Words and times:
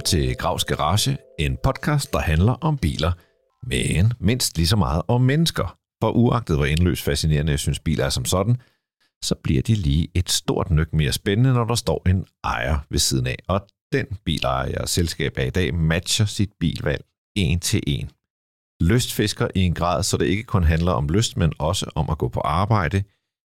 Velkommen 0.00 0.26
til 0.26 0.36
Gravs 0.36 0.64
Garage, 0.64 1.18
en 1.38 1.56
podcast, 1.64 2.12
der 2.12 2.18
handler 2.18 2.52
om 2.52 2.78
biler, 2.78 3.12
men 3.66 4.12
mindst 4.20 4.56
lige 4.56 4.66
så 4.66 4.76
meget 4.76 5.02
om 5.08 5.20
mennesker. 5.20 5.78
For 6.02 6.10
uagtet 6.10 6.56
hvor 6.56 6.64
indløst 6.64 7.02
fascinerende 7.02 7.52
jeg 7.52 7.58
synes 7.58 7.80
biler 7.80 8.04
er 8.04 8.08
som 8.10 8.24
sådan, 8.24 8.56
så 9.24 9.34
bliver 9.44 9.62
de 9.62 9.74
lige 9.74 10.08
et 10.14 10.30
stort 10.30 10.70
nyk 10.70 10.92
mere 10.92 11.12
spændende, 11.12 11.52
når 11.52 11.64
der 11.64 11.74
står 11.74 12.08
en 12.08 12.26
ejer 12.44 12.78
ved 12.90 12.98
siden 12.98 13.26
af. 13.26 13.36
Og 13.48 13.60
den 13.92 14.06
bilejer, 14.24 14.66
jeg 14.66 14.88
selskab 14.88 15.38
af 15.38 15.46
i 15.46 15.50
dag, 15.50 15.74
matcher 15.74 16.24
sit 16.24 16.50
bilvalg 16.60 17.04
en 17.36 17.60
til 17.60 17.82
en. 17.86 18.10
Lystfisker 18.80 19.48
i 19.54 19.60
en 19.60 19.74
grad, 19.74 20.02
så 20.02 20.16
det 20.16 20.26
ikke 20.26 20.44
kun 20.44 20.64
handler 20.64 20.92
om 20.92 21.08
lyst, 21.08 21.36
men 21.36 21.52
også 21.58 21.90
om 21.94 22.10
at 22.10 22.18
gå 22.18 22.28
på 22.28 22.40
arbejde, 22.40 23.02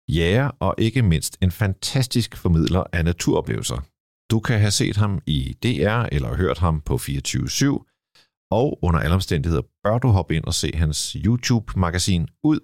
jæger 0.09 0.51
og 0.60 0.74
ikke 0.79 1.02
mindst 1.02 1.38
en 1.43 1.51
fantastisk 1.51 2.37
formidler 2.37 2.84
af 2.93 3.04
naturoplevelser. 3.04 3.91
Du 4.32 4.41
kan 4.41 4.60
have 4.60 4.70
set 4.70 4.96
ham 4.96 5.20
i 5.27 5.56
DR 5.62 6.00
eller 6.12 6.36
hørt 6.36 6.59
ham 6.59 6.80
på 6.80 6.95
24-7, 6.95 8.48
og 8.50 8.78
under 8.82 9.00
alle 9.00 9.14
omstændigheder 9.14 9.62
bør 9.84 9.98
du 9.98 10.09
hoppe 10.09 10.36
ind 10.36 10.45
og 10.45 10.54
se 10.54 10.70
hans 10.74 11.16
YouTube-magasin 11.24 12.28
ud. 12.45 12.60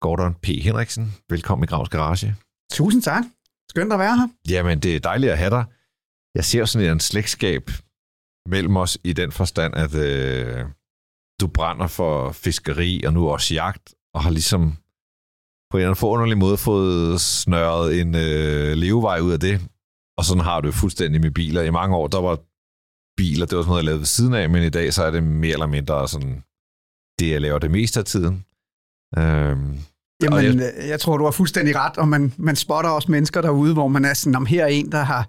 Gordon 0.00 0.34
P. 0.34 0.46
Henriksen, 0.46 1.12
velkommen 1.30 1.64
i 1.64 1.66
Gravs 1.66 1.88
Garage. 1.88 2.36
Tusind 2.72 3.02
tak. 3.02 3.24
Skønt 3.70 3.92
at 3.92 3.98
være 3.98 4.16
her. 4.16 4.28
Jamen, 4.48 4.78
det 4.80 4.96
er 4.96 5.00
dejligt 5.00 5.32
at 5.32 5.38
have 5.38 5.50
dig. 5.50 5.64
Jeg 6.34 6.44
ser 6.44 6.64
sådan 6.64 6.90
en 6.90 7.00
slægtskab 7.00 7.70
mellem 8.48 8.76
os 8.76 8.98
i 9.04 9.12
den 9.12 9.32
forstand, 9.32 9.74
at 9.74 9.94
øh, 9.94 10.64
du 11.40 11.46
brænder 11.46 11.86
for 11.86 12.32
fiskeri 12.32 13.04
og 13.06 13.12
nu 13.12 13.28
også 13.28 13.54
jagt, 13.54 13.94
og 14.14 14.22
har 14.22 14.30
ligesom 14.30 14.62
på 15.70 15.76
en 15.76 15.80
eller 15.80 15.88
anden 15.88 16.00
forunderlig 16.00 16.38
måde 16.38 16.56
fået 16.56 17.20
snørret 17.20 18.00
en 18.00 18.14
øh, 18.14 18.72
levevej 18.76 19.20
ud 19.20 19.32
af 19.32 19.40
det. 19.40 19.68
Og 20.18 20.24
sådan 20.24 20.44
har 20.44 20.60
du 20.60 20.72
fuldstændig 20.72 21.20
med 21.20 21.30
biler. 21.30 21.62
I 21.62 21.70
mange 21.70 21.96
år, 21.96 22.06
der 22.08 22.20
var 22.20 22.38
biler, 23.16 23.46
det 23.46 23.56
var 23.56 23.62
sådan 23.62 23.68
noget, 23.70 23.82
jeg 23.82 23.84
lavede 23.84 24.00
ved 24.00 24.06
siden 24.06 24.34
af, 24.34 24.50
men 24.50 24.62
i 24.62 24.68
dag, 24.68 24.94
så 24.94 25.04
er 25.04 25.10
det 25.10 25.22
mere 25.22 25.52
eller 25.52 25.66
mindre 25.66 26.08
sådan, 26.08 26.42
det, 27.18 27.30
jeg 27.30 27.40
laver 27.40 27.58
det 27.58 27.70
meste 27.70 28.00
af 28.00 28.04
tiden. 28.04 28.44
Øhm, 29.18 29.78
Jamen, 30.22 30.60
jeg, 30.60 30.72
jeg 30.88 31.00
tror, 31.00 31.16
du 31.16 31.24
har 31.24 31.30
fuldstændig 31.30 31.76
ret, 31.76 31.96
og 31.98 32.08
man, 32.08 32.32
man 32.36 32.56
spotter 32.56 32.90
også 32.90 33.10
mennesker 33.10 33.40
derude, 33.40 33.72
hvor 33.72 33.88
man 33.88 34.04
er 34.04 34.14
sådan, 34.14 34.34
om 34.34 34.46
her 34.46 34.62
er 34.64 34.68
en, 34.68 34.92
der 34.92 35.02
har 35.02 35.28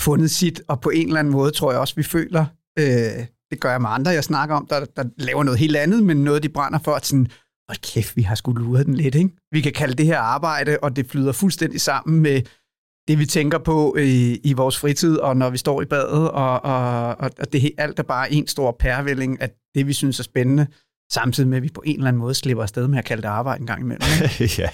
fundet 0.00 0.30
sit, 0.30 0.62
og 0.68 0.80
på 0.80 0.90
en 0.90 1.06
eller 1.06 1.20
anden 1.20 1.32
måde 1.32 1.50
tror 1.50 1.70
jeg 1.70 1.80
også, 1.80 1.94
vi 1.94 2.02
føler, 2.02 2.46
øh, 2.78 3.26
det 3.50 3.60
gør 3.60 3.70
jeg 3.70 3.80
med 3.80 3.90
andre, 3.90 4.10
jeg 4.10 4.24
snakker 4.24 4.54
om, 4.54 4.66
der, 4.66 4.84
der 4.96 5.04
laver 5.18 5.42
noget 5.44 5.60
helt 5.60 5.76
andet, 5.76 6.02
men 6.02 6.24
noget, 6.24 6.42
de 6.42 6.48
brænder 6.48 6.78
for, 6.78 6.92
at 6.92 7.06
sådan, 7.06 7.26
hold 7.68 7.92
kæft, 7.92 8.16
vi 8.16 8.22
har 8.22 8.34
sgu 8.34 8.52
luret 8.52 8.86
den 8.86 8.94
lidt, 8.94 9.14
ikke? 9.14 9.30
Vi 9.52 9.60
kan 9.60 9.72
kalde 9.72 9.94
det 9.94 10.06
her 10.06 10.18
arbejde, 10.18 10.78
og 10.82 10.96
det 10.96 11.10
flyder 11.10 11.32
fuldstændig 11.32 11.80
sammen 11.80 12.20
med 12.20 12.42
det, 13.08 13.18
vi 13.18 13.26
tænker 13.26 13.58
på 13.58 13.96
i, 13.96 14.40
i 14.44 14.52
vores 14.52 14.78
fritid, 14.78 15.16
og 15.16 15.36
når 15.36 15.50
vi 15.50 15.58
står 15.58 15.82
i 15.82 15.84
badet, 15.84 16.30
og, 16.30 16.64
og, 16.64 17.16
og 17.18 17.52
det 17.52 17.72
alt 17.78 17.98
er 17.98 18.02
bare 18.02 18.32
en 18.32 18.46
stor 18.46 18.76
pærevælling 18.80 19.40
af 19.40 19.50
det, 19.74 19.86
vi 19.86 19.92
synes 19.92 20.18
er 20.18 20.24
spændende, 20.24 20.66
samtidig 21.12 21.48
med, 21.48 21.56
at 21.56 21.62
vi 21.62 21.68
på 21.74 21.82
en 21.86 21.96
eller 21.96 22.08
anden 22.08 22.20
måde 22.20 22.34
slipper 22.34 22.62
afsted 22.62 22.88
med 22.88 22.98
at 22.98 23.04
kalde 23.04 23.22
det 23.22 23.28
arbejde 23.28 23.60
en 23.60 23.66
gang 23.66 23.80
imellem. 23.80 24.08
ja, 24.58 24.68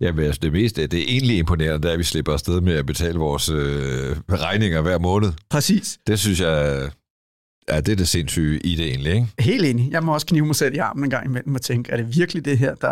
Ja, 0.00 0.12
men 0.12 0.24
altså 0.24 0.40
det 0.42 0.52
meste, 0.52 0.86
det 0.86 1.00
er 1.00 1.04
egentlig 1.08 1.38
imponerende, 1.38 1.88
er, 1.88 1.92
at 1.92 1.98
vi 1.98 2.04
slipper 2.04 2.32
afsted 2.32 2.60
med 2.60 2.74
at 2.74 2.86
betale 2.86 3.18
vores 3.18 3.48
øh, 3.48 4.16
regninger 4.30 4.80
hver 4.80 4.98
måned. 4.98 5.32
Præcis. 5.50 5.98
Det 6.06 6.18
synes 6.18 6.40
jeg, 6.40 6.88
ja, 7.68 7.80
det 7.80 7.92
er 7.92 7.96
det 7.96 8.08
sindssyge 8.08 8.60
i 8.60 8.74
det 8.74 8.86
egentlig, 8.86 9.12
ikke? 9.12 9.26
Helt 9.38 9.64
enig. 9.64 9.90
Jeg 9.90 10.02
må 10.02 10.14
også 10.14 10.26
knive 10.26 10.46
mig 10.46 10.56
selv 10.56 10.74
i 10.74 10.78
armen 10.78 11.04
en 11.04 11.10
gang 11.10 11.26
imellem 11.26 11.54
og 11.54 11.62
tænke, 11.62 11.92
er 11.92 11.96
det 11.96 12.16
virkelig 12.16 12.44
det 12.44 12.58
her, 12.58 12.74
der 12.74 12.88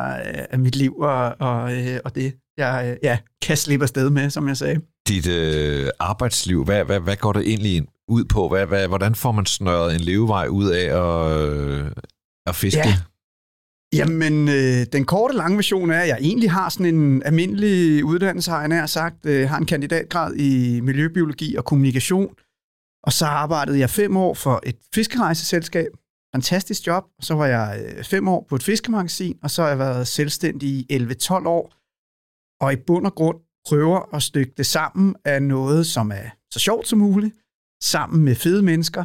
er 0.50 0.56
mit 0.56 0.76
liv 0.76 0.98
og, 0.98 1.36
og, 1.38 1.72
øh, 1.72 1.98
og 2.04 2.14
det, 2.14 2.34
jeg 2.66 2.98
ja, 3.02 3.18
kan 3.42 3.56
slippe 3.56 3.84
afsted 3.84 4.10
med, 4.10 4.30
som 4.30 4.48
jeg 4.48 4.56
sagde. 4.56 4.80
Dit 5.08 5.26
øh, 5.26 5.88
arbejdsliv, 5.98 6.64
hvad, 6.64 6.84
hvad, 6.84 7.00
hvad 7.00 7.16
går 7.16 7.32
det 7.32 7.48
egentlig 7.48 7.86
ud 8.08 8.24
på? 8.24 8.48
Hvad, 8.48 8.66
hvad, 8.66 8.88
hvordan 8.88 9.14
får 9.14 9.32
man 9.32 9.46
snørret 9.46 9.94
en 9.94 10.00
levevej 10.00 10.46
ud 10.46 10.70
af 10.70 10.84
at, 10.84 11.48
øh, 11.48 11.90
at 12.46 12.54
fiske? 12.54 12.88
Ja. 12.88 12.96
Jamen, 13.94 14.48
øh, 14.48 14.86
den 14.92 15.04
korte 15.04 15.36
lange 15.36 15.56
version 15.56 15.90
er, 15.90 16.00
at 16.00 16.08
jeg 16.08 16.18
egentlig 16.20 16.50
har 16.50 16.68
sådan 16.68 16.94
en 16.94 17.22
almindelig 17.22 18.04
uddannelse, 18.04 18.50
har 18.50 18.58
jeg 18.58 18.68
nær 18.68 18.86
sagt. 18.86 19.16
Jeg 19.24 19.50
har 19.50 19.58
en 19.58 19.66
kandidatgrad 19.66 20.34
i 20.34 20.80
miljøbiologi 20.80 21.56
og 21.56 21.64
kommunikation. 21.64 22.34
Og 23.04 23.12
så 23.12 23.26
arbejdede 23.26 23.78
jeg 23.78 23.90
fem 23.90 24.16
år 24.16 24.34
for 24.34 24.60
et 24.66 24.76
fiskerejseselskab. 24.94 25.88
Fantastisk 26.34 26.86
job. 26.86 27.04
Og 27.18 27.24
så 27.24 27.34
var 27.34 27.46
jeg 27.46 27.84
øh, 27.84 28.04
fem 28.04 28.28
år 28.28 28.46
på 28.48 28.56
et 28.56 28.62
fiskemagasin, 28.62 29.38
og 29.42 29.50
så 29.50 29.62
har 29.62 29.68
jeg 29.68 29.78
været 29.78 30.08
selvstændig 30.08 30.68
i 30.68 30.86
11-12 30.92 31.32
år. 31.32 31.81
Og 32.62 32.72
i 32.72 32.76
bund 32.76 33.06
og 33.06 33.14
grund 33.14 33.36
prøver 33.68 34.14
at 34.14 34.22
stykke 34.22 34.52
det 34.56 34.66
sammen 34.66 35.14
af 35.24 35.42
noget, 35.42 35.86
som 35.86 36.10
er 36.10 36.30
så 36.52 36.58
sjovt 36.58 36.88
som 36.88 36.98
muligt, 36.98 37.34
sammen 37.82 38.24
med 38.24 38.34
fede 38.34 38.62
mennesker, 38.62 39.04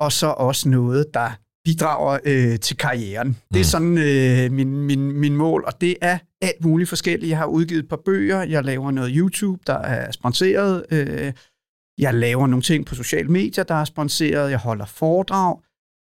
og 0.00 0.12
så 0.12 0.26
også 0.26 0.68
noget, 0.68 1.06
der 1.14 1.30
bidrager 1.64 2.18
øh, 2.24 2.58
til 2.58 2.76
karrieren. 2.76 3.28
Det 3.28 3.56
er 3.56 3.58
mm. 3.58 3.64
sådan 3.64 3.98
øh, 3.98 4.52
min, 4.52 4.82
min, 4.86 5.12
min 5.12 5.36
mål, 5.36 5.64
og 5.66 5.80
det 5.80 5.96
er 6.00 6.18
alt 6.42 6.64
muligt 6.64 6.88
forskelligt. 6.88 7.30
Jeg 7.30 7.38
har 7.38 7.46
udgivet 7.46 7.82
et 7.82 7.88
par 7.88 8.00
bøger, 8.04 8.42
jeg 8.42 8.64
laver 8.64 8.90
noget 8.90 9.12
YouTube, 9.14 9.62
der 9.66 9.78
er 9.78 10.10
sponsoreret, 10.10 10.86
øh, 10.90 11.32
jeg 11.98 12.14
laver 12.14 12.46
nogle 12.46 12.62
ting 12.62 12.86
på 12.86 12.94
sociale 12.94 13.28
medier, 13.28 13.64
der 13.64 13.74
er 13.74 13.84
sponsoreret, 13.84 14.50
jeg 14.50 14.58
holder 14.58 14.86
foredrag, 14.86 15.60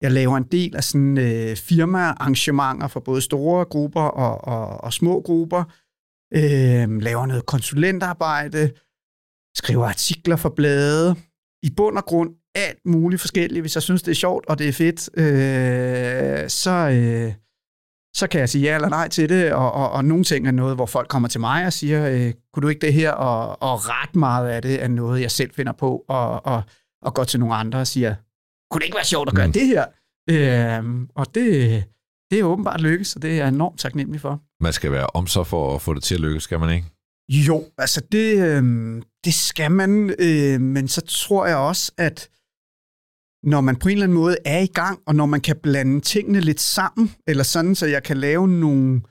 jeg 0.02 0.12
laver 0.12 0.36
en 0.36 0.48
del 0.52 0.76
af 0.76 0.84
sådan 0.84 1.18
øh, 1.18 1.56
firmaarrangementer 1.56 2.88
for 2.88 3.00
både 3.00 3.20
store 3.20 3.64
grupper 3.64 4.00
og, 4.02 4.44
og, 4.44 4.84
og 4.84 4.92
små 4.92 5.20
grupper, 5.20 5.64
øh, 6.34 7.00
laver 7.02 7.26
noget 7.26 7.46
konsulentarbejde, 7.46 8.72
skriver 9.56 9.86
artikler 9.86 10.36
for 10.36 10.48
blade. 10.48 11.16
I 11.62 11.70
bund 11.76 11.98
og 11.98 12.04
grund 12.04 12.30
alt 12.54 12.86
muligt 12.86 13.20
forskelligt. 13.20 13.62
Hvis 13.62 13.76
jeg 13.76 13.82
synes, 13.82 14.02
det 14.02 14.10
er 14.10 14.14
sjovt, 14.14 14.46
og 14.46 14.58
det 14.58 14.68
er 14.68 14.72
fedt, 14.72 15.18
øh, 15.18 16.48
så, 16.48 16.70
øh, 16.70 17.32
så 18.16 18.26
kan 18.26 18.40
jeg 18.40 18.48
sige 18.48 18.62
ja 18.62 18.74
eller 18.74 18.88
nej 18.88 19.08
til 19.08 19.28
det. 19.28 19.52
Og, 19.52 19.72
og, 19.72 19.90
og 19.90 20.04
nogle 20.04 20.24
ting 20.24 20.46
er 20.46 20.50
noget, 20.50 20.74
hvor 20.76 20.86
folk 20.86 21.08
kommer 21.08 21.28
til 21.28 21.40
mig 21.40 21.66
og 21.66 21.72
siger, 21.72 22.08
øh, 22.10 22.32
kunne 22.52 22.62
du 22.62 22.68
ikke 22.68 22.86
det 22.86 22.92
her? 22.92 23.10
Og, 23.10 23.62
og 23.62 23.88
ret 23.88 24.16
meget 24.16 24.48
af 24.48 24.62
det 24.62 24.82
er 24.82 24.88
noget, 24.88 25.20
jeg 25.20 25.30
selv 25.30 25.50
finder 25.54 25.72
på, 25.72 26.04
og, 26.08 26.46
og, 26.46 26.62
og 27.02 27.14
går 27.14 27.24
til 27.24 27.40
nogle 27.40 27.54
andre 27.54 27.78
og 27.78 27.86
siger, 27.86 28.14
kunne 28.70 28.80
det 28.80 28.84
ikke 28.84 28.96
være 28.96 29.04
sjovt 29.04 29.28
at 29.28 29.34
gøre 29.34 29.46
mm. 29.46 29.52
det 29.52 29.66
her? 29.66 29.84
Øh, 30.30 31.06
og 31.14 31.34
det, 31.34 31.84
det 32.30 32.38
er 32.38 32.44
åbenbart 32.44 32.80
lykkes, 32.80 33.16
og 33.16 33.22
det 33.22 33.30
er 33.30 33.34
jeg 33.34 33.48
enormt 33.48 33.78
taknemmelig 33.78 34.20
for. 34.20 34.42
Man 34.60 34.72
skal 34.72 34.92
være 34.92 35.06
om 35.14 35.26
så 35.26 35.44
for 35.44 35.74
at 35.74 35.82
få 35.82 35.94
det 35.94 36.02
til 36.02 36.14
at 36.14 36.20
lykkes, 36.20 36.42
skal 36.42 36.60
man 36.60 36.74
ikke? 36.74 36.86
Jo, 37.28 37.64
altså 37.78 38.00
det, 38.12 38.38
øh, 38.46 39.02
det 39.24 39.34
skal 39.34 39.70
man, 39.70 40.14
øh, 40.18 40.60
men 40.60 40.88
så 40.88 41.00
tror 41.00 41.46
jeg 41.46 41.56
også, 41.56 41.92
at 41.98 42.28
når 43.42 43.60
man 43.60 43.76
på 43.76 43.88
en 43.88 43.92
eller 43.92 44.04
anden 44.04 44.18
måde 44.18 44.36
er 44.44 44.58
i 44.58 44.66
gang, 44.66 45.00
og 45.06 45.14
når 45.14 45.26
man 45.26 45.40
kan 45.40 45.56
blande 45.62 46.00
tingene 46.00 46.40
lidt 46.40 46.60
sammen, 46.60 47.14
eller 47.26 47.44
sådan, 47.44 47.74
så 47.74 47.86
jeg 47.86 48.02
kan 48.02 48.16
lave 48.16 48.48
nogle 48.48 49.02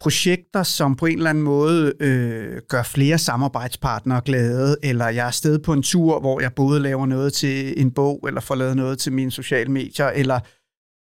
projekter, 0.00 0.62
som 0.62 0.96
på 0.96 1.06
en 1.06 1.16
eller 1.16 1.30
anden 1.30 1.44
måde 1.44 1.92
øh, 2.00 2.62
gør 2.68 2.82
flere 2.82 3.18
samarbejdspartnere 3.18 4.20
glade, 4.24 4.76
eller 4.82 5.08
jeg 5.08 5.22
er 5.22 5.26
afsted 5.26 5.58
på 5.58 5.72
en 5.72 5.82
tur, 5.82 6.20
hvor 6.20 6.40
jeg 6.40 6.52
både 6.52 6.80
laver 6.80 7.06
noget 7.06 7.32
til 7.32 7.80
en 7.80 7.90
bog, 7.90 8.24
eller 8.26 8.40
får 8.40 8.54
lavet 8.54 8.76
noget 8.76 8.98
til 8.98 9.12
mine 9.12 9.30
sociale 9.30 9.70
medier, 9.70 10.06
eller 10.06 10.40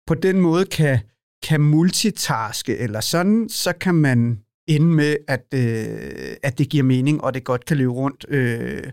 på 0.07 0.13
den 0.13 0.39
måde 0.39 0.65
kan, 0.65 0.99
kan 1.43 1.61
multitaske, 1.61 2.77
eller 2.77 2.99
sådan, 2.99 3.49
så 3.49 3.73
kan 3.81 3.95
man 3.95 4.39
ende 4.67 4.87
med, 4.87 5.15
at, 5.27 5.45
øh, 5.53 6.35
at 6.43 6.57
det 6.57 6.69
giver 6.69 6.83
mening, 6.83 7.23
og 7.23 7.33
det 7.33 7.43
godt 7.43 7.65
kan 7.65 7.77
løbe 7.77 7.91
rundt, 7.91 8.25
øh, 8.29 8.83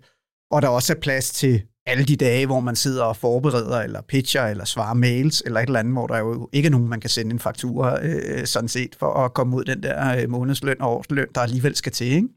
og 0.50 0.62
der 0.62 0.69
også 0.69 0.92
er 0.92 1.01
plads 1.01 1.30
til 1.30 1.63
alle 1.86 2.04
de 2.04 2.16
dage, 2.16 2.47
hvor 2.47 2.60
man 2.60 2.77
sidder 2.77 3.04
og 3.04 3.16
forbereder, 3.16 3.80
eller 3.80 4.01
pitcher, 4.09 4.47
eller 4.47 4.65
svarer 4.65 4.95
mails, 4.95 5.42
eller 5.47 5.60
et 5.60 5.66
eller 5.66 5.78
andet, 5.78 5.95
hvor 5.95 6.07
der 6.07 6.19
jo 6.19 6.48
ikke 6.53 6.66
er 6.66 6.71
nogen, 6.71 6.89
man 6.89 7.01
kan 7.01 7.10
sende 7.10 7.30
en 7.30 7.39
faktura, 7.39 8.04
øh, 8.07 8.47
sådan 8.47 8.69
set, 8.69 8.97
for 8.98 9.07
at 9.07 9.34
komme 9.34 9.57
ud 9.57 9.65
den 9.65 9.83
der 9.83 10.22
øh, 10.22 10.30
månedsløn 10.30 10.80
og 10.80 10.97
årsløn, 10.97 11.27
der 11.34 11.41
alligevel 11.41 11.77
skal 11.77 11.92
til, 11.92 12.07
ikke? 12.07 12.28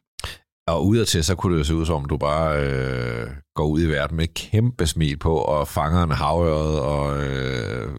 Og 0.68 0.86
udadtil, 0.86 1.24
så 1.24 1.36
kunne 1.36 1.54
det 1.54 1.60
jo 1.60 1.64
se 1.64 1.76
ud 1.76 1.86
som, 1.86 2.06
du 2.06 2.18
bare 2.18 2.66
øh, 2.66 3.28
går 3.56 3.66
ud 3.66 3.82
i 3.82 3.90
verden 3.90 4.18
med 4.18 4.28
kæmpe 4.28 4.88
smil 4.88 5.18
på, 5.18 5.36
og 5.38 5.68
fanger 5.68 6.04
en 6.04 6.12
havøret, 6.12 6.80
og 6.80 7.24
øh, 7.24 7.90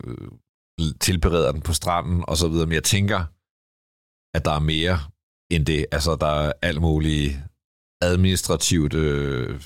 tilbereder 1.01 1.53
den 1.53 1.61
på 1.61 1.73
stranden, 1.73 2.25
og 2.29 2.37
så 2.37 2.49
videre. 2.49 2.67
Men 2.67 2.75
jeg 2.75 2.85
tænker, 2.85 3.25
at 4.37 4.45
der 4.45 4.53
er 4.53 4.59
mere 4.59 4.99
end 5.51 5.67
det. 5.67 5.87
Altså, 5.93 6.17
der 6.21 6.27
er 6.27 6.53
alt 6.63 6.81
muligt 6.81 7.37
administrativt 8.03 8.95
øh, 8.95 9.61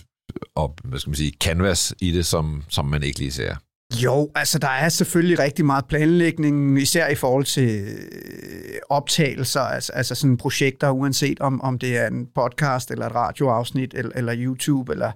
og, 0.54 0.74
hvad 0.84 0.98
skal 0.98 1.10
man 1.10 1.16
sige, 1.16 1.32
canvas 1.40 1.94
i 2.00 2.12
det, 2.12 2.26
som, 2.26 2.64
som 2.68 2.86
man 2.86 3.02
ikke 3.02 3.18
lige 3.18 3.32
ser. 3.32 3.56
Jo, 3.94 4.30
altså 4.34 4.58
der 4.58 4.68
er 4.68 4.88
selvfølgelig 4.88 5.38
rigtig 5.38 5.64
meget 5.64 5.84
planlægning, 5.86 6.78
især 6.78 7.08
i 7.08 7.14
forhold 7.14 7.44
til 7.44 7.80
øh, 7.80 8.78
optagelser, 8.88 9.60
altså, 9.60 9.92
altså 9.92 10.14
sådan 10.14 10.36
projekter, 10.36 10.90
uanset 10.90 11.40
om, 11.40 11.60
om 11.60 11.78
det 11.78 11.96
er 11.96 12.06
en 12.06 12.26
podcast, 12.34 12.90
eller 12.90 13.06
et 13.06 13.14
radioafsnit, 13.14 13.94
eller, 13.94 14.12
eller 14.14 14.34
YouTube, 14.36 14.92
eller 14.92 15.12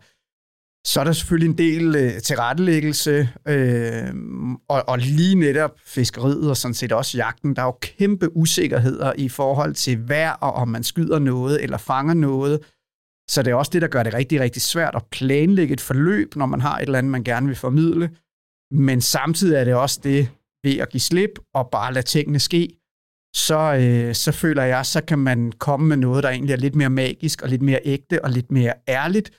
så 0.87 1.01
er 1.01 1.05
der 1.05 1.13
selvfølgelig 1.13 1.49
en 1.51 1.59
del 1.59 1.97
øh, 1.97 2.23
tilrettelæggelse, 2.23 3.29
øh, 3.49 4.15
og, 4.69 4.89
og 4.89 4.99
lige 4.99 5.35
netop 5.35 5.71
fiskeriet 5.85 6.51
og 6.51 6.57
sådan 6.57 6.75
set 6.75 6.93
også 6.93 7.19
jagten. 7.19 7.57
Der 7.57 7.63
er 7.63 7.67
jo 7.67 7.79
kæmpe 7.81 8.37
usikkerheder 8.37 9.13
i 9.19 9.29
forhold 9.29 9.75
til 9.75 10.09
vejr, 10.09 10.33
og 10.33 10.53
om 10.53 10.69
man 10.69 10.85
skyder 10.85 11.19
noget 11.19 11.63
eller 11.63 11.79
fanger 11.79 12.15
noget, 12.15 12.61
Så 13.29 13.43
det 13.43 13.51
er 13.51 13.55
også 13.55 13.71
det, 13.71 13.83
der 13.83 13.89
gør 13.89 14.03
det 14.03 14.15
rigtig, 14.15 14.41
rigtig 14.41 14.63
svært 14.63 14.95
at 14.95 15.07
planlægge 15.11 15.73
et 15.73 15.81
forløb, 15.81 16.37
når 16.37 16.47
man 16.47 16.61
har 16.61 16.79
et 16.79 16.83
eller 16.83 16.99
andet, 16.99 17.11
man 17.11 17.25
gerne 17.25 17.47
vil 17.47 17.57
formidle. 17.57 18.11
Men 18.71 19.01
samtidig 19.01 19.57
er 19.57 19.65
det 19.65 19.75
også 19.75 20.01
det 20.03 20.29
ved 20.65 20.79
at 20.79 20.89
give 20.91 21.01
slip 21.01 21.31
og 21.55 21.69
bare 21.71 21.93
lade 21.93 22.07
tingene 22.07 22.39
ske, 22.39 22.69
så, 23.35 23.77
øh, 23.81 24.15
så 24.15 24.33
føler 24.33 24.63
jeg, 24.63 24.87
så 24.87 25.01
kan 25.01 25.19
man 25.19 25.53
komme 25.53 25.89
med 25.89 25.97
noget, 25.97 26.25
der 26.25 26.31
egentlig 26.31 26.53
er 26.53 26.57
lidt 26.57 26.75
mere 26.75 26.91
magisk 26.91 27.43
og 27.43 27.49
lidt 27.49 27.63
mere 27.63 27.81
ægte 27.85 28.25
og 28.25 28.31
lidt 28.31 28.51
mere 28.51 28.73
ærligt, 28.89 29.31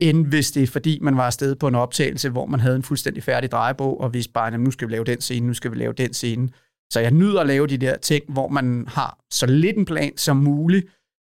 end 0.00 0.26
hvis 0.26 0.50
det 0.50 0.62
er 0.62 0.66
fordi, 0.66 0.98
man 1.02 1.16
var 1.16 1.26
afsted 1.26 1.54
på 1.54 1.68
en 1.68 1.74
optagelse, 1.74 2.30
hvor 2.30 2.46
man 2.46 2.60
havde 2.60 2.76
en 2.76 2.82
fuldstændig 2.82 3.22
færdig 3.22 3.50
drejebog, 3.50 4.00
og 4.00 4.10
hvis 4.10 4.28
bare, 4.28 4.58
nu 4.58 4.70
skal 4.70 4.88
vi 4.88 4.92
lave 4.92 5.04
den 5.04 5.20
scene, 5.20 5.46
nu 5.46 5.54
skal 5.54 5.70
vi 5.70 5.76
lave 5.76 5.92
den 5.92 6.14
scene. 6.14 6.48
Så 6.92 7.00
jeg 7.00 7.10
nyder 7.10 7.40
at 7.40 7.46
lave 7.46 7.66
de 7.66 7.78
der 7.78 7.96
ting, 7.96 8.24
hvor 8.28 8.48
man 8.48 8.84
har 8.88 9.18
så 9.30 9.46
lidt 9.46 9.76
en 9.76 9.84
plan 9.84 10.16
som 10.16 10.36
muligt, 10.36 10.86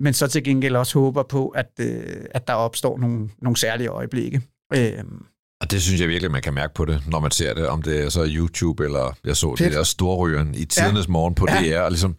men 0.01 0.15
så 0.15 0.27
til 0.27 0.45
gengæld 0.45 0.77
også 0.77 0.99
håber 0.99 1.23
på, 1.23 1.49
at, 1.49 1.71
øh, 1.81 2.25
at 2.31 2.49
der 2.49 2.55
opstår 2.55 2.99
nogle, 2.99 3.31
nogle 3.43 3.57
særlige 3.57 3.89
øjeblikke. 3.89 4.41
Øh, 4.75 5.05
og 5.61 5.71
det 5.71 5.83
synes 5.83 6.01
jeg 6.01 6.09
virkelig, 6.09 6.31
man 6.31 6.43
kan 6.43 6.55
mærke 6.55 6.75
på 6.75 6.85
det, 6.85 7.03
når 7.07 7.21
man 7.21 7.31
ser 7.31 7.55
det, 7.55 7.67
om 7.67 7.83
det 7.83 8.05
er 8.05 8.09
så 8.09 8.27
YouTube, 8.29 8.85
eller 8.85 9.17
jeg 9.25 9.37
så 9.37 9.57
Fedt. 9.57 9.71
det 9.71 9.77
der 9.77 9.83
storrygeren 9.83 10.55
i 10.55 10.65
tidernes 10.65 11.07
ja. 11.07 11.13
morgen 11.13 11.35
på 11.35 11.47
ja. 11.51 11.79
DR, 11.79 11.81
og 11.81 11.91
ligesom, 11.91 12.17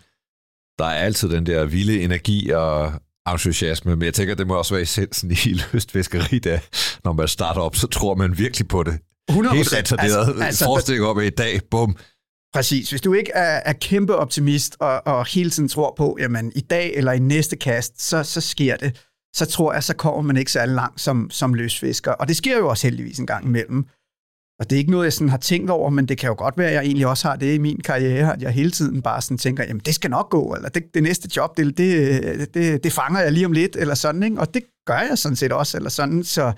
der 0.79 0.85
er 0.85 0.93
altid 0.93 1.29
den 1.29 1.45
der 1.45 1.65
vilde 1.65 2.01
energi 2.01 2.49
og 2.49 2.93
entusiasme, 3.27 3.95
men 3.95 4.05
jeg 4.05 4.13
tænker, 4.13 4.35
det 4.35 4.47
må 4.47 4.55
også 4.55 4.73
være 4.73 4.81
essensen 4.81 5.31
i 5.31 5.35
lystfiskeri, 5.73 6.39
der, 6.39 6.59
når 7.03 7.13
man 7.13 7.27
starter 7.27 7.61
op, 7.61 7.75
så 7.75 7.87
tror 7.87 8.15
man 8.15 8.37
virkelig 8.37 8.67
på 8.67 8.83
det. 8.83 8.99
100%. 9.31 9.55
Helt 9.55 9.73
retarderet 9.73 10.27
altså, 10.27 10.43
altså, 10.43 10.65
forestilling 10.65 11.05
om, 11.05 11.17
at 11.17 11.25
i 11.25 11.29
dag, 11.29 11.61
bum, 11.71 11.97
Præcis. 12.53 12.89
Hvis 12.89 13.01
du 13.01 13.13
ikke 13.13 13.31
er, 13.31 13.61
er 13.65 13.73
kæmpe 13.73 14.15
optimist 14.15 14.75
og, 14.79 15.07
og 15.07 15.25
hele 15.25 15.49
tiden 15.49 15.69
tror 15.69 15.93
på, 15.97 16.17
jamen 16.19 16.51
i 16.55 16.61
dag 16.61 16.93
eller 16.95 17.11
i 17.11 17.19
næste 17.19 17.55
kast, 17.55 18.01
så, 18.01 18.23
så 18.23 18.41
sker 18.41 18.77
det, 18.77 19.05
så 19.35 19.45
tror 19.45 19.73
jeg, 19.73 19.83
så 19.83 19.95
kommer 19.95 20.21
man 20.21 20.37
ikke 20.37 20.51
særlig 20.51 20.75
langt 20.75 21.01
som, 21.01 21.29
som 21.29 21.53
løsfisker. 21.53 22.11
Og 22.11 22.27
det 22.27 22.37
sker 22.37 22.57
jo 22.57 22.69
også 22.69 22.87
heldigvis 22.87 23.19
en 23.19 23.27
gang 23.27 23.45
imellem. 23.45 23.85
Og 24.59 24.69
det 24.69 24.75
er 24.75 24.77
ikke 24.77 24.91
noget, 24.91 25.05
jeg 25.05 25.13
sådan 25.13 25.29
har 25.29 25.37
tænkt 25.37 25.69
over, 25.69 25.89
men 25.89 26.05
det 26.05 26.17
kan 26.17 26.27
jo 26.27 26.35
godt 26.37 26.57
være, 26.57 26.67
at 26.67 26.73
jeg 26.73 26.83
egentlig 26.83 27.07
også 27.07 27.27
har 27.27 27.35
det 27.35 27.55
i 27.55 27.57
min 27.57 27.81
karriere, 27.81 28.33
at 28.33 28.41
jeg 28.41 28.51
hele 28.51 28.71
tiden 28.71 29.01
bare 29.01 29.21
sådan 29.21 29.37
tænker, 29.37 29.63
jamen 29.63 29.81
det 29.85 29.95
skal 29.95 30.09
nok 30.09 30.29
gå, 30.29 30.53
eller 30.55 30.69
det, 30.69 30.83
det 30.93 31.03
næste 31.03 31.29
job, 31.35 31.57
det, 31.57 31.77
det, 31.77 32.53
det, 32.53 32.83
det 32.83 32.93
fanger 32.93 33.19
jeg 33.19 33.31
lige 33.31 33.45
om 33.45 33.51
lidt, 33.51 33.75
eller 33.75 33.95
sådan, 33.95 34.23
ikke? 34.23 34.39
og 34.39 34.53
det 34.53 34.63
gør 34.85 34.99
jeg 34.99 35.17
sådan 35.17 35.35
set 35.35 35.51
også, 35.51 35.77
eller 35.77 35.89
sådan, 35.89 36.23
så 36.23 36.53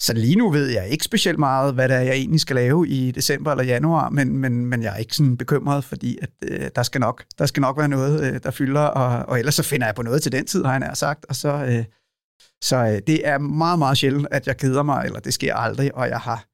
så 0.00 0.12
lige 0.12 0.36
nu 0.36 0.50
ved 0.50 0.66
jeg 0.66 0.88
ikke 0.88 1.04
specielt 1.04 1.38
meget, 1.38 1.74
hvad 1.74 1.88
det 1.88 1.96
er, 1.96 2.00
jeg 2.00 2.14
egentlig 2.14 2.40
skal 2.40 2.56
lave 2.56 2.88
i 2.88 3.10
december 3.10 3.50
eller 3.50 3.64
januar, 3.64 4.08
men, 4.08 4.38
men, 4.38 4.66
men 4.66 4.82
jeg 4.82 4.92
er 4.92 4.96
ikke 4.96 5.14
sådan 5.14 5.36
bekymret, 5.36 5.84
fordi 5.84 6.18
at, 6.22 6.30
øh, 6.44 6.70
der, 6.76 6.82
skal 6.82 7.00
nok, 7.00 7.24
der 7.38 7.46
skal 7.46 7.60
nok 7.60 7.78
være 7.78 7.88
noget, 7.88 8.34
øh, 8.34 8.40
der 8.42 8.50
fylder, 8.50 8.80
og, 8.80 9.28
og 9.28 9.38
ellers 9.38 9.54
så 9.54 9.62
finder 9.62 9.86
jeg 9.86 9.94
på 9.94 10.02
noget 10.02 10.22
til 10.22 10.32
den 10.32 10.46
tid, 10.46 10.64
har 10.64 10.78
jeg 10.78 10.96
sagt. 10.96 11.26
Og 11.28 11.36
så, 11.36 11.48
øh, 11.52 11.84
så 12.62 12.76
øh, 12.76 13.00
det 13.06 13.28
er 13.28 13.38
meget, 13.38 13.78
meget 13.78 13.98
sjældent, 13.98 14.26
at 14.30 14.46
jeg 14.46 14.56
keder 14.56 14.82
mig, 14.82 15.04
eller 15.04 15.20
det 15.20 15.34
sker 15.34 15.54
aldrig, 15.54 15.94
og 15.94 16.08
jeg 16.08 16.18
har 16.18 16.49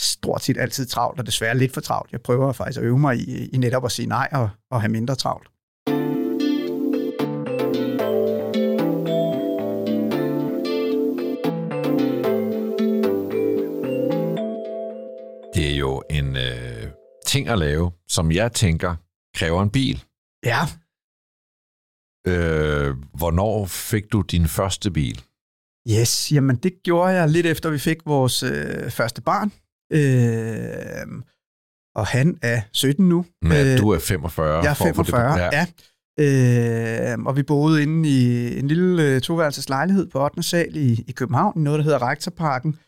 stort 0.00 0.42
set 0.42 0.58
altid 0.58 0.86
travlt, 0.86 1.20
og 1.20 1.26
desværre 1.26 1.58
lidt 1.58 1.74
for 1.74 1.80
travlt. 1.80 2.12
Jeg 2.12 2.20
prøver 2.20 2.52
faktisk 2.52 2.78
at 2.78 2.84
øve 2.84 2.98
mig 2.98 3.16
i, 3.16 3.48
i 3.48 3.58
netop 3.58 3.84
at 3.84 3.92
sige 3.92 4.06
nej 4.06 4.28
og, 4.32 4.50
og 4.70 4.80
have 4.80 4.92
mindre 4.92 5.14
travlt. 5.14 5.48
ting 17.28 17.48
at 17.48 17.58
lave, 17.58 17.92
som 18.08 18.32
jeg 18.32 18.52
tænker 18.52 18.96
kræver 19.34 19.62
en 19.62 19.70
bil. 19.70 20.04
Ja. 20.44 20.62
Øh, 22.26 22.96
hvornår 23.14 23.66
fik 23.66 24.12
du 24.12 24.20
din 24.20 24.48
første 24.48 24.90
bil? 24.90 25.24
Yes, 25.90 26.32
jamen 26.32 26.56
det 26.56 26.72
gjorde 26.82 27.12
jeg 27.12 27.28
lidt 27.28 27.46
efter 27.46 27.70
vi 27.70 27.78
fik 27.78 27.98
vores 28.06 28.42
øh, 28.42 28.90
første 28.90 29.22
barn. 29.22 29.52
Øh, 29.92 31.22
og 31.94 32.06
han 32.06 32.38
er 32.42 32.60
17 32.72 33.08
nu. 33.08 33.24
Men 33.42 33.66
øh, 33.66 33.78
du 33.78 33.90
er 33.90 33.98
45. 33.98 34.62
Jeg 34.62 34.70
er 34.70 34.74
45, 34.74 35.32
det, 35.32 35.38
ja. 35.38 35.50
ja. 35.52 35.66
Øh, 37.12 37.18
og 37.26 37.36
vi 37.36 37.42
boede 37.42 37.82
inde 37.82 38.08
i 38.08 38.58
en 38.58 38.68
lille 38.68 39.02
øh, 39.02 39.20
toværelses 39.20 39.68
lejlighed 39.68 40.06
på 40.06 40.24
8. 40.24 40.42
sal 40.42 40.76
i, 40.76 41.04
i 41.08 41.12
København, 41.12 41.62
noget 41.62 41.78
der 41.78 41.84
hedder 41.84 42.02
Rektorparken. 42.02 42.78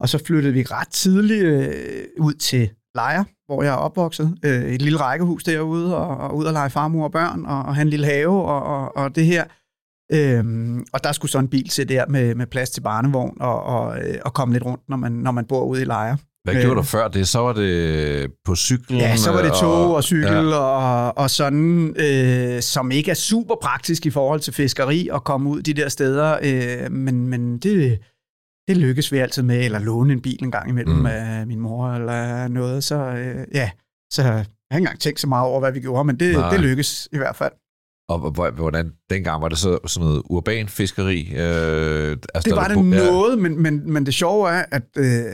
Og 0.00 0.08
så 0.08 0.24
flyttede 0.24 0.54
vi 0.54 0.62
ret 0.62 0.88
tidligt 0.88 1.44
øh, 1.44 2.04
ud 2.18 2.34
til 2.34 2.70
Lejre, 2.94 3.24
hvor 3.46 3.62
jeg 3.62 3.72
er 3.72 3.76
opvokset. 3.76 4.38
Øh, 4.44 4.64
et 4.64 4.82
lille 4.82 5.00
rækkehus 5.00 5.44
derude, 5.44 5.96
og, 5.96 6.16
og 6.16 6.36
ud 6.36 6.44
og 6.44 6.52
lege 6.52 6.70
farmor 6.70 7.04
og 7.04 7.12
børn, 7.12 7.46
og, 7.46 7.62
og 7.62 7.74
have 7.74 7.82
en 7.82 7.90
lille 7.90 8.06
have, 8.06 8.42
og, 8.42 8.62
og, 8.62 8.96
og 8.96 9.14
det 9.14 9.26
her. 9.26 9.44
Øhm, 10.12 10.84
og 10.92 11.04
der 11.04 11.12
skulle 11.12 11.32
så 11.32 11.38
en 11.38 11.48
bil 11.48 11.68
til 11.68 11.88
der 11.88 12.06
med, 12.06 12.34
med 12.34 12.46
plads 12.46 12.70
til 12.70 12.80
barnevogn, 12.80 13.36
og, 13.40 13.62
og, 13.62 13.98
øh, 13.98 14.18
og 14.24 14.34
komme 14.34 14.54
lidt 14.54 14.64
rundt, 14.64 14.88
når 14.88 14.96
man, 14.96 15.12
når 15.12 15.30
man 15.30 15.44
bor 15.44 15.64
ude 15.64 15.82
i 15.82 15.84
Lejre. 15.84 16.18
Hvad 16.44 16.54
gjorde 16.54 16.70
øh, 16.70 16.76
du 16.76 16.82
før 16.82 17.08
det? 17.08 17.28
Så 17.28 17.38
var 17.38 17.52
det 17.52 18.32
på 18.44 18.56
cykel? 18.56 18.96
Ja, 18.96 19.16
så 19.16 19.32
var 19.32 19.42
det 19.42 19.52
tog 19.52 19.72
og, 19.72 19.94
og 19.94 20.04
cykel 20.04 20.48
ja. 20.48 20.56
og, 20.56 21.18
og 21.18 21.30
sådan, 21.30 21.94
øh, 21.98 22.62
som 22.62 22.90
ikke 22.90 23.10
er 23.10 23.14
super 23.14 23.54
praktisk 23.62 24.06
i 24.06 24.10
forhold 24.10 24.40
til 24.40 24.52
fiskeri 24.52 25.08
og 25.08 25.24
komme 25.24 25.50
ud 25.50 25.62
de 25.62 25.74
der 25.74 25.88
steder. 25.88 26.38
Øh, 26.42 26.92
men, 26.92 27.28
men 27.28 27.58
det, 27.58 27.98
det 28.68 28.76
lykkes 28.76 29.12
vi 29.12 29.18
altid 29.18 29.42
med, 29.42 29.64
eller 29.64 29.78
låne 29.78 30.12
en 30.12 30.22
bil 30.22 30.44
en 30.44 30.50
gang 30.50 30.68
imellem 30.68 30.96
mm. 30.96 31.06
af 31.06 31.46
min 31.46 31.60
mor 31.60 31.88
eller 31.88 32.48
noget. 32.48 32.84
Så 32.84 32.96
øh, 32.96 33.46
ja, 33.54 33.70
så 34.12 34.22
jeg 34.22 34.32
har 34.32 34.38
ikke 34.40 34.48
engang 34.76 35.00
tænkt 35.00 35.20
så 35.20 35.26
meget 35.26 35.46
over, 35.46 35.60
hvad 35.60 35.72
vi 35.72 35.80
gjorde, 35.80 36.04
men 36.04 36.20
det, 36.20 36.36
det 36.52 36.60
lykkes 36.60 37.08
i 37.12 37.16
hvert 37.16 37.36
fald. 37.36 37.52
Og 38.08 38.30
hvordan, 38.50 38.92
dengang 39.10 39.42
var 39.42 39.48
det 39.48 39.58
så 39.58 39.78
sådan 39.86 40.08
noget 40.08 40.22
urban 40.24 40.68
fiskeri? 40.68 41.20
Øh, 41.20 42.16
altså, 42.34 42.50
det 42.50 42.56
var 42.56 42.68
det 42.68 42.84
noget, 42.84 43.38
men, 43.38 43.62
men, 43.62 43.92
men 43.92 44.06
det 44.06 44.14
sjove 44.14 44.50
er, 44.50 44.64
at 44.72 44.82
øh, 44.96 45.24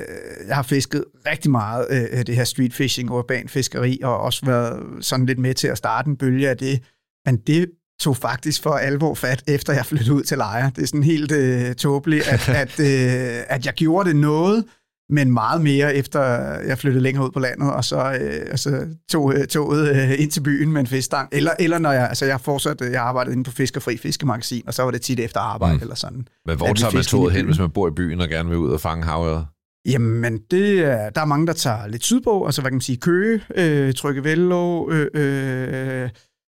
jeg 0.49 0.57
har 0.57 0.63
fisket 0.63 1.05
rigtig 1.27 1.51
meget 1.51 1.87
øh, 1.91 2.27
det 2.27 2.37
her 2.37 2.45
street 2.45 2.75
fishing, 2.75 3.11
urban 3.11 3.49
fiskeri, 3.49 4.01
og 4.03 4.21
også 4.21 4.47
været 4.47 5.05
sådan 5.05 5.27
lidt 5.27 5.39
med 5.39 5.55
til 5.55 5.69
at 5.69 5.79
starte 5.79 6.09
en 6.09 6.17
bølge 6.17 6.49
af 6.49 6.57
det. 6.57 6.83
Men 7.27 7.37
det 7.37 7.71
tog 8.01 8.17
faktisk 8.17 8.63
for 8.63 8.71
alvor 8.71 9.15
fat, 9.15 9.43
efter 9.49 9.73
jeg 9.73 9.87
flyttede 9.87 10.13
ud 10.13 10.23
til 10.23 10.39
Lejre. 10.39 10.71
Det 10.77 10.83
er 10.83 10.87
sådan 10.87 11.03
helt 11.03 11.33
øh, 11.33 11.75
tåbeligt, 11.75 12.29
at, 12.29 12.49
at, 12.63 12.81
øh, 12.81 13.43
at 13.49 13.67
jeg 13.67 13.75
gjorde 13.75 14.09
det 14.09 14.17
noget, 14.17 14.65
men 15.11 15.33
meget 15.33 15.63
mere 15.63 15.95
efter 15.95 16.21
jeg 16.61 16.79
flyttede 16.79 17.03
længere 17.03 17.25
ud 17.25 17.31
på 17.31 17.39
landet, 17.39 17.73
og 17.73 17.85
så, 17.85 18.19
øh, 18.21 18.47
og 18.53 18.59
så 18.59 18.87
tog 19.11 19.35
øh, 19.35 19.47
toget 19.47 19.89
øh, 19.97 20.21
ind 20.21 20.31
til 20.31 20.41
byen 20.41 20.73
med 20.73 20.81
en 20.81 20.87
fiskestang. 20.87 21.29
Eller, 21.33 21.53
eller 21.59 21.79
når 21.79 21.93
jeg, 21.93 22.09
altså 22.09 22.27
jeg 22.27 22.41
fortsatte, 22.41 22.85
jeg 22.85 23.03
arbejdede 23.03 23.33
inde 23.33 23.45
på 23.45 23.51
Fiskerfri 23.51 23.97
Fiskemagasin, 23.97 24.63
og 24.67 24.75
så 24.75 24.83
var 24.83 24.91
det 24.91 25.03
tit 25.03 25.21
efter 25.21 25.41
arbejde 25.41 25.77
mm. 25.77 25.83
eller 25.83 25.95
sådan. 25.95 26.29
Men 26.47 26.57
hvor 26.57 26.73
tager 26.73 26.95
man 26.95 27.03
toget 27.03 27.33
hen, 27.33 27.47
hvis 27.47 27.59
man 27.59 27.71
bor 27.71 27.89
i 27.89 27.91
byen 27.91 28.21
og 28.21 28.29
gerne 28.29 28.49
vil 28.49 28.59
ud 28.59 28.71
og 28.71 28.81
fange 28.81 29.05
havet? 29.05 29.47
Jamen, 29.87 30.39
det 30.51 30.81
er, 30.81 31.11
der 31.11 31.21
er 31.21 31.25
mange, 31.25 31.47
der 31.47 31.53
tager 31.53 31.87
lidt 31.87 32.05
sydpå, 32.05 32.47
altså 32.47 32.61
hvad 32.61 32.71
kan 32.71 32.77
man 32.77 32.81
sige, 32.81 32.97
Køge, 32.97 33.41
øh, 33.57 33.95
Trykkevello, 33.95 34.91
øh, 34.91 35.07
øh, 35.15 36.11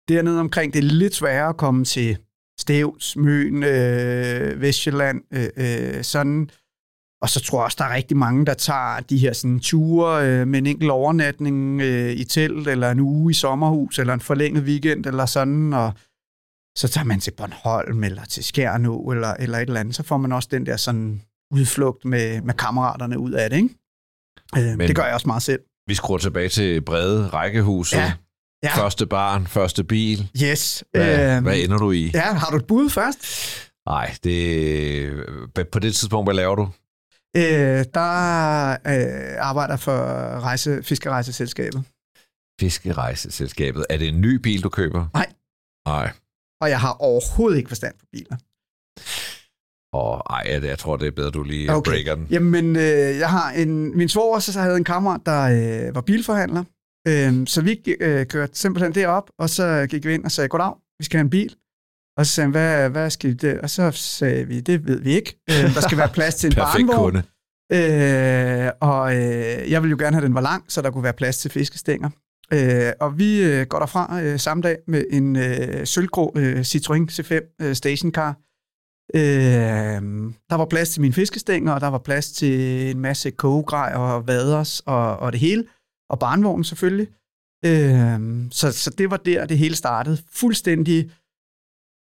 dernede 0.09 0.39
omkring. 0.39 0.73
Det 0.73 0.79
er 0.79 0.83
lidt 0.83 1.15
sværere 1.15 1.49
at 1.49 1.57
komme 1.57 1.85
til 1.85 2.17
Stævns, 2.59 3.15
Møn, 3.15 3.63
øh, 3.63 4.61
Vestjylland, 4.61 5.21
øh, 5.33 5.47
øh, 5.57 6.03
sådan. 6.03 6.49
Og 7.21 7.29
så 7.29 7.39
tror 7.39 7.59
jeg 7.59 7.65
også, 7.65 7.75
der 7.79 7.85
er 7.85 7.93
rigtig 7.95 8.17
mange, 8.17 8.45
der 8.45 8.53
tager 8.53 8.99
de 8.99 9.17
her 9.17 9.33
sådan, 9.33 9.59
ture 9.59 10.27
øh, 10.27 10.47
med 10.47 10.59
en 10.59 10.65
enkelt 10.65 10.91
overnatning 10.91 11.81
øh, 11.81 12.11
i 12.11 12.23
telt, 12.23 12.67
eller 12.67 12.91
en 12.91 12.99
uge 12.99 13.31
i 13.31 13.33
sommerhus, 13.33 13.99
eller 13.99 14.13
en 14.13 14.19
forlænget 14.19 14.63
weekend, 14.63 15.05
eller 15.05 15.25
sådan, 15.25 15.73
og 15.73 15.93
så 16.77 16.87
tager 16.87 17.05
man 17.05 17.19
til 17.19 17.31
Bornholm, 17.31 18.03
eller 18.03 18.25
til 18.25 18.43
Skjernå, 18.43 19.11
eller, 19.11 19.33
eller 19.33 19.57
et 19.57 19.61
eller 19.67 19.79
andet, 19.79 19.95
så 19.95 20.03
får 20.03 20.17
man 20.17 20.31
også 20.31 20.49
den 20.51 20.65
der 20.65 20.77
sådan 20.77 21.21
udflugt 21.53 22.05
med, 22.05 22.41
med 22.41 22.53
kammeraterne 22.53 23.19
ud 23.19 23.31
af 23.31 23.49
det, 23.49 23.57
ikke? 23.57 23.75
Øh, 24.57 24.77
Men 24.77 24.87
det 24.87 24.95
gør 24.95 25.05
jeg 25.05 25.13
også 25.13 25.27
meget 25.27 25.43
selv. 25.43 25.59
Vi 25.87 25.95
skruer 25.95 26.17
tilbage 26.17 26.49
til 26.49 26.81
brede 26.81 27.27
rækkehus. 27.27 27.93
Ja. 27.93 28.13
Ja. 28.63 28.75
Første 28.77 29.05
barn, 29.07 29.47
første 29.47 29.83
bil. 29.83 30.29
Yes. 30.43 30.83
Hvad, 30.91 31.35
øhm, 31.35 31.43
hvad 31.43 31.57
ender 31.57 31.77
du 31.77 31.91
i? 31.91 32.11
Ja, 32.13 32.33
har 32.33 32.49
du 32.49 32.57
et 32.57 32.65
bud 32.67 32.89
først? 32.89 33.17
Nej, 33.89 34.15
det, 34.23 35.11
på 35.71 35.79
det 35.79 35.95
tidspunkt, 35.95 36.27
hvad 36.27 36.35
laver 36.35 36.55
du? 36.55 36.69
Øh, 37.37 37.85
der 37.93 38.71
øh, 38.71 39.35
arbejder 39.39 39.77
for 39.77 39.97
rejse, 40.39 40.83
Fiskerejseselskabet. 40.83 41.83
Fiskerejseselskabet. 42.59 43.85
Er 43.89 43.97
det 43.97 44.07
en 44.07 44.21
ny 44.21 44.35
bil, 44.35 44.63
du 44.63 44.69
køber? 44.69 45.07
Nej. 45.13 45.27
Nej. 45.87 46.11
Og 46.61 46.69
jeg 46.69 46.79
har 46.79 46.93
overhovedet 46.93 47.57
ikke 47.57 47.67
forstand 47.67 47.95
på 47.99 48.05
biler. 48.11 48.37
Og 49.93 50.23
ej, 50.29 50.59
jeg 50.63 50.79
tror, 50.79 50.97
det 50.97 51.07
er 51.07 51.11
bedre, 51.11 51.31
du 51.31 51.43
lige 51.43 51.71
okay. 51.71 51.91
breaker 51.91 52.15
den. 52.15 52.27
Jamen, 52.29 52.75
øh, 52.75 53.17
jeg 53.23 53.29
har 53.29 53.51
en, 53.51 53.97
min 53.97 54.09
svoger, 54.09 54.39
så 54.39 54.59
havde 54.59 54.77
en 54.77 54.83
kammerat, 54.83 55.21
der 55.25 55.41
øh, 55.87 55.95
var 55.95 56.01
bilforhandler, 56.01 56.63
Øh, 57.07 57.47
så 57.47 57.61
vi 57.61 57.95
øh, 58.01 58.25
kørte 58.25 58.55
simpelthen 58.55 58.95
derop, 58.95 59.29
og 59.39 59.49
så 59.49 59.87
gik 59.89 60.05
vi 60.05 60.13
ind 60.13 60.25
og 60.25 60.31
sagde, 60.31 60.47
goddag, 60.47 60.73
vi 60.99 61.05
skal 61.05 61.17
have 61.17 61.23
en 61.23 61.29
bil. 61.29 61.55
Og 62.19 62.25
så 62.25 62.31
sagde 62.31 62.45
han, 62.45 62.51
hvad, 62.51 62.89
hvad 62.89 63.09
skal 63.09 63.41
det? 63.41 63.61
Og 63.61 63.69
så 63.69 63.91
sagde 63.91 64.47
vi, 64.47 64.59
det 64.59 64.87
ved 64.87 64.99
vi 64.99 65.11
ikke. 65.11 65.39
Øh, 65.49 65.75
der 65.75 65.81
skal 65.81 65.97
være 65.97 66.09
plads 66.09 66.35
til 66.35 66.47
en 66.47 66.55
barnvogn. 66.63 67.15
Øh, 67.71 68.71
og 68.81 69.15
øh, 69.15 69.71
jeg 69.71 69.81
ville 69.81 69.91
jo 69.91 69.97
gerne 69.99 70.15
have, 70.15 70.23
at 70.23 70.27
den 70.27 70.33
var 70.35 70.41
lang, 70.41 70.63
så 70.67 70.81
der 70.81 70.91
kunne 70.91 71.03
være 71.03 71.13
plads 71.13 71.37
til 71.37 71.51
fiskestænger. 71.51 72.09
Øh, 72.53 72.91
og 72.99 73.19
vi 73.19 73.43
øh, 73.43 73.65
går 73.65 73.79
derfra 73.79 74.21
øh, 74.21 74.39
samme 74.39 74.63
dag 74.63 74.77
med 74.87 75.05
en 75.09 75.35
øh, 75.35 75.87
sølvgrå 75.87 76.33
øh, 76.35 76.59
Citroën 76.59 77.07
C5 77.11 77.55
øh, 77.61 77.75
stationcar. 77.75 78.29
Øh, 79.15 80.01
der 80.49 80.55
var 80.55 80.65
plads 80.65 80.89
til 80.89 81.01
mine 81.01 81.13
fiskestænger, 81.13 81.73
og 81.73 81.81
der 81.81 81.87
var 81.87 81.97
plads 81.97 82.31
til 82.31 82.81
en 82.91 82.99
masse 82.99 83.31
kogegrej 83.31 83.93
og 83.95 84.27
vaders 84.27 84.79
og, 84.79 85.17
og 85.17 85.31
det 85.31 85.39
hele. 85.39 85.65
Og 86.09 86.19
barnvognen 86.19 86.63
selvfølgelig. 86.63 87.07
Øh, 87.65 88.19
så, 88.51 88.71
så 88.71 88.89
det 88.97 89.11
var 89.11 89.17
der, 89.17 89.45
det 89.45 89.57
hele 89.57 89.75
startede. 89.75 90.17
Fuldstændig 90.31 91.11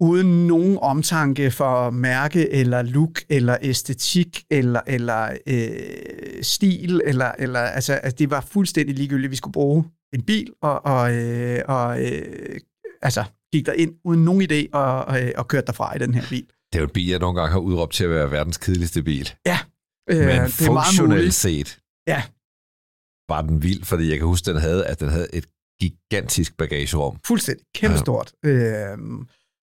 uden 0.01 0.47
nogen 0.47 0.79
omtanke 0.83 1.51
for 1.51 1.91
mærke, 1.91 2.51
eller 2.51 2.83
look, 2.83 3.23
eller 3.29 3.57
æstetik, 3.63 4.45
eller, 4.51 4.81
eller 4.87 5.37
øh, 5.47 6.43
stil, 6.43 7.03
eller, 7.05 7.33
eller 7.39 7.61
altså, 7.61 7.93
altså, 7.93 8.17
det 8.19 8.31
var 8.31 8.41
fuldstændig 8.41 8.95
ligegyldigt. 8.95 9.31
Vi 9.31 9.37
skulle 9.37 9.53
bruge 9.53 9.85
en 10.15 10.23
bil, 10.23 10.53
og, 10.63 10.87
og, 10.87 11.15
øh, 11.15 11.61
og 11.69 12.05
øh, 12.05 12.61
altså, 13.03 13.25
gik 13.53 13.67
der 13.67 13.73
ind 13.73 13.95
uden 14.05 14.25
nogen 14.25 14.43
idé, 14.43 14.69
og, 14.73 15.05
og, 15.05 15.21
og 15.37 15.49
kørte 15.49 15.67
derfra 15.67 15.97
i 15.97 15.99
den 15.99 16.15
her 16.15 16.23
bil. 16.29 16.47
Det 16.73 16.79
er 16.79 16.81
jo 16.81 16.87
en 16.87 16.93
bil, 16.93 17.07
jeg 17.07 17.19
nogle 17.19 17.41
gange 17.41 17.53
har 17.53 17.59
udråbt 17.59 17.93
til 17.93 18.05
at 18.05 18.11
være 18.11 18.31
verdens 18.31 18.57
kedeligste 18.57 19.03
bil. 19.03 19.31
Ja, 19.47 19.59
øh, 20.11 20.27
Men 20.27 20.51
funktionelt 20.51 21.35
set 21.35 21.79
ja. 22.07 22.23
var 23.29 23.43
den 23.43 23.63
vild, 23.63 23.85
fordi 23.85 24.11
jeg 24.11 24.19
kan 24.19 24.27
huske, 24.27 24.51
den 24.51 24.61
havde, 24.61 24.87
at 24.87 25.01
den 25.01 25.09
havde 25.09 25.35
et 25.35 25.47
gigantisk 25.81 26.57
bagagerum. 26.57 27.19
Fuldstændig. 27.27 27.67
Kæmpestort. 27.75 28.33
Ja. 28.45 28.51
Øh, 28.51 28.99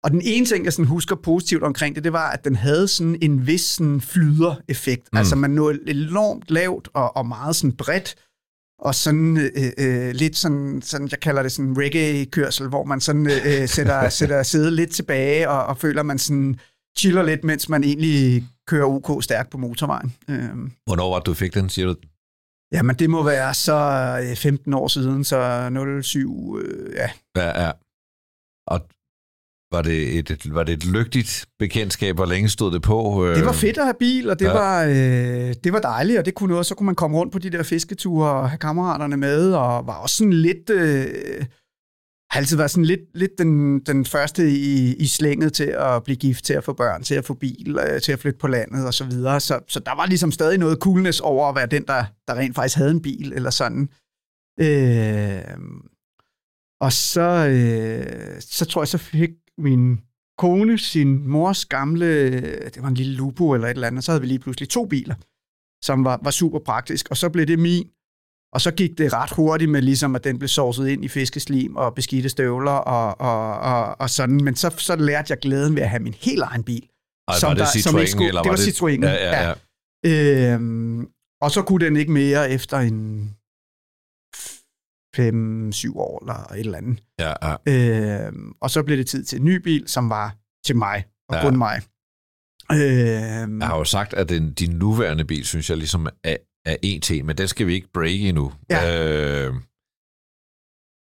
og 0.05 0.11
den 0.11 0.21
ene 0.25 0.47
ting, 0.47 0.65
jeg 0.65 0.73
sådan 0.73 0.85
husker 0.85 1.17
positivt 1.17 1.63
omkring 1.63 1.95
det, 1.95 2.05
det 2.05 2.13
var, 2.13 2.31
at 2.31 2.45
den 2.45 2.57
havde 2.57 2.89
sådan 2.89 3.19
en 3.23 3.47
vis 3.47 3.61
sådan 3.61 4.01
flyder-effekt. 4.01 5.09
Mm. 5.13 5.19
Altså 5.19 5.37
man 5.37 5.51
nåede 5.51 5.79
enormt 5.87 6.51
lavt 6.51 6.89
og, 6.95 7.17
og 7.17 7.27
meget 7.27 7.57
sådan 7.57 7.77
bredt, 7.77 8.15
og 8.79 8.95
sådan 8.95 9.37
øh, 9.37 9.73
øh, 9.79 10.15
lidt 10.15 10.37
sådan, 10.37 10.83
sådan, 10.83 11.09
jeg 11.11 11.21
kalder 11.21 11.43
det 11.43 11.53
sådan 11.53 11.79
reggae-kørsel, 11.79 12.69
hvor 12.69 12.85
man 12.85 13.01
sådan 13.01 13.27
øh, 13.27 13.69
sætter, 13.69 14.09
sætter 14.19 14.43
sædet 14.43 14.73
lidt 14.73 14.91
tilbage 14.91 15.49
og, 15.51 15.65
og 15.65 15.79
føler, 15.79 16.03
man 16.03 16.19
sådan 16.19 16.61
chiller 16.99 17.23
lidt, 17.23 17.45
mens 17.45 17.69
man 17.69 17.85
egentlig 17.85 18.45
kører 18.67 18.87
OK 18.87 19.25
stærkt 19.25 19.51
på 19.51 19.59
motorvejen. 19.59 20.17
Øh. 20.29 20.51
Hvornår 20.87 21.11
var 21.11 21.19
det, 21.19 21.27
du 21.27 21.35
fik 21.35 21.55
den, 21.55 21.69
siger 21.69 21.87
du? 21.87 21.95
Jamen, 22.73 22.97
det 22.97 23.11
må 23.11 23.23
være 23.23 23.55
så 23.55 24.35
15 24.37 24.75
år 24.75 24.89
siden, 24.89 25.25
så 25.25 26.01
07, 26.03 26.59
øh, 26.59 26.95
ja. 26.95 27.11
Ja, 27.37 27.65
ja. 27.65 27.73
Og 28.67 28.81
var 29.73 29.83
det, 29.83 30.19
et, 30.19 30.55
var 30.55 30.63
det 30.65 30.73
et 30.73 30.87
lygtigt 30.87 31.47
bekendtskab? 31.59 32.15
Hvor 32.15 32.27
længe 32.27 32.49
stod 32.49 32.73
det 32.73 32.83
på? 32.83 33.27
Det 33.35 33.45
var 33.45 33.53
fedt 33.53 33.79
at 33.79 33.85
have 33.85 33.95
bil, 33.99 34.31
og 34.31 34.39
det, 34.39 34.45
ja. 34.45 34.53
var, 34.53 34.85
øh, 34.85 35.55
det 35.65 35.73
var 35.73 35.81
dejligt, 35.81 36.19
og 36.19 36.25
det 36.25 36.35
kunne 36.35 36.51
noget. 36.51 36.67
Så 36.67 36.75
kunne 36.75 36.87
man 36.87 36.95
komme 36.95 37.17
rundt 37.17 37.33
på 37.33 37.39
de 37.39 37.51
der 37.51 37.63
fisketure 37.63 38.31
og 38.31 38.51
have 38.51 38.59
kammeraterne 38.59 39.17
med, 39.17 39.53
og 39.53 39.87
var 39.87 39.95
også 39.95 40.17
sådan 40.17 40.33
lidt... 40.33 40.71
Øh, 40.71 41.45
har 42.31 42.41
altid 42.41 42.57
været 42.57 42.71
sådan 42.71 42.85
lidt, 42.85 43.01
lidt 43.15 43.39
den, 43.39 43.81
den 43.81 44.05
første 44.05 44.51
i, 44.51 44.95
i 44.95 45.07
slænget 45.07 45.53
til 45.53 45.75
at 45.79 46.05
blive 46.05 46.17
gift, 46.17 46.45
til 46.45 46.55
at 46.55 46.65
få 46.65 46.73
børn, 46.73 47.03
til 47.03 47.15
at 47.15 47.25
få 47.25 47.35
bil, 47.35 47.79
øh, 47.89 48.01
til 48.01 48.13
at 48.13 48.19
flytte 48.19 48.39
på 48.39 48.47
landet 48.47 48.87
og 48.87 48.95
så 48.95 49.05
videre. 49.05 49.41
Så, 49.41 49.61
så 49.69 49.81
der 49.81 49.97
var 49.97 50.07
ligesom 50.07 50.33
stadig 50.33 50.59
noget 50.59 50.79
coolness 50.79 51.21
over 51.21 51.49
at 51.49 51.57
være 51.57 51.67
den, 51.67 51.85
der, 51.87 52.05
der 52.29 52.35
rent 52.35 52.55
faktisk 52.55 52.77
havde 52.77 52.91
en 52.91 53.03
bil 53.03 53.33
eller 53.33 53.51
sådan. 53.51 53.89
Øh, 54.61 55.59
og 56.81 56.93
så, 56.93 57.47
øh, 57.47 58.41
så 58.41 58.65
tror 58.65 58.83
jeg, 58.83 58.89
så 58.89 58.99
fik 58.99 59.31
min 59.61 60.01
kone 60.39 60.79
sin 60.79 61.29
mors 61.29 61.65
gamle, 61.65 62.31
det 62.71 62.83
var 62.83 62.89
en 62.89 62.95
lille 62.95 63.15
Lupo 63.15 63.55
eller 63.55 63.67
et 63.67 63.75
eller 63.75 63.87
andet, 63.87 64.05
så 64.05 64.13
havde 64.13 64.21
vi 64.21 64.27
lige 64.27 64.39
pludselig 64.39 64.69
to 64.69 64.87
biler, 64.87 65.15
som 65.85 66.05
var, 66.05 66.21
var 66.23 66.31
super 66.31 66.59
praktisk, 66.59 67.09
og 67.11 67.17
så 67.17 67.29
blev 67.29 67.47
det 67.47 67.59
min. 67.59 67.89
Og 68.53 68.61
så 68.61 68.71
gik 68.71 68.99
det 68.99 69.13
ret 69.13 69.31
hurtigt 69.31 69.71
med, 69.71 69.83
ligesom, 69.83 70.15
at 70.15 70.25
den 70.25 70.39
blev 70.39 70.49
sovset 70.49 70.89
ind 70.89 71.05
i 71.05 71.09
fiskeslim 71.09 71.77
og 71.77 71.95
beskidte 71.95 72.29
støvler 72.29 72.73
og, 72.73 73.21
og, 73.21 73.59
og, 73.59 74.01
og 74.01 74.11
sådan. 74.11 74.45
Men 74.45 74.57
så, 74.57 74.75
så 74.79 74.97
lærte 74.97 75.27
jeg 75.31 75.39
glæden 75.39 75.77
ved 75.77 75.83
at 75.83 75.91
have 75.91 76.03
min 76.03 76.15
helt 76.15 76.43
egen 76.43 76.63
bil. 76.63 76.89
Ej, 77.29 77.39
som 77.39 77.49
var 77.49 77.55
det 77.55 77.61
der, 77.75 77.81
som 77.81 77.99
ikke 77.99 78.11
skulle, 78.11 78.29
eller 78.29 78.43
det 78.43 78.51
var, 78.51 78.57
det 78.57 78.63
Citroën. 78.63 79.01
Ja, 79.03 79.13
ja, 79.13 79.49
ja. 79.49 79.55
ja. 80.05 80.55
Øhm, 80.55 81.09
og 81.41 81.51
så 81.51 81.63
kunne 81.63 81.87
den 81.87 81.97
ikke 81.97 82.13
mere 82.13 82.51
efter 82.51 82.79
en 82.79 83.31
5-7 85.29 85.97
år 85.97 86.23
eller 86.23 86.53
et 86.53 86.61
eller 86.61 86.79
andet. 86.79 87.03
Ja, 87.19 87.33
ja. 87.43 88.27
Øh, 88.27 88.33
og 88.61 88.71
så 88.71 88.83
blev 88.83 88.99
det 88.99 89.07
tid 89.07 89.25
til 89.25 89.39
en 89.39 89.45
ny 89.45 89.57
bil, 89.57 89.89
som 89.89 90.11
var 90.11 90.37
til 90.67 90.77
mig 90.77 91.05
og 91.29 91.37
ja. 91.37 91.43
kun 91.43 91.59
mig. 91.59 91.83
Øh, 92.73 92.79
jeg 93.61 93.67
har 93.67 93.77
jo 93.77 93.85
sagt, 93.85 94.15
at 94.15 94.29
den, 94.29 94.53
din 94.53 94.71
nuværende 94.71 95.25
bil, 95.25 95.45
synes 95.45 95.71
jeg 95.71 95.77
ligesom 95.79 96.09
er, 96.25 96.37
er 96.67 96.77
en 96.83 97.01
til, 97.01 97.25
men 97.25 97.39
den 97.39 97.49
skal 97.49 97.67
vi 97.67 97.75
ikke 97.75 97.89
break 97.95 98.21
endnu. 98.21 98.53
Ja. 98.71 99.47
Øh, 99.47 99.55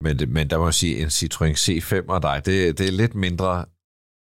men, 0.05 0.33
men 0.33 0.51
der 0.51 0.59
må 0.59 0.67
jeg 0.67 0.75
sige, 0.75 0.99
en 0.99 1.07
Citroën 1.07 1.55
C5 1.55 2.07
og 2.09 2.23
dig, 2.23 2.43
det, 2.47 2.79
det 2.79 2.89
er 2.89 2.93
lidt 2.93 3.15
mindre, 3.15 3.65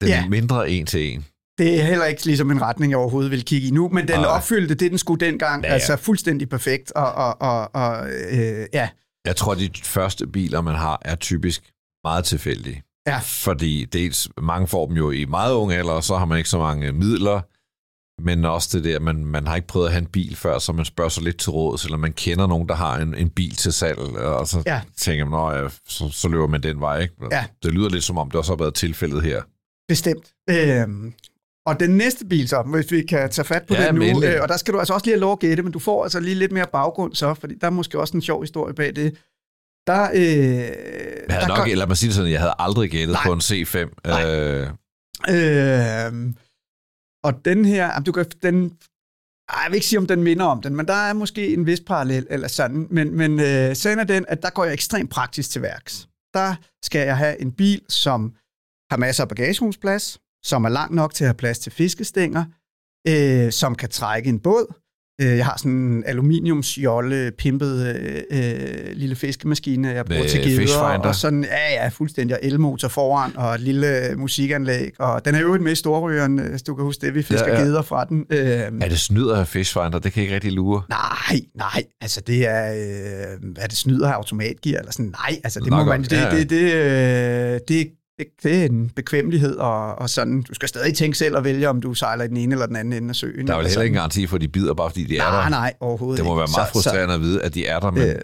den 0.01 0.09
ja. 0.09 0.23
er 0.23 0.29
mindre 0.29 0.69
en 0.69 0.85
til 0.85 1.13
en. 1.13 1.25
Det 1.57 1.79
er 1.79 1.83
heller 1.83 2.05
ikke 2.05 2.25
ligesom 2.25 2.51
en 2.51 2.61
retning, 2.61 2.91
jeg 2.91 2.99
overhovedet 2.99 3.31
vil 3.31 3.45
kigge 3.45 3.67
i 3.67 3.71
nu, 3.71 3.89
men 3.89 4.07
den 4.07 4.15
Ej. 4.15 4.25
opfyldte 4.25 4.75
det, 4.75 4.91
den 4.91 4.97
skulle 4.97 5.25
dengang. 5.25 5.63
Ja, 5.63 5.67
ja. 5.67 5.73
Altså 5.73 5.95
fuldstændig 5.95 6.49
perfekt. 6.49 6.91
Og, 6.91 7.11
og, 7.11 7.41
og, 7.41 7.75
og 7.75 8.09
øh, 8.09 8.67
ja. 8.73 8.89
Jeg 9.27 9.35
tror, 9.35 9.55
de 9.55 9.69
første 9.83 10.27
biler, 10.27 10.61
man 10.61 10.75
har, 10.75 11.01
er 11.01 11.15
typisk 11.15 11.71
meget 12.03 12.25
tilfældige. 12.25 12.83
Ja. 13.07 13.19
Fordi 13.23 13.85
dels, 13.85 14.29
mange 14.41 14.67
får 14.67 14.87
dem 14.87 14.95
jo 14.97 15.11
i 15.11 15.25
meget 15.25 15.53
unge 15.53 15.75
alder, 15.75 15.91
og 15.91 16.03
så 16.03 16.17
har 16.17 16.25
man 16.25 16.37
ikke 16.37 16.49
så 16.49 16.57
mange 16.57 16.91
midler, 16.91 17.41
men 18.21 18.45
også 18.45 18.77
det 18.77 18.85
der, 18.85 18.99
man, 18.99 19.25
man 19.25 19.47
har 19.47 19.55
ikke 19.55 19.67
prøvet 19.67 19.85
at 19.85 19.91
have 19.91 20.01
en 20.01 20.07
bil 20.07 20.35
før, 20.35 20.59
så 20.59 20.73
man 20.73 20.85
spørger 20.85 21.09
sig 21.09 21.23
lidt 21.23 21.37
til 21.37 21.51
råd, 21.51 21.85
eller 21.85 21.97
man 21.97 22.13
kender 22.13 22.47
nogen, 22.47 22.69
der 22.69 22.75
har 22.75 22.97
en, 22.97 23.15
en 23.15 23.29
bil 23.29 23.55
til 23.55 23.73
salg, 23.73 23.99
og 23.99 24.47
så 24.47 24.63
ja. 24.65 24.81
tænker 24.97 25.25
man, 25.25 25.55
ja, 25.55 25.69
så, 25.87 26.09
så 26.09 26.27
løber 26.27 26.47
man 26.47 26.63
den 26.63 26.79
vej. 26.79 26.99
Ikke? 26.99 27.13
Ja. 27.31 27.45
Det 27.63 27.73
lyder 27.73 27.89
lidt 27.89 28.03
som 28.03 28.17
om, 28.17 28.31
det 28.31 28.35
også 28.35 28.51
har 28.51 28.57
været 28.57 28.73
tilfældet 28.73 29.23
her. 29.23 29.41
Bestemt. 29.87 30.33
Øhm, 30.49 31.13
og 31.67 31.79
den 31.79 31.89
næste 31.89 32.25
bil 32.25 32.49
så, 32.49 32.61
hvis 32.61 32.91
vi 32.91 33.01
kan 33.01 33.29
tage 33.29 33.45
fat 33.45 33.63
på 33.67 33.73
ja, 33.73 33.87
det 33.87 33.95
nu, 33.95 34.23
øh, 34.23 34.41
og 34.41 34.47
der 34.47 34.57
skal 34.57 34.73
du 34.73 34.79
altså 34.79 34.93
også 34.93 35.05
lige 35.05 35.13
have 35.13 35.21
lov 35.21 35.31
at 35.31 35.39
gætte, 35.39 35.63
men 35.63 35.71
du 35.71 35.79
får 35.79 36.03
altså 36.03 36.19
lige 36.19 36.35
lidt 36.35 36.51
mere 36.51 36.67
baggrund 36.71 37.15
så, 37.15 37.33
fordi 37.33 37.55
der 37.55 37.67
er 37.67 37.71
måske 37.71 37.99
også 37.99 38.17
en 38.17 38.21
sjov 38.21 38.41
historie 38.43 38.73
bag 38.73 38.95
det. 38.95 39.17
Der, 39.87 40.09
øh, 40.13 40.21
jeg 40.21 40.35
havde 41.29 41.41
der 41.41 41.47
nok, 41.47 41.57
kom... 41.57 41.69
lad 41.75 41.87
mig 41.87 41.97
sige 41.97 42.07
det 42.07 42.15
sådan, 42.15 42.31
jeg 42.31 42.39
havde 42.39 42.53
aldrig 42.59 42.91
gættet 42.91 43.13
Nej. 43.13 43.23
på 43.25 43.33
en 43.33 43.39
C5. 43.39 43.77
Nej. 44.05 44.35
Øh. 44.35 44.69
Øh, 45.29 46.33
og 47.23 47.45
den 47.45 47.65
her, 47.65 47.99
du 47.99 48.11
kan, 48.11 48.25
den, 48.43 48.71
ej, 49.49 49.59
jeg 49.63 49.71
vil 49.71 49.75
ikke 49.75 49.87
sige, 49.87 49.99
om 49.99 50.07
den 50.07 50.23
minder 50.23 50.45
om 50.45 50.61
den, 50.61 50.75
men 50.75 50.85
der 50.87 50.93
er 50.93 51.13
måske 51.13 51.53
en 51.53 51.65
vis 51.65 51.79
parallel, 51.79 52.27
eller 52.29 52.47
sådan. 52.47 52.87
Men, 52.89 53.15
men 53.15 53.39
øh, 53.39 53.75
sagen 53.75 53.99
er 53.99 54.03
den, 54.03 54.25
at 54.27 54.41
der 54.41 54.49
går 54.49 54.63
jeg 54.63 54.73
ekstremt 54.73 55.09
praktisk 55.09 55.49
til 55.49 55.61
værks. 55.61 56.07
Der 56.33 56.55
skal 56.83 57.05
jeg 57.05 57.17
have 57.17 57.41
en 57.41 57.51
bil, 57.51 57.81
som 57.89 58.35
har 58.91 58.97
masser 58.97 59.23
af 59.23 59.29
bagagerumsplads, 59.29 60.19
som 60.47 60.65
er 60.65 60.69
lang 60.69 60.95
nok 60.95 61.13
til 61.13 61.23
at 61.23 61.27
have 61.27 61.37
plads 61.37 61.59
til 61.59 61.71
fiskestænger, 61.71 62.45
øh, 63.07 63.51
som 63.51 63.75
kan 63.75 63.89
trække 63.89 64.29
en 64.29 64.39
båd. 64.39 64.73
Øh, 65.21 65.37
jeg 65.37 65.45
har 65.45 65.57
sådan 65.57 65.71
en 65.71 66.03
aluminiumsjolle, 66.05 67.31
pimpet 67.31 67.95
øh, 67.95 68.21
øh, 68.31 68.91
lille 68.93 69.15
fiskemaskine, 69.15 69.89
jeg 69.89 70.05
bruger 70.05 70.21
Med 70.21 70.29
til 70.29 70.43
gider. 70.43 70.79
Og 70.79 71.15
sådan, 71.15 71.43
ja, 71.43 71.83
ja, 71.83 71.87
fuldstændig. 71.87 72.37
elmotor 72.41 72.87
foran, 72.87 73.37
og 73.37 73.55
et 73.55 73.61
lille 73.61 74.15
musikanlæg. 74.17 74.91
Og 74.99 75.25
den 75.25 75.35
er 75.35 75.39
jo 75.39 75.57
med 75.57 75.71
i 75.71 75.75
storrøren, 75.75 76.37
hvis 76.37 76.61
du 76.61 76.75
kan 76.75 76.85
huske 76.85 77.05
det, 77.05 77.15
vi 77.15 77.21
fisker 77.21 77.47
ja, 77.47 77.59
ja. 77.59 77.63
gider 77.63 77.81
fra 77.81 78.05
den. 78.05 78.25
Øh, 78.29 78.39
er 78.39 78.89
det 78.89 78.99
snyder 78.99 79.39
af 79.39 79.47
Fishfinder? 79.47 79.99
Det 79.99 80.13
kan 80.13 80.23
ikke 80.23 80.35
rigtig 80.35 80.51
lure. 80.51 80.81
Nej, 80.89 81.41
nej. 81.55 81.83
Altså, 82.01 82.21
det 82.21 82.47
er... 82.47 82.71
Øh, 82.73 83.53
er 83.57 83.67
det 83.67 83.77
snyder 83.77 84.07
af 84.07 84.13
automatgear? 84.13 84.79
Eller 84.79 84.91
sådan? 84.91 85.05
Nej, 85.05 85.39
altså, 85.43 85.59
det 85.59 85.69
Nå, 85.69 85.75
må 85.75 85.83
man... 85.83 86.03
Det, 86.03 86.11
ja, 86.11 86.35
ja. 86.35 86.39
det, 86.39 86.49
det, 86.49 86.73
øh, 86.73 87.59
det, 87.67 87.87
det 88.43 88.61
er 88.61 88.65
en 88.65 88.89
bekvemmelighed, 88.95 89.55
og, 89.55 89.95
og 89.95 90.09
sådan, 90.09 90.41
du 90.41 90.53
skal 90.53 90.69
stadig 90.69 90.95
tænke 90.95 91.17
selv 91.17 91.35
og 91.35 91.43
vælge, 91.43 91.69
om 91.69 91.81
du 91.81 91.93
sejler 91.93 92.23
i 92.23 92.27
den 92.27 92.37
ene 92.37 92.53
eller 92.55 92.65
den 92.65 92.75
anden 92.75 92.93
ende 92.93 93.09
af 93.09 93.15
søen. 93.15 93.47
Der 93.47 93.53
er 93.53 93.57
vel 93.57 93.67
heller 93.67 93.81
ikke 93.81 93.93
en 93.93 93.97
garanti 93.97 94.27
for, 94.27 94.35
at 94.35 94.41
de 94.41 94.47
bider, 94.47 94.73
bare 94.73 94.89
fordi 94.89 95.03
de 95.03 95.17
er 95.17 95.21
nej, 95.21 95.41
der. 95.41 95.49
Nej, 95.49 95.73
overhovedet 95.79 96.17
Det 96.17 96.25
må 96.25 96.33
ikke. 96.33 96.39
være 96.39 96.47
meget 96.57 96.67
så, 96.67 96.73
frustrerende 96.73 97.13
så, 97.13 97.15
at 97.15 97.21
vide, 97.21 97.43
at 97.43 97.53
de 97.53 97.65
er 97.67 97.79
der. 97.79 97.91
Men... 97.91 98.03
Øh, 98.03 98.21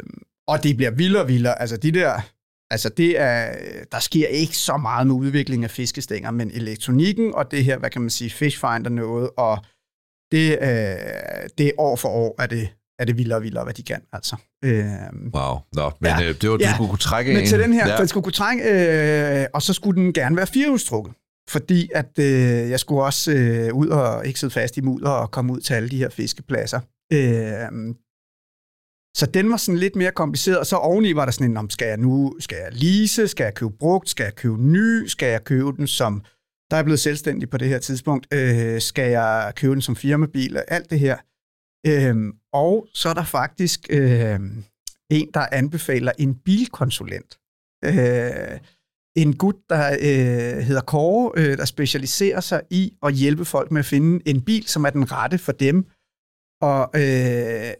og 0.48 0.64
det 0.64 0.78
bliver 0.78 0.92
vildere 0.92 1.22
og 1.22 1.28
vildere. 1.28 1.62
Altså 1.62 1.78
de 1.78 1.92
der, 1.92 2.22
altså 2.72 2.90
det 2.90 3.20
er, 3.20 3.56
der 3.92 4.00
sker 4.00 4.28
ikke 4.28 4.58
så 4.58 4.78
meget 4.78 5.08
med 5.08 5.16
udvikling 5.16 5.64
af 5.64 5.72
fiskestænger, 5.72 6.32
men 6.32 6.52
elektronikken 6.54 7.36
og 7.36 7.52
det 7.52 7.66
her, 7.66 7.78
hvad 7.78 7.90
kan 7.90 8.02
man 8.02 8.10
sige, 8.10 8.30
fishfinder 8.30 8.90
noget, 8.90 9.30
og 9.38 9.58
det, 10.32 10.58
øh, 10.62 11.50
det 11.58 11.72
år 11.78 11.96
for 11.96 12.10
år 12.10 12.36
er 12.40 12.46
det 12.48 12.70
er 13.00 13.06
det 13.06 13.18
vildere 13.18 13.38
og 13.38 13.44
vildere, 13.44 13.64
hvad 13.64 13.74
de 13.74 13.84
kan. 13.84 14.02
Altså. 14.14 14.36
Øh, 14.66 14.84
wow. 15.36 15.58
Nå, 15.74 15.92
men 16.00 16.12
ja, 16.12 16.24
øh, 16.24 16.36
det 16.42 16.50
var, 16.50 16.58
du 16.58 16.64
ja, 16.64 16.74
skulle 16.74 16.90
kunne 16.90 17.00
trække 17.00 17.34
men 17.34 17.42
en. 17.42 17.48
til 17.48 17.60
den 17.60 17.74
her, 17.74 17.88
ja. 17.88 17.98
den 17.98 18.08
skulle 18.08 18.24
kunne 18.24 18.34
trække, 18.34 18.64
øh, 19.42 19.48
og 19.54 19.62
så 19.62 19.74
skulle 19.74 20.02
den 20.02 20.14
gerne 20.14 20.36
være 20.36 20.48
firehjulstrukket. 20.48 21.14
Fordi 21.50 21.90
at 21.96 22.20
øh, 22.20 22.70
jeg 22.70 22.80
skulle 22.80 23.04
også 23.04 23.32
øh, 23.32 23.74
ud 23.74 23.88
og 23.88 24.28
ikke 24.28 24.40
sidde 24.40 24.54
fast 24.54 24.78
i 24.78 24.82
mudder 24.82 25.10
og 25.10 25.32
komme 25.32 25.54
ud 25.54 25.60
til 25.60 25.74
alle 25.74 25.90
de 25.90 25.98
her 25.98 26.10
fiskepladser. 26.10 26.80
Øh, 27.14 27.96
så 29.18 29.26
den 29.26 29.50
var 29.52 29.58
sådan 29.58 29.80
lidt 29.80 29.96
mere 29.96 30.12
kompliceret, 30.12 30.60
og 30.60 30.66
så 30.66 30.76
oveni 30.76 31.16
var 31.16 31.26
der 31.26 31.32
sådan 31.32 31.52
en, 31.52 31.58
om 31.58 31.70
skal 31.70 31.88
jeg 31.88 31.98
nu, 31.98 32.36
skal 32.40 32.58
jeg 32.58 32.70
lease, 32.72 33.28
skal 33.28 33.44
jeg 33.44 33.54
købe 33.54 33.72
brugt, 33.80 34.10
skal 34.10 34.24
jeg 34.24 34.36
købe 34.36 34.64
ny, 34.64 35.08
skal 35.08 35.28
jeg 35.28 35.44
købe 35.44 35.72
den 35.78 35.88
som, 35.88 36.24
der 36.72 36.78
er 36.78 36.84
blevet 36.84 37.00
selvstændig 37.00 37.50
på 37.50 37.58
det 37.58 37.68
her 37.68 37.80
tidspunkt, 37.80 38.28
øh, 38.34 38.82
skal 38.82 39.12
jeg 39.12 39.54
købe 39.56 39.74
den 39.74 39.82
som 39.82 39.96
firmabil, 39.96 40.58
alt 40.68 40.90
det 40.90 41.00
her. 41.00 41.18
Øhm, 41.88 42.34
og 42.54 42.88
så 42.94 43.10
er 43.10 43.14
der 43.14 43.24
faktisk 43.24 43.88
øhm, 43.90 44.64
en, 45.10 45.30
der 45.34 45.48
anbefaler 45.52 46.12
en 46.20 46.36
bilkonsulent. 46.36 47.40
Øh, 47.86 48.60
en 49.16 49.38
gut, 49.38 49.56
der 49.70 49.92
øh, 49.94 50.64
hedder 50.64 50.82
Kåre, 50.82 51.32
øh, 51.38 51.58
der 51.58 51.66
specialiserer 51.66 52.40
sig 52.40 52.62
i 52.70 52.94
at 53.04 53.14
hjælpe 53.14 53.46
folk 53.46 53.72
med 53.72 53.80
at 53.80 53.86
finde 53.86 54.30
en 54.30 54.42
bil, 54.42 54.68
som 54.68 54.86
er 54.86 54.90
den 54.90 55.12
rette 55.12 55.38
for 55.38 55.52
dem. 55.52 55.86
Og 56.62 56.90
øh, 56.96 57.74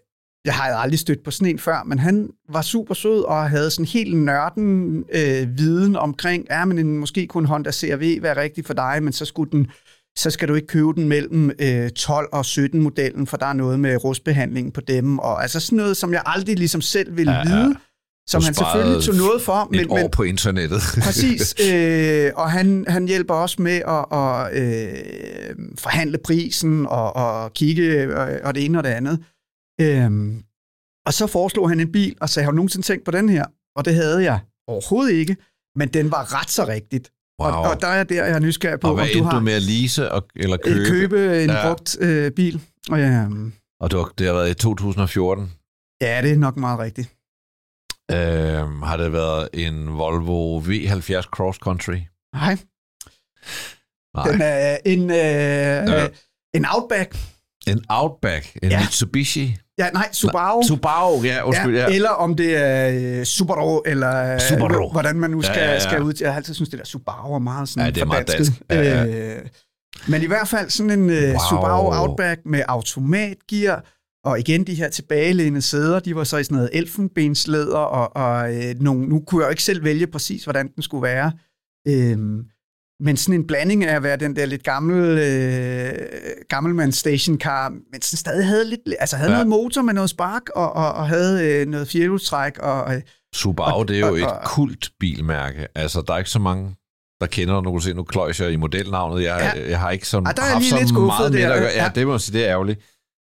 jeg 0.46 0.54
har 0.54 0.64
aldrig 0.64 1.00
stødt 1.00 1.24
på 1.24 1.32
sådan 1.32 1.48
en 1.48 1.60
før, 1.60 1.84
men 1.84 2.00
han 2.00 2.30
var 2.50 2.62
super 2.62 2.94
sød 2.94 3.24
og 3.24 3.50
havde 3.50 3.72
sådan 3.72 3.86
helt 3.86 4.18
nørden 4.18 4.98
øh, 5.14 5.58
viden 5.58 5.96
omkring, 5.96 6.48
ja, 6.50 6.66
men 6.66 6.80
en, 6.80 6.98
måske 6.98 7.28
kunne 7.28 7.42
en 7.42 7.48
Honda 7.48 7.72
CRV 7.72 8.22
være 8.22 8.42
rigtig 8.42 8.66
for 8.66 8.74
dig, 8.74 9.04
men 9.04 9.14
så 9.14 9.26
skulle 9.26 9.52
den 9.52 9.72
så 10.18 10.30
skal 10.30 10.48
du 10.48 10.54
ikke 10.54 10.68
købe 10.68 10.94
den 10.94 11.08
mellem 11.10 11.52
øh, 11.60 11.90
12 11.90 12.30
og 12.32 12.46
17 12.46 12.82
modellen, 12.82 13.28
for 13.28 13.38
der 13.38 13.46
er 13.46 13.54
noget 13.54 13.80
med 13.80 14.04
rustbehandling 14.04 14.74
på 14.74 14.82
dem, 14.82 15.20
og 15.20 15.42
altså 15.42 15.60
sådan 15.60 15.78
noget, 15.78 15.98
som 15.98 16.14
jeg 16.14 16.22
aldrig 16.26 16.58
ligesom 16.58 16.82
selv 16.82 17.18
ville 17.18 17.32
ja, 17.32 17.44
vide, 17.44 17.76
som 18.28 18.44
han 18.44 18.54
selvfølgelig 18.54 19.04
tog 19.04 19.16
noget 19.16 19.42
for. 19.42 19.68
Men, 19.72 19.90
år 19.90 19.98
men, 19.98 20.12
på 20.12 20.24
internettet. 20.24 20.82
præcis, 21.06 21.56
øh, 21.70 22.32
og 22.36 22.52
han, 22.52 22.86
han 22.88 23.08
hjælper 23.08 23.34
også 23.34 23.62
med 23.62 23.82
at, 23.88 24.06
at 24.12 24.58
øh, 24.62 25.56
forhandle 25.78 26.18
prisen 26.18 26.86
og, 26.86 27.16
og 27.16 27.54
kigge 27.54 28.18
og, 28.18 28.40
og 28.44 28.56
det 28.56 28.66
ene 28.66 28.78
og 28.78 28.84
det 28.84 28.90
andet. 28.90 29.20
Øh, 29.82 30.12
og 31.06 31.14
så 31.14 31.28
foreslog 31.28 31.70
han 31.70 31.80
en 31.80 31.92
bil, 31.92 32.16
og 32.22 32.30
sagde, 32.30 32.44
har 32.44 32.52
du 32.52 32.56
nogensinde 32.56 32.86
tænkt 32.86 33.06
på 33.06 33.12
den 33.12 33.30
her? 33.30 33.46
Og 33.76 33.86
det 33.86 33.96
havde 33.96 34.24
jeg 34.24 34.40
overhovedet 34.68 35.14
ikke, 35.14 35.38
men 35.76 35.88
den 35.88 36.12
var 36.12 36.42
ret 36.42 36.50
så 36.50 36.68
rigtigt. 36.68 37.12
Wow. 37.44 37.52
Og, 37.52 37.70
og 37.70 37.82
der 37.82 37.88
er 37.88 38.04
der, 38.04 38.26
jeg 38.26 38.36
er 38.36 38.40
nysgerrig 38.40 38.80
på, 38.80 38.88
og 38.88 38.94
hvad 38.94 39.04
om 39.04 39.10
du 39.18 39.24
har... 39.24 39.40
du 39.40 39.40
med 39.40 39.54
at 39.54 39.62
lease 39.62 40.12
og, 40.12 40.26
eller 40.36 40.58
øh, 40.66 40.74
købe? 40.74 40.90
Købe 40.90 41.44
en 41.44 41.50
ja. 41.50 41.68
brugt 41.68 41.98
øh, 42.02 42.32
bil. 42.32 42.62
Og, 42.90 43.00
ja, 43.00 43.28
og 43.80 43.92
det, 43.92 44.00
var, 44.00 44.12
det 44.18 44.28
har 44.28 44.34
været 44.34 44.50
i 44.50 44.54
2014? 44.54 45.52
Ja, 46.02 46.22
det 46.22 46.32
er 46.32 46.38
nok 46.38 46.58
meget 46.58 46.80
rigtigt. 46.80 47.10
Øh, 48.12 48.82
har 48.82 48.98
det 48.98 49.14
været 49.14 49.50
en 49.54 49.98
Volvo 49.98 50.60
V70 50.60 51.22
Cross 51.22 51.58
Country? 51.58 52.00
Nej. 52.34 52.58
Nej. 54.16 54.32
Den 54.32 54.42
er 54.42 54.78
en, 54.86 55.10
øh, 55.10 55.18
ja. 55.18 56.08
en 56.54 56.66
Outback. 56.76 57.18
En 57.68 57.86
Outback? 57.90 58.58
En 58.64 58.72
ja. 58.72 58.80
Mitsubishi? 58.80 59.58
Ja, 59.78 59.90
nej, 59.90 60.10
Subaru. 60.12 60.60
Nej, 60.60 60.68
Subaru, 60.68 61.24
ja, 61.24 61.44
undskyld. 61.46 61.76
Ja, 61.76 61.90
ja. 61.90 61.96
Eller 61.96 62.10
om 62.10 62.36
det 62.36 62.58
er 62.58 63.20
uh, 63.20 63.24
Subaru, 63.24 63.82
eller 63.86 64.40
Subaru. 64.40 64.92
hvordan 64.92 65.16
man 65.16 65.32
nu 65.32 65.42
skal, 65.42 65.56
ja, 65.58 65.66
ja, 65.66 65.72
ja. 65.74 65.80
skal 65.80 66.02
ud. 66.02 66.14
Jeg 66.20 66.30
har 66.30 66.38
altid 66.38 66.54
synes 66.54 66.70
det 66.70 66.80
der 66.80 66.86
Subaru 66.86 67.36
er 67.36 67.40
meget 67.40 67.70
sådan 67.70 67.86
ja, 67.86 67.92
det 67.92 68.02
er 68.02 68.06
meget 68.06 68.28
dansk. 68.28 68.52
Ja, 68.70 68.82
ja. 68.82 69.06
Øh, 69.06 69.42
men 70.08 70.22
i 70.22 70.26
hvert 70.26 70.48
fald 70.48 70.70
sådan 70.70 70.92
en 70.92 71.10
uh, 71.10 71.16
wow. 71.16 71.40
Subaru 71.50 71.94
Outback 71.94 72.42
med 72.46 72.64
automatgear, 72.68 73.86
og 74.26 74.40
igen 74.40 74.68
de 74.68 74.76
her 74.76 74.90
tilbagelænede 74.90 75.62
sæder, 75.62 76.00
de 76.00 76.16
var 76.16 76.24
så 76.24 76.38
i 76.38 76.44
sådan 76.44 76.56
noget 76.56 76.70
elfenbenslæder, 76.74 77.78
og, 77.78 78.16
og 78.16 78.56
øh, 78.56 78.76
nogle, 78.80 79.08
nu 79.10 79.24
kunne 79.28 79.42
jeg 79.42 79.48
jo 79.48 79.50
ikke 79.50 79.64
selv 79.64 79.84
vælge 79.84 80.08
præcis, 80.08 80.44
hvordan 80.44 80.68
den 80.76 80.84
skulle 80.84 81.04
være. 81.04 81.32
Øhm, 81.88 82.46
men 83.04 83.18
sådan 83.18 83.40
en 83.40 83.48
blanding 83.48 83.86
af 83.86 83.96
at 83.96 84.04
være 84.04 84.18
den 84.18 84.36
der 84.36 84.46
lidt 84.46 84.64
gammel, 84.64 85.18
øh, 85.18 85.92
gammelmands 86.50 86.98
stationcar, 86.98 87.70
men 87.70 88.02
sådan 88.02 88.18
stadig 88.18 88.48
havde 88.48 88.70
lidt, 88.70 88.82
altså 89.00 89.18
havde 89.18 89.32
ja. 89.32 89.36
noget 89.36 89.48
motor 89.48 89.82
med 89.82 89.94
noget 89.94 90.10
spark, 90.10 90.50
og, 90.56 90.74
og, 90.74 90.94
og 90.94 91.08
havde 91.08 91.48
øh, 91.48 91.68
noget 91.68 91.88
firehjulstræk. 91.88 92.58
Og, 92.60 93.02
Subaru, 93.36 93.80
og, 93.80 93.88
det 93.88 93.96
er 93.96 94.00
jo 94.00 94.08
og, 94.08 94.20
et 94.20 94.26
og, 94.26 94.40
kult 94.46 94.92
bilmærke. 95.00 95.68
Altså, 95.76 96.02
der 96.08 96.14
er 96.14 96.18
ikke 96.18 96.30
så 96.30 96.40
mange 96.40 96.76
der 97.22 97.28
kender, 97.28 97.62
nu 97.62 97.72
kan 97.72 97.82
se, 97.82 97.94
nu 97.94 98.04
kløjs 98.04 98.40
jeg 98.40 98.52
i 98.52 98.56
modelnavnet. 98.56 99.24
Jeg, 99.24 99.54
ja. 99.56 99.70
jeg 99.70 99.80
har 99.80 99.92
ikke 99.92 100.08
så, 100.08 100.18
ja, 100.18 100.32
der 100.32 100.42
er 100.42 100.54
haft 100.54 100.66
så 100.66 100.78
lidt 100.80 100.94
meget 100.94 101.32
med 101.32 101.42
at 101.42 101.60
gøre. 101.60 101.72
Ja, 101.76 101.92
det 101.96 102.08
må 102.08 102.18
sige, 102.18 102.38
det 102.38 102.46
er 102.46 102.52
ærgerligt. 102.52 102.80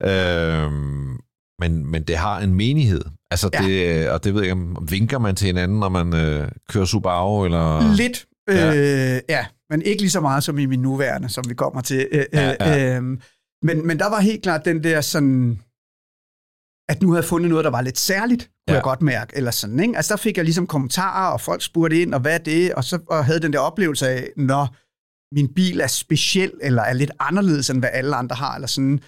Øhm, 0.04 1.18
men, 1.60 1.92
men 1.92 2.04
det 2.04 2.18
har 2.18 2.40
en 2.40 2.54
menighed. 2.54 3.02
Altså, 3.32 3.50
ja. 3.54 3.62
det, 3.64 4.10
og 4.10 4.24
det 4.24 4.34
ved 4.34 4.42
jeg 4.42 4.52
ikke, 4.52 4.62
om 4.78 4.88
vinker 4.90 5.20
man 5.20 5.36
til 5.36 5.46
hinanden, 5.46 5.80
når 5.80 5.90
man 5.90 6.14
øh, 6.14 6.48
kører 6.70 6.86
Subaru, 6.86 7.46
eller... 7.46 7.96
Lidt, 7.96 8.26
Ja. 8.50 8.76
Øh, 8.76 9.22
ja, 9.30 9.46
men 9.70 9.82
ikke 9.82 10.02
lige 10.02 10.12
så 10.12 10.22
meget 10.22 10.44
som 10.44 10.58
i 10.60 10.66
min 10.66 10.82
nuværende, 10.82 11.30
som 11.30 11.44
vi 11.50 11.54
kommer 11.54 11.82
til. 11.82 12.08
Øh, 12.12 12.26
ja, 12.34 12.56
ja. 12.60 12.98
Øh, 12.98 13.04
men, 13.64 13.88
men 13.88 14.00
der 14.00 14.10
var 14.10 14.20
helt 14.20 14.44
klart 14.44 14.66
den 14.66 14.84
der 14.84 15.02
sådan, 15.02 15.62
at 16.90 17.02
nu 17.02 17.10
havde 17.10 17.22
jeg 17.22 17.30
fundet 17.30 17.50
noget, 17.50 17.66
der 17.66 17.72
var 17.72 17.82
lidt 17.82 17.98
særligt, 17.98 18.44
kunne 18.44 18.54
ja. 18.68 18.74
jeg 18.74 18.84
godt 18.84 19.02
mærke, 19.02 19.38
eller 19.38 19.52
sådan, 19.52 19.80
ikke? 19.80 19.98
Altså 19.98 20.14
der 20.14 20.18
fik 20.18 20.38
jeg 20.38 20.46
ligesom 20.46 20.68
kommentarer, 20.68 21.34
og 21.34 21.42
folk 21.42 21.62
spurgte 21.62 22.02
ind, 22.02 22.14
og 22.14 22.20
hvad 22.20 22.34
er 22.34 22.44
det? 22.44 22.74
Og 22.74 22.84
så 22.84 23.00
og 23.08 23.26
havde 23.26 23.40
den 23.40 23.54
der 23.54 23.60
oplevelse 23.60 24.08
af, 24.10 24.30
når 24.38 24.76
min 25.36 25.54
bil 25.54 25.80
er 25.80 25.88
speciel, 25.88 26.54
eller 26.62 26.82
er 26.82 26.94
lidt 26.94 27.12
anderledes, 27.20 27.70
end 27.70 27.80
hvad 27.80 27.90
alle 27.94 28.16
andre 28.16 28.36
har, 28.36 28.56
eller 28.56 28.68
sådan. 28.68 29.00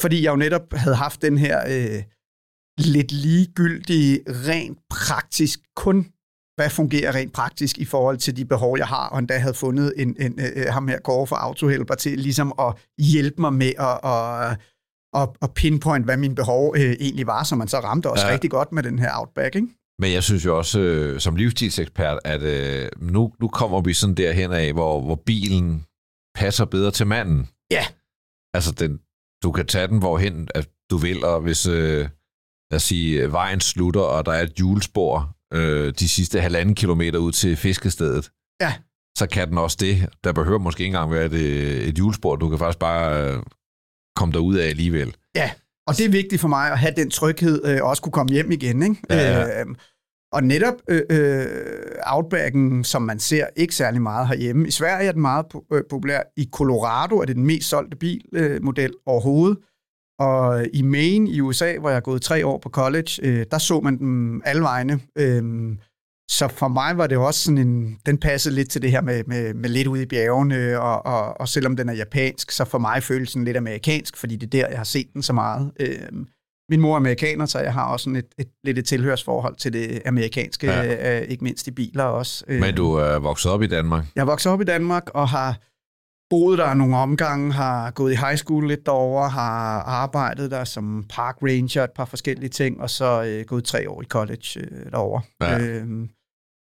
Fordi 0.00 0.22
jeg 0.22 0.30
jo 0.30 0.36
netop 0.36 0.72
havde 0.72 0.96
haft 0.96 1.22
den 1.22 1.38
her 1.38 1.60
øh, 1.68 2.02
lidt 2.78 3.12
ligegyldige, 3.12 4.20
rent 4.28 4.78
praktisk, 4.90 5.60
kun 5.76 6.12
hvad 6.60 6.70
fungerer 6.70 7.14
rent 7.14 7.32
praktisk 7.32 7.78
i 7.78 7.84
forhold 7.84 8.18
til 8.18 8.36
de 8.36 8.44
behov, 8.44 8.78
jeg 8.78 8.86
har, 8.86 9.08
og 9.08 9.18
endda 9.18 9.38
havde 9.38 9.54
fundet 9.54 9.94
en, 9.96 10.08
en, 10.08 10.16
en, 10.26 10.40
øh, 10.56 10.66
ham 10.72 10.88
her 10.88 11.00
går 11.00 11.26
for 11.26 11.36
autohelper 11.36 11.94
til 11.94 12.18
ligesom 12.18 12.52
at 12.58 12.74
hjælpe 12.98 13.40
mig 13.40 13.52
med 13.52 13.72
at, 13.78 13.96
at, 14.14 14.58
at, 15.20 15.28
at 15.42 15.54
pinpoint, 15.54 16.04
hvad 16.04 16.16
mine 16.16 16.34
behov 16.34 16.74
øh, 16.76 16.92
egentlig 17.00 17.26
var, 17.26 17.42
så 17.44 17.56
man 17.56 17.68
så 17.68 17.78
ramte 17.78 18.10
også 18.10 18.26
ja. 18.26 18.32
rigtig 18.32 18.50
godt 18.50 18.72
med 18.72 18.82
den 18.82 18.98
her 18.98 19.10
Outback, 19.18 19.54
ikke? 19.54 19.68
Men 19.98 20.12
jeg 20.12 20.22
synes 20.22 20.44
jo 20.44 20.58
også, 20.58 20.80
øh, 20.80 21.20
som 21.20 21.36
livsstilsekspert, 21.36 22.18
at 22.24 22.42
øh, 22.42 22.88
nu, 22.98 23.32
nu 23.40 23.48
kommer 23.48 23.80
vi 23.80 23.94
sådan 23.94 24.14
derhen 24.14 24.52
af, 24.52 24.72
hvor, 24.72 25.00
hvor 25.00 25.22
bilen 25.26 25.84
passer 26.34 26.64
bedre 26.64 26.90
til 26.90 27.06
manden. 27.06 27.48
Ja. 27.70 27.84
Altså, 28.54 28.72
den, 28.72 29.00
du 29.42 29.52
kan 29.52 29.66
tage 29.66 29.88
den 29.88 29.98
hvorhen 29.98 30.48
at 30.54 30.68
du 30.90 30.96
vil, 30.96 31.24
og 31.24 31.40
hvis, 31.40 31.66
øh, 31.66 32.08
lad 32.70 32.76
os 32.76 32.82
sige, 32.82 33.32
vejen 33.32 33.60
slutter, 33.60 34.00
og 34.00 34.26
der 34.26 34.32
er 34.32 34.42
et 34.42 34.52
hjulspor, 34.56 35.36
øh, 35.52 35.94
de 35.98 36.08
sidste 36.08 36.40
halvanden 36.40 36.74
kilometer 36.74 37.18
ud 37.18 37.32
til 37.32 37.56
fiskestedet, 37.56 38.30
ja. 38.60 38.72
så 39.18 39.26
kan 39.26 39.48
den 39.48 39.58
også 39.58 39.76
det. 39.80 40.08
Der 40.24 40.32
behøver 40.32 40.58
måske 40.58 40.80
ikke 40.80 40.96
engang 40.96 41.12
være 41.12 41.26
et, 41.26 41.88
et 41.88 41.94
hjulspor. 41.94 42.36
Du 42.36 42.48
kan 42.48 42.58
faktisk 42.58 42.78
bare 42.78 43.32
øh, 43.32 43.42
komme 44.16 44.32
derud 44.32 44.56
af 44.56 44.68
alligevel. 44.68 45.14
Ja, 45.36 45.50
og 45.86 45.96
det 45.96 46.04
er 46.04 46.10
vigtigt 46.10 46.40
for 46.40 46.48
mig 46.48 46.72
at 46.72 46.78
have 46.78 46.92
den 46.96 47.10
tryghed, 47.10 47.64
øh, 47.64 47.82
og 47.82 47.88
også 47.88 48.02
kunne 48.02 48.12
komme 48.12 48.32
hjem 48.32 48.50
igen. 48.50 48.82
Ikke? 48.82 48.96
Ja, 49.10 49.16
ja. 49.16 49.60
Øh, 49.60 49.66
og 50.32 50.44
netop 50.44 50.74
øh, 50.88 51.02
øh, 51.10 51.46
Outbacken, 52.06 52.84
som 52.84 53.02
man 53.02 53.18
ser 53.18 53.46
ikke 53.56 53.74
særlig 53.74 54.02
meget 54.02 54.28
herhjemme. 54.28 54.68
I 54.68 54.70
Sverige 54.70 55.08
er 55.08 55.12
den 55.12 55.20
meget 55.22 55.46
øh, 55.72 55.82
populær. 55.90 56.22
I 56.36 56.48
Colorado 56.52 57.18
er 57.18 57.24
det 57.24 57.36
den 57.36 57.46
mest 57.46 57.68
solgte 57.68 57.96
bilmodel 57.96 58.90
øh, 58.90 58.96
overhovedet. 59.06 59.58
Og 60.20 60.66
i 60.72 60.82
Maine 60.82 61.30
i 61.30 61.40
USA, 61.40 61.78
hvor 61.78 61.88
jeg 61.88 61.96
har 61.96 62.00
gået 62.00 62.22
tre 62.22 62.46
år 62.46 62.58
på 62.58 62.68
college, 62.68 63.10
øh, 63.22 63.46
der 63.50 63.58
så 63.58 63.80
man 63.80 63.98
dem 63.98 64.42
alle 64.44 64.62
vegne. 64.62 65.00
Øh, 65.18 65.42
så 66.30 66.48
for 66.48 66.68
mig 66.68 66.98
var 66.98 67.06
det 67.06 67.18
også 67.18 67.40
sådan 67.40 67.58
en, 67.58 67.98
den 68.06 68.18
passede 68.18 68.54
lidt 68.54 68.70
til 68.70 68.82
det 68.82 68.90
her 68.90 69.00
med, 69.00 69.24
med, 69.26 69.54
med 69.54 69.70
lidt 69.70 69.86
ude 69.86 70.02
i 70.02 70.06
bjergene, 70.06 70.80
og, 70.80 71.06
og, 71.06 71.40
og 71.40 71.48
selvom 71.48 71.76
den 71.76 71.88
er 71.88 71.92
japansk, 71.92 72.50
så 72.50 72.64
for 72.64 72.78
mig 72.78 73.02
føles 73.02 73.32
den 73.32 73.44
lidt 73.44 73.56
amerikansk, 73.56 74.16
fordi 74.16 74.36
det 74.36 74.46
er 74.46 74.62
der, 74.62 74.68
jeg 74.68 74.78
har 74.78 74.84
set 74.84 75.06
den 75.14 75.22
så 75.22 75.32
meget. 75.32 75.72
Øh, 75.80 75.98
min 76.70 76.80
mor 76.80 76.92
er 76.92 76.96
amerikaner, 76.96 77.46
så 77.46 77.58
jeg 77.58 77.72
har 77.72 77.84
også 77.84 78.04
sådan 78.04 78.16
et, 78.16 78.26
et, 78.38 78.48
lidt 78.64 78.78
et 78.78 78.84
tilhørsforhold 78.84 79.56
til 79.56 79.72
det 79.72 80.02
amerikanske, 80.06 80.66
ja. 80.66 81.20
øh, 81.20 81.28
ikke 81.28 81.44
mindst 81.44 81.66
i 81.66 81.70
biler 81.70 82.04
også. 82.04 82.44
Øh, 82.48 82.60
Men 82.60 82.74
du 82.74 82.92
er 82.92 83.18
vokset 83.18 83.52
op 83.52 83.62
i 83.62 83.66
Danmark? 83.66 84.04
Jeg 84.14 84.20
er 84.20 84.26
vokset 84.26 84.52
op 84.52 84.60
i 84.60 84.64
Danmark 84.64 85.10
og 85.14 85.28
har 85.28 85.58
boet 86.30 86.58
der 86.58 86.74
nogle 86.74 86.96
omgange, 86.96 87.52
har 87.52 87.90
gået 87.90 88.12
i 88.12 88.16
high 88.16 88.36
school 88.36 88.68
lidt 88.68 88.86
derovre, 88.86 89.28
har 89.28 89.82
arbejdet 89.82 90.50
der 90.50 90.64
som 90.64 91.04
park 91.08 91.36
ranger, 91.42 91.84
et 91.84 91.90
par 91.90 92.04
forskellige 92.04 92.48
ting, 92.48 92.80
og 92.80 92.90
så 92.90 93.24
øh, 93.24 93.44
gået 93.46 93.64
tre 93.64 93.90
år 93.90 94.02
i 94.02 94.04
college 94.04 94.60
øh, 94.60 94.90
derovre. 94.92 95.22
Ja. 95.40 95.58
Øhm, 95.58 96.10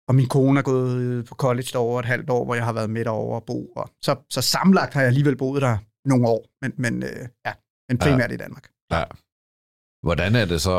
og 0.07 0.15
min 0.15 0.27
kone 0.27 0.59
er 0.59 0.63
gået 0.63 1.25
på 1.25 1.35
college 1.35 1.69
derovre 1.73 1.99
et 1.99 2.05
halvt 2.05 2.29
år, 2.29 2.45
hvor 2.45 2.55
jeg 2.55 2.65
har 2.65 2.73
været 2.73 2.89
med 2.89 3.05
derovre 3.05 3.35
og 3.35 3.43
bo. 3.43 3.65
Og 3.65 3.89
så, 4.01 4.15
så 4.29 4.41
samlet 4.41 4.93
har 4.93 5.01
jeg 5.01 5.07
alligevel 5.07 5.37
boet 5.37 5.61
der 5.61 5.77
nogle 6.05 6.27
år, 6.27 6.45
men, 6.61 6.73
men, 6.77 7.03
øh, 7.03 7.27
ja, 7.45 7.53
men 7.89 7.97
primært 7.97 8.29
ja. 8.29 8.33
i 8.33 8.37
Danmark. 8.37 8.69
Ja. 8.91 9.03
Hvordan 10.03 10.35
er 10.35 10.45
det 10.45 10.61
så 10.61 10.77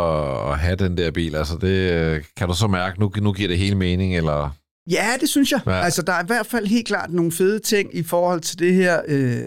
at 0.51 0.59
have 0.59 0.77
den 0.77 0.97
der 0.97 1.11
bil? 1.11 1.37
Altså 1.37 1.59
det, 1.59 1.93
øh, 1.93 2.25
kan 2.37 2.49
du 2.49 2.55
så 2.55 2.67
mærke, 2.67 3.01
nu, 3.01 3.13
nu 3.17 3.33
giver 3.33 3.49
det 3.49 3.59
hele 3.59 3.75
mening, 3.75 4.17
eller 4.17 4.51
Ja, 4.91 5.13
det 5.21 5.29
synes 5.29 5.53
jeg. 5.53 5.61
Ja. 5.67 5.85
Altså, 5.85 6.03
der 6.03 6.13
er 6.13 6.23
i 6.23 6.27
hvert 6.27 6.47
fald 6.47 6.67
helt 6.67 6.87
klart 6.87 7.13
nogle 7.13 7.33
fede 7.33 7.59
ting 7.59 7.97
i 7.97 8.03
forhold 8.03 8.41
til 8.41 8.59
det 8.59 8.75
her 8.75 9.01
øh, 9.09 9.43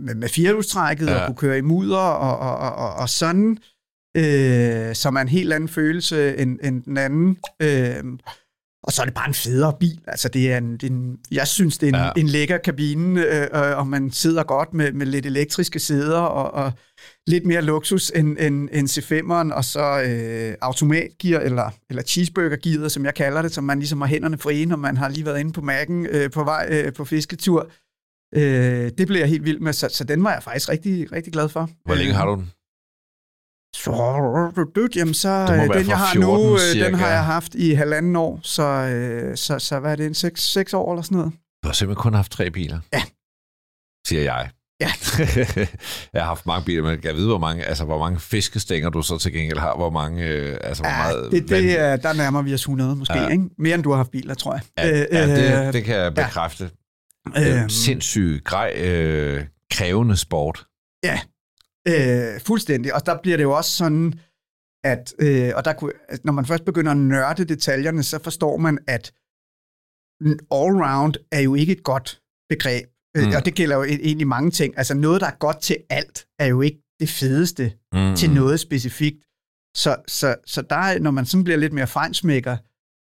med, 0.00 0.14
med 0.14 0.28
firehjulstrækket 0.28 1.06
ja. 1.06 1.20
og 1.20 1.26
kunne 1.26 1.36
køre 1.36 1.58
i 1.58 1.60
mudder 1.60 1.96
og, 1.96 2.38
og, 2.38 2.76
og, 2.76 2.94
og 2.94 3.08
sådan, 3.08 3.58
øh, 4.16 4.94
som 4.94 5.16
er 5.16 5.20
en 5.20 5.28
helt 5.28 5.52
anden 5.52 5.68
følelse 5.68 6.36
end, 6.36 6.58
end 6.62 6.82
den 6.82 6.96
anden. 6.96 7.36
Øh, 7.62 8.04
og 8.84 8.92
så 8.92 9.02
er 9.02 9.04
det 9.04 9.14
bare 9.14 9.28
en 9.28 9.34
federe 9.34 9.72
bil. 9.80 10.00
Altså, 10.06 10.28
det 10.28 10.52
er 10.52 10.58
en, 10.58 10.72
det 10.72 10.82
er 10.82 10.90
en, 10.90 11.18
jeg 11.30 11.48
synes, 11.48 11.78
det 11.78 11.88
er 11.88 11.92
en, 11.92 12.04
ja. 12.16 12.20
en 12.20 12.26
lækker 12.26 12.58
kabine, 12.58 13.22
øh, 13.22 13.42
øh, 13.42 13.78
og 13.78 13.86
man 13.86 14.10
sidder 14.10 14.42
godt 14.42 14.74
med, 14.74 14.92
med 14.92 15.06
lidt 15.06 15.26
elektriske 15.26 15.78
sæder, 15.78 16.18
og, 16.18 16.64
og 16.64 16.72
lidt 17.26 17.46
mere 17.46 17.62
luksus 17.62 18.12
end, 18.14 18.36
end, 18.40 18.68
end 18.72 18.88
C5'eren, 18.88 19.54
og 19.54 19.64
så 19.64 20.02
øh, 20.02 20.54
automatgear, 20.60 21.40
eller, 21.40 21.70
eller 21.90 22.02
cheeseburger 22.02 22.88
som 22.88 23.04
jeg 23.04 23.14
kalder 23.14 23.42
det, 23.42 23.52
som 23.52 23.64
man 23.64 23.78
ligesom 23.78 24.00
har 24.00 24.08
hænderne 24.08 24.38
frie, 24.38 24.66
når 24.66 24.76
man 24.76 24.96
har 24.96 25.08
lige 25.08 25.26
været 25.26 25.40
inde 25.40 25.52
på 25.52 25.60
mærken 25.60 26.06
øh, 26.06 26.30
på 26.30 26.44
vej 26.44 26.68
øh, 26.70 26.92
på 26.92 27.04
fisketur. 27.04 27.70
Øh, 28.34 28.90
det 28.98 29.06
blev 29.06 29.18
jeg 29.18 29.28
helt 29.28 29.44
vild 29.44 29.60
med, 29.60 29.72
så, 29.72 29.88
så 29.92 30.04
den 30.04 30.24
var 30.24 30.32
jeg 30.32 30.42
faktisk 30.42 30.68
rigtig, 30.68 31.12
rigtig 31.12 31.32
glad 31.32 31.48
for. 31.48 31.70
Hvor 31.84 31.94
længe 31.94 32.12
har 32.12 32.26
du 32.26 32.34
den? 32.34 32.50
Så, 33.84 34.88
jamen 34.96 35.14
så 35.14 35.28
øh, 35.28 35.78
den, 35.78 35.88
jeg 35.88 35.98
har 35.98 36.12
14 36.12 36.20
nu, 36.20 36.54
øh, 36.54 36.58
cirka. 36.60 36.86
den 36.86 36.94
har 36.94 37.08
jeg 37.08 37.24
haft 37.24 37.54
i 37.54 37.74
halvanden 37.74 38.16
år, 38.16 38.40
så, 38.42 38.62
øh, 38.62 39.36
så, 39.36 39.58
så 39.58 39.80
hvad 39.80 39.92
er 39.92 39.96
det, 39.96 40.06
en 40.06 40.14
seks, 40.14 40.52
seks 40.52 40.74
år 40.74 40.92
eller 40.92 41.02
sådan 41.02 41.18
noget? 41.18 41.32
Du 41.62 41.68
har 41.68 41.72
simpelthen 41.72 42.02
kun 42.02 42.14
haft 42.14 42.32
tre 42.32 42.50
biler. 42.50 42.78
Ja. 42.92 43.02
Siger 44.06 44.22
jeg. 44.22 44.50
Ja. 44.80 44.90
jeg 46.14 46.22
har 46.22 46.28
haft 46.28 46.46
mange 46.46 46.64
biler, 46.64 46.82
men 46.82 47.00
jeg 47.04 47.14
ved, 47.14 47.26
hvor 47.26 47.38
mange, 47.38 47.64
altså, 47.64 47.84
hvor 47.84 47.98
mange 47.98 48.20
fiskestænger 48.20 48.90
du 48.90 49.02
så 49.02 49.18
til 49.18 49.32
gengæld 49.32 49.58
har. 49.58 49.76
Hvor 49.76 49.90
mange, 49.90 50.26
øh, 50.26 50.56
altså, 50.60 50.82
hvor 50.82 50.90
Ja, 50.90 50.96
meget 50.98 51.32
det, 51.32 51.48
det, 51.48 51.80
er, 51.80 51.96
der 51.96 52.12
nærmer 52.12 52.42
vi 52.42 52.54
os 52.54 52.60
100 52.60 52.96
måske, 52.96 53.14
Ja. 53.14 53.22
ja. 53.22 53.28
ikke? 53.28 53.44
Mere 53.58 53.74
end 53.74 53.82
du 53.82 53.90
har 53.90 53.96
haft 53.96 54.10
biler, 54.10 54.34
tror 54.34 54.52
jeg. 54.52 54.62
Ja, 54.78 54.88
ja 55.12 55.66
det, 55.66 55.74
det 55.74 55.84
kan 55.84 55.94
jeg 55.96 56.12
ja. 56.16 56.24
bekræfte. 56.24 56.70
Øh, 57.36 57.60
øhm, 57.60 57.68
sindssygt 57.68 58.44
grej, 58.44 58.72
øh, 58.76 59.44
krævende 59.70 60.16
sport. 60.16 60.66
Øh, 61.88 62.40
fuldstændig. 62.40 62.94
Og 62.94 63.06
der 63.06 63.18
bliver 63.22 63.36
det 63.36 63.44
jo 63.44 63.52
også 63.56 63.70
sådan, 63.70 64.14
at 64.84 65.14
øh, 65.18 65.52
og 65.56 65.64
der 65.64 65.72
kunne, 65.72 65.92
når 66.24 66.32
man 66.32 66.46
først 66.46 66.64
begynder 66.64 66.90
at 66.92 66.96
nørde 66.98 67.44
detaljerne, 67.44 68.02
så 68.02 68.18
forstår 68.22 68.56
man, 68.56 68.78
at 68.88 69.12
all-round 70.58 71.14
er 71.32 71.40
jo 71.40 71.54
ikke 71.54 71.72
et 71.72 71.82
godt 71.82 72.20
begreb. 72.48 72.86
Mm. 73.16 73.22
Mm. 73.22 73.32
Og 73.36 73.44
det 73.44 73.54
gælder 73.54 73.76
jo 73.76 73.82
e- 73.84 73.86
egentlig 74.08 74.26
mange 74.26 74.50
ting. 74.50 74.78
Altså 74.78 74.94
noget, 74.94 75.20
der 75.20 75.26
er 75.26 75.36
godt 75.38 75.60
til 75.62 75.76
alt, 75.90 76.26
er 76.38 76.46
jo 76.46 76.60
ikke 76.60 76.80
det 77.00 77.08
fedeste 77.08 77.72
Mm. 77.92 78.16
til 78.16 78.30
noget 78.30 78.60
specifikt. 78.60 79.20
Så, 79.76 79.96
så, 80.08 80.36
så 80.46 80.62
der, 80.62 80.76
er- 80.76 80.98
når 80.98 81.10
man 81.10 81.26
sådan 81.26 81.44
bliver 81.44 81.56
lidt 81.58 81.72
mere 81.72 81.86
fejnsmækker, 81.86 82.56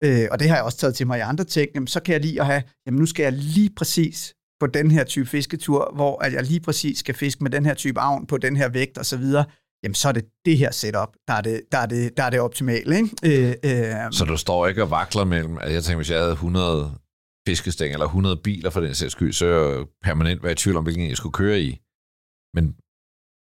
øh, 0.04 0.28
og 0.30 0.38
det 0.40 0.48
har 0.48 0.56
jeg 0.56 0.64
også 0.64 0.78
taget 0.78 0.94
til 0.94 1.06
mig 1.06 1.18
i 1.18 1.20
andre 1.20 1.44
ting, 1.44 1.68
jamen, 1.74 1.86
så 1.86 2.00
kan 2.02 2.12
jeg 2.12 2.20
lige 2.20 2.40
at 2.40 2.46
have, 2.46 2.62
jamen 2.86 2.98
nu 3.00 3.06
skal 3.06 3.22
jeg 3.22 3.32
lige 3.32 3.70
præcis 3.76 4.34
på 4.60 4.66
den 4.66 4.90
her 4.90 5.04
type 5.04 5.26
fisketur, 5.26 5.92
hvor 5.94 6.22
at 6.22 6.32
jeg 6.32 6.42
lige 6.42 6.60
præcis 6.60 6.98
skal 6.98 7.14
fiske 7.14 7.42
med 7.42 7.50
den 7.50 7.66
her 7.66 7.74
type 7.74 8.00
avn 8.00 8.26
på 8.26 8.38
den 8.38 8.56
her 8.56 8.68
vægt 8.68 8.98
og 8.98 9.06
så 9.06 9.16
videre, 9.16 9.44
jamen 9.82 9.94
så 9.94 10.08
er 10.08 10.12
det 10.12 10.24
det 10.44 10.58
her 10.58 10.70
setup, 10.70 11.08
der 11.28 11.34
er 11.34 11.40
det, 11.40 11.60
der 11.72 11.78
er 11.78 11.86
det, 11.86 12.16
der 12.16 12.22
er 12.22 12.30
det 12.30 12.40
optimale. 12.40 12.96
Ikke? 12.96 13.08
Øh, 13.24 13.54
øh, 13.64 14.12
Så 14.12 14.24
du 14.24 14.36
står 14.36 14.66
ikke 14.66 14.82
og 14.82 14.90
vakler 14.90 15.24
mellem, 15.24 15.58
at 15.58 15.72
jeg 15.72 15.84
tænker, 15.84 15.96
hvis 15.96 16.10
jeg 16.10 16.18
havde 16.18 16.32
100 16.32 16.94
fiskestænger 17.48 17.94
eller 17.96 18.06
100 18.06 18.36
biler 18.36 18.70
for 18.70 18.80
den 18.80 18.94
sags 18.94 19.12
skyld, 19.12 19.32
så 19.32 19.46
er 19.46 19.74
jeg 19.76 19.86
permanent 20.02 20.42
være 20.42 20.52
i 20.52 20.54
tvivl 20.54 20.76
om, 20.76 20.84
hvilken 20.84 21.08
jeg 21.08 21.16
skulle 21.16 21.32
køre 21.32 21.60
i. 21.60 21.80
Men 22.54 22.76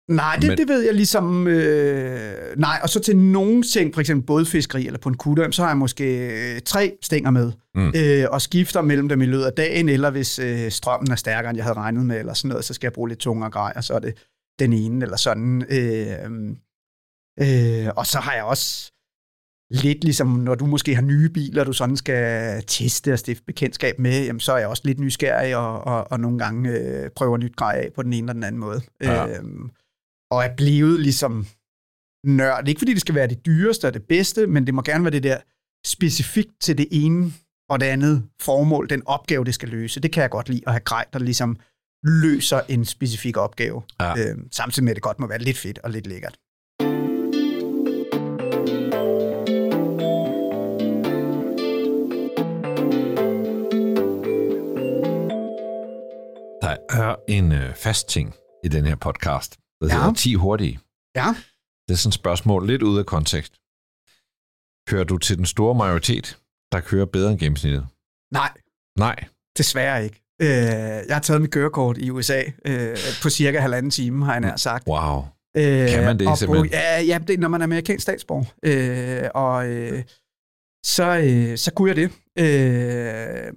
Nej, 0.09 0.37
det, 0.41 0.49
Men- 0.49 0.59
det 0.59 0.69
ved 0.69 0.81
jeg 0.85 0.95
ligesom... 0.95 1.47
Øh, 1.47 2.57
nej, 2.57 2.81
og 2.83 2.89
så 2.89 3.01
til 3.01 3.17
nogle 3.17 3.63
ting, 3.63 3.95
for 3.95 4.01
eksempel 4.01 4.27
bådfiskeri 4.27 4.87
eller 4.87 4.99
på 4.99 5.09
en 5.09 5.17
jamen, 5.39 5.53
så 5.53 5.63
har 5.63 5.69
jeg 5.71 5.77
måske 5.77 6.29
øh, 6.55 6.61
tre 6.61 6.97
stænger 7.03 7.31
med, 7.31 7.53
Mm. 7.75 7.93
øh, 7.97 8.25
og 8.31 8.43
skifter 8.43 8.81
mellem 8.83 9.09
dem 9.09 9.23
i 9.23 9.27
løbet 9.27 9.45
af 9.45 9.53
dagen, 9.53 9.89
eller 9.89 10.11
hvis 10.11 10.39
øh, 10.39 10.71
strømmen 10.71 11.11
er 11.11 11.17
stærkere, 11.17 11.51
end 11.51 11.57
jeg 11.57 11.65
havde 11.65 11.77
regnet 11.77 12.07
med, 12.07 12.19
eller 12.19 12.35
sådan 12.35 12.49
noget, 12.49 12.65
så 12.65 12.75
skal 12.75 12.87
jeg 12.87 12.93
bruge 12.93 13.09
lidt 13.09 13.19
tungere 13.19 13.51
grej, 13.51 13.73
og 13.77 13.85
så 13.85 13.95
er 13.95 13.99
det 13.99 14.15
den 14.59 14.73
ene, 14.73 15.05
eller 15.05 15.17
sådan. 15.17 15.63
Øh, 15.71 16.07
øh, 17.41 17.89
og 17.97 18.07
så 18.07 18.19
har 18.19 18.35
jeg 18.35 18.45
også 18.45 18.93
lidt 19.71 20.05
ligesom, 20.05 20.27
når 20.29 20.55
du 20.55 20.67
måske 20.67 20.95
har 20.95 21.03
nye 21.03 21.29
biler, 21.29 21.65
du 21.65 21.73
sådan 21.73 21.97
skal 21.97 22.63
teste 22.67 23.13
og 23.13 23.19
stifte 23.19 23.45
bekendtskab 23.45 23.99
med, 23.99 24.25
jamen, 24.25 24.41
så 24.41 24.53
er 24.53 24.59
jeg 24.59 24.69
også 24.69 24.83
lidt 24.87 24.99
nysgerrig, 25.01 25.57
og, 25.57 25.81
og, 25.87 26.13
og 26.13 26.21
nogle 26.21 26.39
gange 26.39 26.71
øh, 26.71 27.11
prøver 27.11 27.37
nyt 27.37 27.57
grej 27.57 27.73
af 27.85 27.91
på 27.95 28.03
den 28.03 28.13
ene 28.13 28.19
eller 28.25 28.33
den 28.33 28.45
anden 28.45 28.61
måde. 28.61 28.81
Ja. 29.03 29.27
Øhm, 29.39 29.71
og 30.31 30.45
er 30.45 30.57
blevet 30.57 31.01
ligesom 31.01 31.47
nørd. 32.25 32.69
Ikke 32.69 32.79
fordi 32.79 32.93
det 32.93 33.01
skal 33.01 33.15
være 33.15 33.27
det 33.27 33.47
dyreste 33.47 33.87
og 33.87 33.95
det 33.95 34.03
bedste, 34.09 34.47
men 34.47 34.67
det 34.67 34.75
må 34.75 34.83
gerne 34.83 35.05
være 35.05 35.13
det 35.13 35.23
der 35.23 35.39
specifikt 35.87 36.61
til 36.61 36.79
det 36.79 36.89
ene 36.91 37.33
og 37.69 37.81
det 37.81 37.87
andet 37.87 38.29
formål, 38.41 38.91
den 38.91 39.03
opgave, 39.07 39.45
det 39.45 39.55
skal 39.55 39.69
løse. 39.69 40.01
Det 40.01 40.13
kan 40.13 40.23
jeg 40.23 40.31
godt 40.31 40.49
lide 40.49 40.63
at 40.67 40.73
have 40.73 40.81
grej, 40.81 41.05
der 41.13 41.19
ligesom 41.19 41.57
løser 42.05 42.61
en 42.69 42.85
specifik 42.85 43.37
opgave. 43.37 43.83
Ja. 44.01 44.19
Øhm, 44.19 44.49
samtidig 44.53 44.85
med, 44.85 44.91
at 44.91 44.97
det 44.97 45.03
godt 45.03 45.21
må 45.21 45.27
være 45.27 45.39
lidt 45.39 45.59
fedt 45.59 45.79
og 45.79 45.91
lidt 45.91 46.07
lækkert. 46.07 46.39
der 56.63 56.77
er 56.91 57.17
en 57.29 57.53
øh, 57.53 57.75
fast 57.75 58.09
ting 58.09 58.35
i 58.65 58.69
den 58.69 58.87
her 58.87 58.97
podcast, 58.97 59.57
der 59.81 59.87
Ja. 59.95 60.01
hedder 60.01 60.15
10 60.15 60.35
hurtige. 60.35 60.79
Ja. 61.17 61.35
Det 61.89 61.95
er 61.95 61.99
sådan 61.99 62.09
et 62.09 62.15
spørgsmål 62.15 62.67
lidt 62.67 62.83
ude 62.83 62.99
af 63.01 63.07
kontekst. 63.07 63.53
Hører 64.91 65.05
du 65.05 65.19
til 65.19 65.37
den 65.37 65.47
store 65.47 65.75
majoritet, 65.75 66.39
der 66.73 66.81
kører 66.81 67.05
bedre 67.07 67.31
end 67.31 67.39
gennemsnittet? 67.39 67.87
Nej, 68.33 68.53
Nej. 68.99 69.25
desværre 69.59 70.05
ikke. 70.05 70.23
Øh, 70.43 70.49
jeg 71.09 71.15
har 71.17 71.21
taget 71.21 71.41
mit 71.43 71.51
kørekort 71.51 71.99
i 71.99 72.11
USA 72.11 72.43
øh, 72.65 72.97
på 73.23 73.31
cirka 73.31 73.59
halvanden 73.61 73.91
time, 73.91 74.25
har 74.25 74.33
jeg 74.33 74.41
nær 74.41 74.57
sagt. 74.57 74.87
Wow. 74.87 75.25
Øh, 75.57 75.91
Kan 75.91 76.05
man 76.05 76.19
det 76.19 76.29
og 76.29 76.39
simpelthen? 76.39 76.69
På, 76.71 76.75
ja, 76.77 77.01
ja, 77.01 77.19
det 77.19 77.41
når 77.41 77.49
man 77.49 77.61
er 77.61 77.65
amerikansk 77.65 78.03
statsborger. 78.03 78.45
Øh, 78.63 79.31
og 79.35 79.69
øh, 79.69 80.03
så, 80.87 81.19
øh, 81.25 81.59
så 81.59 81.73
kunne 81.73 81.89
jeg 81.89 81.97
det. 81.97 82.11
Øh, 82.39 83.53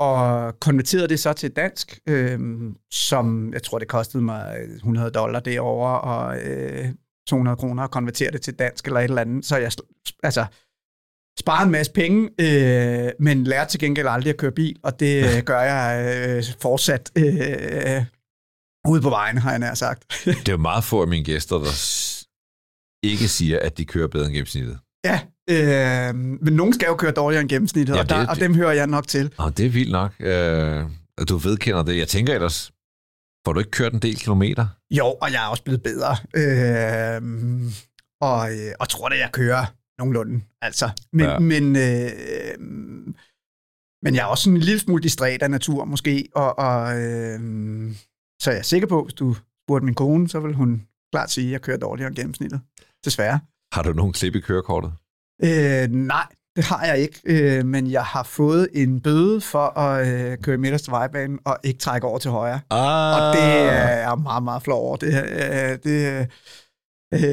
og 0.00 0.54
konverterede 0.60 1.08
det 1.08 1.20
så 1.20 1.32
til 1.32 1.50
dansk, 1.50 1.98
øh, 2.06 2.40
som 2.90 3.52
jeg 3.52 3.62
tror, 3.62 3.78
det 3.78 3.88
kostede 3.88 4.22
mig 4.22 4.56
100 4.76 5.10
dollar 5.10 5.40
derovre, 5.40 6.00
og 6.00 6.40
øh, 6.40 6.88
200 7.28 7.56
kroner 7.56 7.82
at 7.82 7.90
konvertere 7.90 8.30
det 8.30 8.42
til 8.42 8.54
dansk 8.54 8.86
eller 8.86 9.00
et 9.00 9.04
eller 9.04 9.20
andet. 9.20 9.44
Så 9.44 9.56
jeg 9.56 9.72
altså, 10.22 10.44
sparede 11.40 11.66
en 11.66 11.72
masse 11.72 11.92
penge, 11.92 12.30
øh, 12.38 13.12
men 13.20 13.44
lærte 13.44 13.70
til 13.70 13.80
gengæld 13.80 14.06
aldrig 14.08 14.30
at 14.30 14.36
køre 14.36 14.52
bil, 14.52 14.76
og 14.82 15.00
det 15.00 15.36
øh, 15.36 15.42
gør 15.50 15.60
jeg 15.60 16.16
øh, 16.28 16.44
fortsat 16.60 17.10
øh, 17.16 18.04
ude 18.88 19.02
på 19.02 19.10
vejen, 19.10 19.38
har 19.38 19.50
jeg 19.50 19.58
nær 19.58 19.74
sagt. 19.74 20.04
Det 20.24 20.48
er 20.48 20.52
jo 20.52 20.58
meget 20.58 20.84
få 20.84 21.02
af 21.02 21.08
mine 21.08 21.24
gæster, 21.24 21.56
der 21.56 21.72
ikke 23.02 23.28
siger, 23.28 23.58
at 23.58 23.78
de 23.78 23.84
kører 23.84 24.08
bedre 24.08 24.24
end 24.24 24.32
gennemsnittet. 24.32 24.78
Ja, 25.04 25.20
øh, 25.50 26.14
men 26.14 26.52
nogen 26.54 26.72
skal 26.72 26.86
jo 26.86 26.94
køre 26.96 27.10
dårligere 27.12 27.40
end 27.40 27.48
gennemsnittet, 27.50 27.94
Ja, 27.94 28.00
og, 28.00 28.08
der, 28.08 28.18
det- 28.20 28.28
og 28.28 28.36
dem 28.36 28.54
hører 28.54 28.72
jeg 28.72 28.86
nok 28.86 29.08
til. 29.08 29.34
Og 29.38 29.56
det 29.56 29.66
er 29.66 29.70
vildt 29.70 29.92
nok, 29.92 30.12
øh, 30.20 30.84
at 31.18 31.28
du 31.28 31.36
vedkender 31.36 31.82
det. 31.82 31.96
Jeg 31.98 32.08
tænker 32.08 32.34
ellers, 32.34 32.72
får 33.46 33.52
du 33.52 33.58
ikke 33.58 33.70
kørt 33.70 33.92
en 33.92 33.98
del 33.98 34.16
kilometer? 34.16 34.66
Jo, 34.90 35.06
og 35.06 35.32
jeg 35.32 35.44
er 35.44 35.48
også 35.48 35.62
blevet 35.62 35.82
bedre. 35.82 36.16
Øh, 36.36 37.22
og, 38.20 38.52
øh, 38.52 38.72
og 38.80 38.88
tror 38.88 39.08
da, 39.08 39.14
jeg 39.18 39.30
kører 39.32 39.64
nogenlunde. 39.98 40.40
Altså. 40.62 40.90
Men, 41.12 41.26
Ja. 41.26 41.38
men, 41.38 41.76
øh, 41.76 42.10
men 44.02 44.14
jeg 44.14 44.20
er 44.20 44.26
også 44.26 44.44
sådan 44.44 44.56
en 44.56 44.62
lille 44.62 44.80
smule 44.80 45.02
distræt 45.02 45.42
af 45.42 45.50
natur, 45.50 45.84
måske. 45.84 46.28
Og, 46.34 46.58
og, 46.58 47.00
øh, 47.00 47.40
så 48.42 48.50
jeg 48.50 48.58
er 48.58 48.62
sikker 48.62 48.88
på, 48.88 49.04
hvis 49.04 49.14
du 49.14 49.36
spurgte 49.64 49.84
min 49.84 49.94
kone, 49.94 50.28
så 50.28 50.40
vil 50.40 50.54
hun 50.54 50.82
klart 51.12 51.30
sige, 51.30 51.46
at 51.46 51.52
jeg 51.52 51.60
kører 51.60 51.76
dårligere 51.76 52.08
end 52.08 52.16
gennemsnittet. 52.16 52.60
Desværre. 53.04 53.40
Har 53.72 53.82
du 53.82 53.92
nogen 53.92 54.12
klip 54.12 54.34
i 54.34 54.40
kørekortet? 54.40 54.92
Øh, 55.44 55.88
nej, 55.90 56.26
det 56.56 56.64
har 56.64 56.84
jeg 56.84 56.98
ikke, 56.98 57.20
øh, 57.24 57.66
men 57.66 57.90
jeg 57.90 58.02
har 58.02 58.22
fået 58.22 58.68
en 58.74 59.00
bøde 59.00 59.40
for 59.40 59.78
at 59.78 60.06
øh, 60.08 60.38
køre 60.42 60.54
i 60.54 60.58
midterste 60.58 60.90
vejbanen 60.90 61.38
og 61.44 61.56
ikke 61.64 61.78
trække 61.78 62.06
over 62.06 62.18
til 62.18 62.30
højre. 62.30 62.60
Ah. 62.70 63.14
Og 63.30 63.36
det 63.36 63.42
er 63.72 64.08
jeg 64.08 64.18
meget, 64.22 64.42
meget 64.42 64.62
flov 64.62 64.86
over. 64.86 64.96
Det, 64.96 65.08
øh, 65.14 65.78
det 65.84 66.20
øh, 66.20 66.26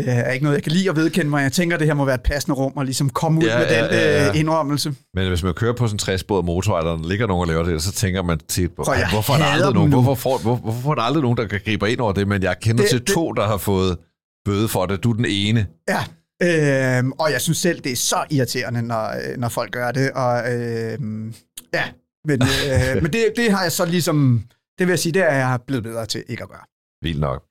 er 0.07 0.31
ikke 0.31 0.43
noget, 0.43 0.55
jeg 0.55 0.63
kan 0.63 0.71
lide 0.71 0.89
at 0.89 0.95
vedkende 0.95 1.29
mig. 1.29 1.41
Jeg 1.43 1.51
tænker, 1.51 1.77
det 1.77 1.87
her 1.87 1.93
må 1.93 2.05
være 2.05 2.15
et 2.15 2.23
passende 2.23 2.55
rum 2.57 2.73
at 2.79 2.85
ligesom 2.85 3.09
komme 3.09 3.39
ud 3.39 3.43
Ja, 3.45 3.57
med 3.57 3.67
ja, 3.67 3.81
den 3.83 3.91
ja, 3.91 4.23
ja. 4.23 4.29
øh, 4.29 4.39
indrømmelse. 4.39 4.93
Men 5.13 5.27
hvis 5.27 5.43
man 5.43 5.53
kører 5.53 5.73
på 5.73 5.87
sådan 5.87 5.95
en 5.95 5.99
træsporet 5.99 6.45
motorvej, 6.45 6.81
der 6.81 7.07
ligger 7.07 7.27
nogen 7.27 7.41
og 7.41 7.47
laver 7.47 7.63
det, 7.63 7.81
så 7.83 7.91
tænker 7.91 8.21
man 8.23 8.39
tit, 8.47 8.71
jeg 8.87 9.07
hvorfor 9.11 9.33
er 9.33 9.37
der 9.37 9.45
aldrig 9.45 9.73
nogen, 9.73 9.91
hvorfor 9.91 10.15
får, 10.15 10.37
hvor, 10.37 10.55
hvorfor 10.55 10.81
får 10.81 10.95
der 10.95 11.01
aldrig 11.01 11.21
nogen, 11.21 11.37
der 11.37 11.47
kan 11.47 11.59
gribe 11.65 11.91
ind 11.91 11.99
over 11.99 12.11
det? 12.13 12.27
Men 12.27 12.43
jeg 12.43 12.55
kender 12.61 12.81
Det- 12.83 12.89
til 12.89 12.99
det- 12.99 13.07
to, 13.07 13.31
der 13.31 13.47
har 13.47 13.57
fået 13.57 13.97
bøde 14.45 14.67
for 14.67 14.85
det. 14.85 15.03
Du 15.03 15.11
er 15.11 15.15
den 15.15 15.25
ene. 15.29 15.67
Ja, 15.89 15.99
øh, 16.43 17.11
og 17.19 17.31
jeg 17.31 17.41
synes 17.41 17.57
selv, 17.57 17.79
det 17.79 17.91
er 17.91 17.95
så 17.95 18.25
irriterende, 18.31 18.81
når, 18.81 19.05
øh, 19.07 19.37
når 19.37 19.49
folk 19.49 19.71
gør 19.71 19.91
det. 19.91 20.11
Og, 20.11 20.53
øh, 20.53 20.99
ja, 21.73 21.85
men, 22.25 22.41
øh, 22.41 22.93
men 23.03 23.13
det, 23.13 23.33
det 23.35 23.51
har 23.51 23.61
jeg 23.61 23.71
så 23.71 23.85
ligesom, 23.85 24.43
det 24.77 24.87
vil 24.87 24.91
jeg 24.91 24.99
sige, 24.99 25.13
det 25.13 25.21
er 25.21 25.35
jeg 25.35 25.59
blevet 25.67 25.83
bedre 25.83 26.05
til 26.05 26.23
ikke 26.27 26.43
at 26.43 26.49
gøre. 26.49 26.65
Vildt 27.01 27.19
nok. 27.19 27.43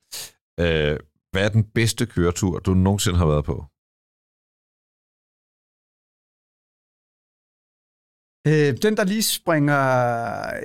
Øh, 0.60 0.96
hvad 1.32 1.44
er 1.44 1.48
den 1.48 1.64
bedste 1.64 2.06
køretur, 2.06 2.58
du 2.58 2.74
nogensinde 2.74 3.18
har 3.18 3.26
været 3.26 3.44
på? 3.44 3.64
Øh, 8.48 8.76
den, 8.82 8.96
der 8.96 9.04
lige 9.04 9.22
springer 9.22 9.82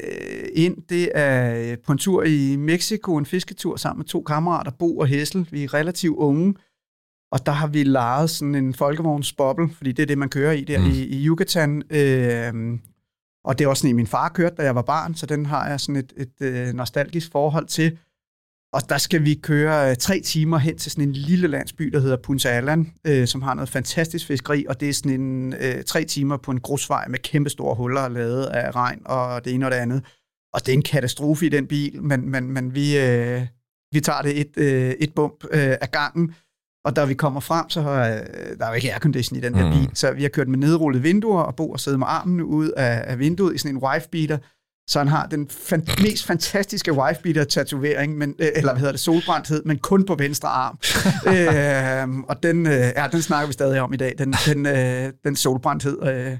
øh, 0.04 0.50
ind, 0.54 0.78
det 0.90 1.12
er 1.16 1.72
øh, 1.72 1.78
på 1.86 1.92
en 1.92 1.98
tur 1.98 2.24
i 2.24 2.56
Mexico, 2.56 3.18
en 3.18 3.26
fisketur 3.26 3.76
sammen 3.76 4.00
med 4.00 4.06
to 4.06 4.22
kammerater, 4.22 4.72
Bo 4.72 4.98
og 4.98 5.08
Hessel. 5.08 5.48
Vi 5.52 5.64
er 5.64 5.74
relativt 5.74 6.18
unge, 6.18 6.56
og 7.32 7.46
der 7.46 7.52
har 7.52 7.68
vi 7.68 7.84
lejet 7.84 8.30
sådan 8.30 8.56
en 8.56 8.74
folkevognsboble, 8.74 9.70
fordi 9.78 9.92
det 9.92 10.04
er 10.04 10.08
det, 10.08 10.18
man 10.18 10.30
kører 10.30 10.52
i 10.52 10.64
der 10.64 10.80
Mm. 10.80 10.86
i, 10.86 11.04
i 11.04 11.28
Yucatan. 11.28 11.84
Øh, 11.90 12.80
og 13.44 13.60
det 13.60 13.66
er 13.66 13.70
også 13.70 13.82
sådan 13.82 13.96
min 13.96 14.08
far 14.08 14.30
kørte, 14.30 14.56
da 14.56 14.64
jeg 14.64 14.76
var 14.76 14.82
barn, 14.82 15.16
så 15.16 15.26
den 15.26 15.46
har 15.46 15.70
jeg 15.70 15.80
sådan 15.80 15.96
et, 15.96 16.14
et 16.18 16.42
øh, 16.42 16.74
nostalgisk 16.74 17.32
forhold 17.32 17.68
til. 17.68 17.98
Og 18.74 18.82
der 18.90 18.98
skal 18.98 19.26
vi 19.26 19.34
køre 19.34 19.90
øh, 19.90 19.96
tre 19.96 20.20
timer 20.20 20.58
hen 20.58 20.78
til 20.78 20.92
sådan 20.92 21.04
en 21.08 21.14
lille 21.14 21.48
landsby, 21.48 21.84
der 21.86 22.00
hedder 22.00 22.18
Punta 22.18 22.50
Alan, 22.50 22.94
øh, 23.08 23.28
som 23.28 23.42
har 23.42 23.54
noget 23.54 23.70
fantastisk 23.70 24.28
fiskeri, 24.28 24.66
og 24.70 24.80
det 24.80 24.90
er 24.90 24.94
sådan 24.94 25.22
en 25.22 25.54
øh, 25.54 25.84
tre 25.84 26.04
timer 26.04 26.38
på 26.38 26.52
en 26.52 26.60
grusvej 26.60 27.08
med 27.08 27.20
kæmpe 27.20 27.50
store 27.50 27.76
huller 27.76 28.10
lavet 28.10 28.46
af 28.46 28.76
regn 28.76 29.02
og 29.06 29.46
det 29.46 29.54
ene 29.54 29.66
og 29.66 29.72
det 29.72 29.78
andet. 29.78 30.04
Og 30.54 30.66
det 30.66 30.70
er 30.70 30.74
en 30.74 30.82
katastrofe 30.82 31.46
i 31.46 31.50
den 31.50 31.68
bil, 31.68 32.04
men, 32.04 32.30
men, 32.30 32.52
men 32.52 32.76
vi, 32.76 33.00
øh, 33.00 33.42
vi 33.92 34.00
tager 34.00 34.22
det 34.22 34.42
et, 34.42 34.58
øh, 34.58 34.92
et 35.00 35.14
bump 35.16 35.44
øh, 35.52 35.76
af 35.82 35.92
gangen. 35.92 36.36
Og 36.86 36.96
da 36.96 37.06
vi 37.06 37.14
kommer 37.14 37.40
frem, 37.40 37.70
så 37.70 37.82
har, 37.82 38.08
øh, 38.08 38.14
der 38.60 38.66
er 38.66 38.68
jo 38.70 38.74
ikke 38.74 38.92
aircondition 38.94 39.38
i 39.38 39.42
den 39.42 39.56
her 39.56 39.66
Mm. 39.66 39.72
bil, 39.72 39.90
så 39.94 40.12
vi 40.12 40.22
har 40.22 40.30
kørt 40.30 40.48
med 40.48 40.58
nedrullede 40.58 41.04
vinduer 41.04 41.42
og 41.42 41.56
Bo 41.56 41.72
og 41.72 41.80
siddet 41.80 42.00
med 42.00 42.08
armen 42.10 42.42
ud 42.42 42.70
af, 42.70 43.04
af 43.08 43.20
vinduet 43.20 43.56
i 43.56 43.58
sådan 43.58 43.76
en 43.76 43.84
wife-beater, 43.84 44.38
så 44.90 45.00
han 45.00 45.08
har 45.08 45.26
den 45.28 45.48
fan- 45.50 45.88
mest 46.02 46.26
fantastiske 46.26 46.94
wife-beater-tatovering, 46.94 48.18
men, 48.18 48.36
øh, 48.40 48.48
eller 48.56 48.72
hvad 48.72 48.80
hedder 48.80 48.92
det, 48.92 49.00
solbrændthed, 49.02 49.64
men 49.66 49.78
kun 49.78 50.06
på 50.06 50.16
venstre 50.16 50.50
arm. 50.50 50.80
øh, 52.18 52.24
og 52.30 52.44
den, 52.44 52.66
øh, 52.68 52.74
ja, 52.74 53.08
den 53.12 53.22
snakker 53.22 53.48
vi 53.48 53.54
stadig 53.54 53.82
om 53.82 53.94
i 53.94 53.98
dag, 53.98 54.14
den, 54.18 54.36
den, 54.46 54.66
øh, 54.66 55.14
den 55.24 55.36
solbrændthed. 55.36 55.98
Øh. 56.08 56.38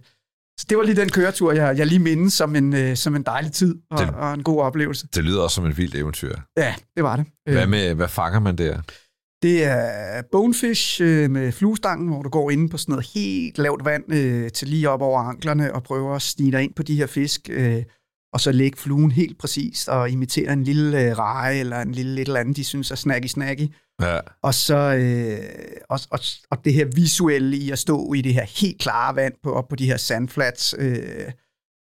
Så 0.60 0.66
det 0.70 0.78
var 0.78 0.84
lige 0.84 0.96
den 0.96 1.10
køretur, 1.10 1.52
jeg, 1.52 1.78
jeg 1.78 1.88
lige 1.88 2.00
mindes 2.00 2.34
som 2.34 2.56
en, 2.56 2.74
øh, 2.76 2.96
som 2.96 3.16
en 3.16 3.24
dejlig 3.24 3.52
tid 3.52 3.76
og, 3.92 4.00
Den- 4.00 4.16
og 4.16 4.34
en 4.34 4.44
god 4.44 4.62
oplevelse. 4.62 5.08
Det 5.16 5.24
lyder 5.24 5.42
også 5.42 5.56
som 5.56 5.66
et 5.66 5.78
vildt 5.78 5.96
eventyr. 5.96 6.36
Ja, 6.58 6.74
det 6.96 7.04
var 7.04 7.16
det. 7.16 7.26
Øh, 7.48 7.54
Hvad, 7.54 7.68
med, 7.68 7.94
hvad 7.94 8.08
fanger 8.08 8.40
man 8.40 8.56
der? 8.58 8.82
Det 9.42 9.64
er 9.64 10.22
bonefish 10.32 11.02
øh, 11.02 11.32
med 11.32 11.52
fluestangen, 11.52 12.08
hvor 12.08 12.22
du 12.22 12.30
går 12.30 12.52
inde 12.52 12.70
på 12.70 12.78
sådan 12.78 12.94
noget 12.94 13.08
helt 13.14 13.58
lavt 13.58 13.86
vand 13.86 14.14
øh, 14.14 14.52
til 14.52 14.68
lige 14.68 14.90
op 14.90 15.02
over 15.02 15.20
anklerne 15.22 15.76
og 15.76 15.84
prøver 15.84 16.16
at 16.16 16.22
snige 16.22 16.52
dig 16.52 16.64
ind 16.64 16.74
på 16.74 16.84
de 16.84 16.96
her 16.96 17.08
fisk, 17.08 17.50
øh, 17.50 17.84
og 18.34 18.40
så 18.42 18.52
lægge 18.52 18.78
fluen 18.78 19.12
helt 19.12 19.38
præcist 19.38 19.90
og 19.90 20.10
imitere 20.10 20.54
en 20.54 20.64
lille 20.64 21.02
øh, 21.02 21.18
reje 21.18 21.60
eller 21.60 21.82
en 21.82 21.92
lille 21.92 22.22
et 22.22 22.28
eller 22.28 22.40
andet, 22.40 22.58
de 22.58 22.64
synes 22.64 22.92
er 22.92 22.96
snacky-snacky. 22.96 23.68
Ja. 24.02 24.20
Og 24.44 24.54
så 24.54 24.76
øh, 24.76 25.82
og, 25.90 26.00
og, 26.12 26.20
og 26.50 26.66
det 26.66 26.74
her 26.74 26.86
visuelle 26.86 27.58
i 27.58 27.72
at 27.72 27.80
stå 27.80 28.14
i 28.14 28.22
det 28.22 28.34
her 28.34 28.46
helt 28.62 28.80
klare 28.80 29.16
vand 29.16 29.34
på, 29.44 29.54
op 29.54 29.68
på 29.68 29.76
de 29.76 29.86
her 29.86 29.98
sandflats. 29.98 30.76
Øh, 30.78 30.92
øh, 30.92 31.32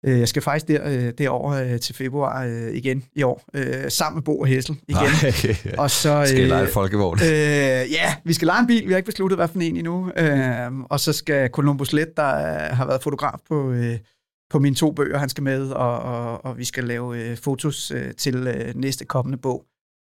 jeg 0.04 0.28
skal 0.28 0.42
faktisk 0.42 0.68
der, 0.68 0.90
øh, 0.90 1.14
derover 1.18 1.54
øh, 1.54 1.80
til 1.80 1.96
februar 1.96 2.46
øh, 2.46 2.74
igen 2.74 3.04
i 3.16 3.24
år, 3.24 3.44
øh, 3.54 3.92
sammen 3.92 4.18
med 4.18 4.24
Bo 4.24 4.40
og 4.40 4.48
Hessel 4.48 4.78
igen. 4.88 5.02
Nej. 5.24 5.76
Og 5.84 5.92
så, 5.92 6.24
Skal 6.26 6.44
I 6.44 6.48
lege 6.48 6.64
øh, 6.64 6.70
folkevogn? 6.70 7.20
Øh, 7.24 7.28
ja, 7.92 8.16
vi 8.26 8.34
skal 8.34 8.46
lege 8.46 8.60
en 8.60 8.68
bil. 8.68 8.88
Vi 8.88 8.92
har 8.92 8.98
ikke 8.98 9.12
besluttet, 9.12 9.38
hvad 9.38 9.48
for 9.48 9.60
en 9.60 9.76
endnu. 9.76 10.12
Øh, 10.18 10.80
og 10.90 11.00
så 11.00 11.14
skal 11.14 11.50
Columbus 11.50 11.94
Let, 11.94 12.18
der 12.18 12.36
øh, 12.36 12.78
har 12.78 12.86
været 12.86 13.04
fotograf 13.04 13.40
på, 13.50 13.72
øh, 13.72 13.98
på 14.50 14.60
mine 14.60 14.76
to 14.76 14.92
bøger, 14.92 15.18
han 15.18 15.30
skal 15.30 15.44
med, 15.44 15.72
og, 15.72 16.00
og, 16.00 16.46
og 16.46 16.58
vi 16.58 16.66
skal 16.66 16.84
lave 16.84 17.18
øh, 17.18 17.38
fotos 17.38 17.92
øh, 17.92 18.14
til 18.14 18.36
øh, 18.48 18.76
næste 18.76 19.06
kommende 19.06 19.38
bog. 19.38 19.66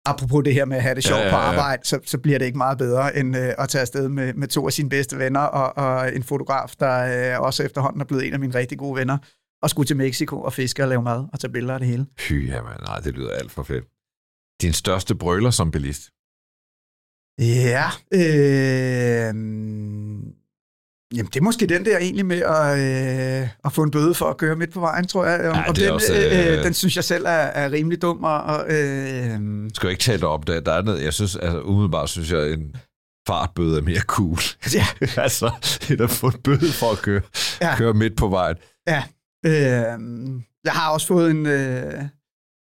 Apropos 0.06 0.44
det 0.44 0.54
her 0.54 0.66
med 0.66 0.78
at 0.78 0.84
have 0.84 0.96
det 0.96 1.04
sjovt 1.04 1.20
ja, 1.20 1.26
ja, 1.28 1.36
ja. 1.36 1.36
på 1.36 1.38
arbejde, 1.38 1.86
så, 1.86 2.00
så 2.06 2.18
bliver 2.18 2.40
det 2.40 2.46
ikke 2.46 2.58
meget 2.58 2.78
bedre, 2.78 3.18
end 3.18 3.38
øh, 3.38 3.54
at 3.58 3.70
tage 3.70 3.82
afsted 3.82 4.10
med, 4.10 4.34
med 4.34 4.48
to 4.48 4.66
af 4.66 4.74
sine 4.74 4.90
bedste 4.90 5.20
venner, 5.20 5.40
og, 5.40 5.78
og 5.86 6.16
en 6.16 6.24
fotograf, 6.24 6.74
der 6.80 7.34
øh, 7.36 7.42
også 7.42 7.64
efterhånden 7.64 8.02
er 8.02 8.06
blevet 8.06 8.28
en 8.28 8.34
af 8.34 8.40
mine 8.40 8.56
rigtig 8.56 8.78
gode 8.78 8.96
venner, 8.96 9.18
og 9.64 9.70
skulle 9.70 9.88
til 9.88 9.98
Mexico 9.98 10.42
og 10.42 10.54
fiske 10.54 10.84
og 10.84 10.90
lave 10.90 11.02
mad 11.02 11.26
og 11.34 11.40
tage 11.40 11.52
billeder 11.52 11.74
af 11.74 11.80
det 11.80 11.90
hele. 11.90 12.06
Fy, 12.20 12.48
jamen, 12.48 12.74
nej, 12.88 13.00
det 13.00 13.14
lyder 13.14 13.32
alt 13.32 13.52
for 13.52 13.64
fedt. 13.64 13.86
Din 14.62 14.74
største 14.74 15.16
brøler 15.16 15.52
som 15.52 15.72
bilist? 15.72 16.10
Ja, 17.40 17.86
øh, 18.14 19.34
jamen 21.16 21.30
det 21.34 21.36
er 21.36 21.42
måske 21.42 21.68
den 21.68 21.86
der 21.86 21.98
egentlig 21.98 22.26
med 22.26 22.42
at, 22.42 22.80
øh, 23.44 23.50
at 23.66 23.74
få 23.74 23.84
en 23.84 23.92
bøde 23.92 24.14
for 24.14 24.26
at 24.26 24.38
køre 24.38 24.56
midt 24.56 24.74
på 24.74 24.80
vejen, 24.80 25.08
tror 25.08 25.26
jeg. 25.26 25.40
Ja, 25.40 25.70
og 25.70 25.76
det 25.76 25.84
er 25.84 25.86
den, 25.86 25.94
også, 25.94 26.14
øh, 26.14 26.58
øh, 26.58 26.64
den 26.64 26.74
synes 26.74 26.96
jeg 26.96 27.04
selv 27.04 27.26
er, 27.26 27.30
er 27.30 27.72
rimelig 27.72 28.02
dum. 28.02 28.24
Og, 28.24 28.44
og, 28.44 28.66
øh, 28.70 29.40
Skal 29.74 29.88
jo 29.88 29.90
ikke 29.90 30.04
tale 30.04 30.20
dig 30.20 30.28
op 30.28 30.48
det. 30.48 30.66
Der 30.66 30.74
er 30.74 30.82
noget, 30.82 31.04
jeg 31.04 31.14
synes, 31.14 31.36
altså 31.36 31.62
umiddelbart 31.62 32.10
synes 32.10 32.32
jeg, 32.32 32.52
en 32.52 32.76
fartbøde 33.28 33.78
er 33.78 33.82
mere 33.82 34.02
cool. 34.02 34.40
ja, 34.74 34.86
altså, 35.24 35.52
end 35.90 36.02
at 36.02 36.10
få 36.10 36.28
en 36.28 36.42
bøde 36.44 36.72
for 36.72 36.92
at 36.92 36.98
køre, 36.98 37.22
ja. 37.62 37.70
Ja. 37.70 37.78
køre 37.78 37.94
midt 37.94 38.18
på 38.18 38.28
vejen. 38.28 38.56
Øh, 39.46 40.42
jeg 40.64 40.74
har 40.74 40.92
også 40.92 41.08
fået 41.08 41.32
en... 41.32 41.46
Øh, 41.46 42.04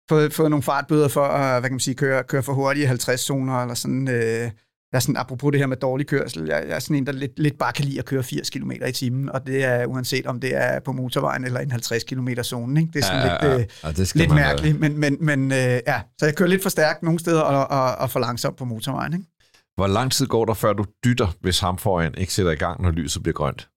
fået, 0.08 0.32
fået 0.32 0.50
nogle 0.50 0.62
fartbøder 0.62 1.08
for 1.08 1.24
at 1.24 1.60
hvad 1.60 1.70
kan 1.70 1.74
man 1.74 1.80
sige, 1.80 1.94
køre, 1.94 2.24
køre 2.24 2.42
for 2.42 2.52
hurtigt 2.52 2.84
i 2.84 2.86
50 2.86 3.20
zoner, 3.20 3.62
eller 3.62 3.74
sådan... 3.74 4.08
Øh, 4.08 4.50
jeg 4.92 4.98
er 4.98 5.00
sådan, 5.00 5.16
apropos 5.16 5.52
det 5.52 5.60
her 5.60 5.66
med 5.66 5.76
dårlig 5.76 6.06
kørsel, 6.06 6.46
jeg, 6.46 6.64
jeg 6.68 6.74
er 6.76 6.78
sådan 6.78 6.96
en, 6.96 7.06
der 7.06 7.12
lidt, 7.12 7.38
lidt 7.38 7.58
bare 7.58 7.72
kan 7.72 7.84
lide 7.84 7.98
at 7.98 8.04
køre 8.04 8.22
80 8.22 8.50
km 8.50 8.70
i 8.70 8.92
timen, 8.92 9.28
og 9.28 9.46
det 9.46 9.64
er 9.64 9.86
uanset 9.86 10.26
om 10.26 10.40
det 10.40 10.56
er 10.56 10.80
på 10.80 10.92
motorvejen 10.92 11.44
eller 11.44 11.60
en 11.60 11.70
50 11.70 12.04
km 12.04 12.28
zone. 12.42 12.80
Ikke? 12.80 12.92
Det 12.92 12.98
er 12.98 13.04
sådan 13.04 13.26
ja, 13.26 13.48
lidt, 13.48 13.60
øh, 13.60 13.66
ja, 13.84 13.92
det 13.92 14.08
skal 14.08 14.20
lidt 14.20 14.34
mærkeligt, 14.34 14.80
men, 14.80 14.98
men, 14.98 15.16
men 15.20 15.52
øh, 15.52 15.58
ja, 15.86 16.00
så 16.18 16.26
jeg 16.26 16.34
kører 16.34 16.48
lidt 16.48 16.62
for 16.62 16.68
stærkt 16.68 17.02
nogle 17.02 17.18
steder 17.18 17.40
og, 17.40 17.80
og, 17.80 17.94
og 17.94 18.10
for 18.10 18.20
langsomt 18.20 18.56
på 18.56 18.64
motorvejen. 18.64 19.12
Ikke? 19.12 19.26
Hvor 19.76 19.86
lang 19.86 20.12
tid 20.12 20.26
går 20.26 20.44
der, 20.44 20.54
før 20.54 20.72
du 20.72 20.84
dytter, 21.04 21.28
hvis 21.40 21.60
ham 21.60 21.78
foran 21.78 22.14
ikke 22.18 22.32
sætter 22.32 22.52
i 22.52 22.56
gang, 22.56 22.82
når 22.82 22.90
lyset 22.90 23.22
bliver 23.22 23.34
grønt? 23.34 23.68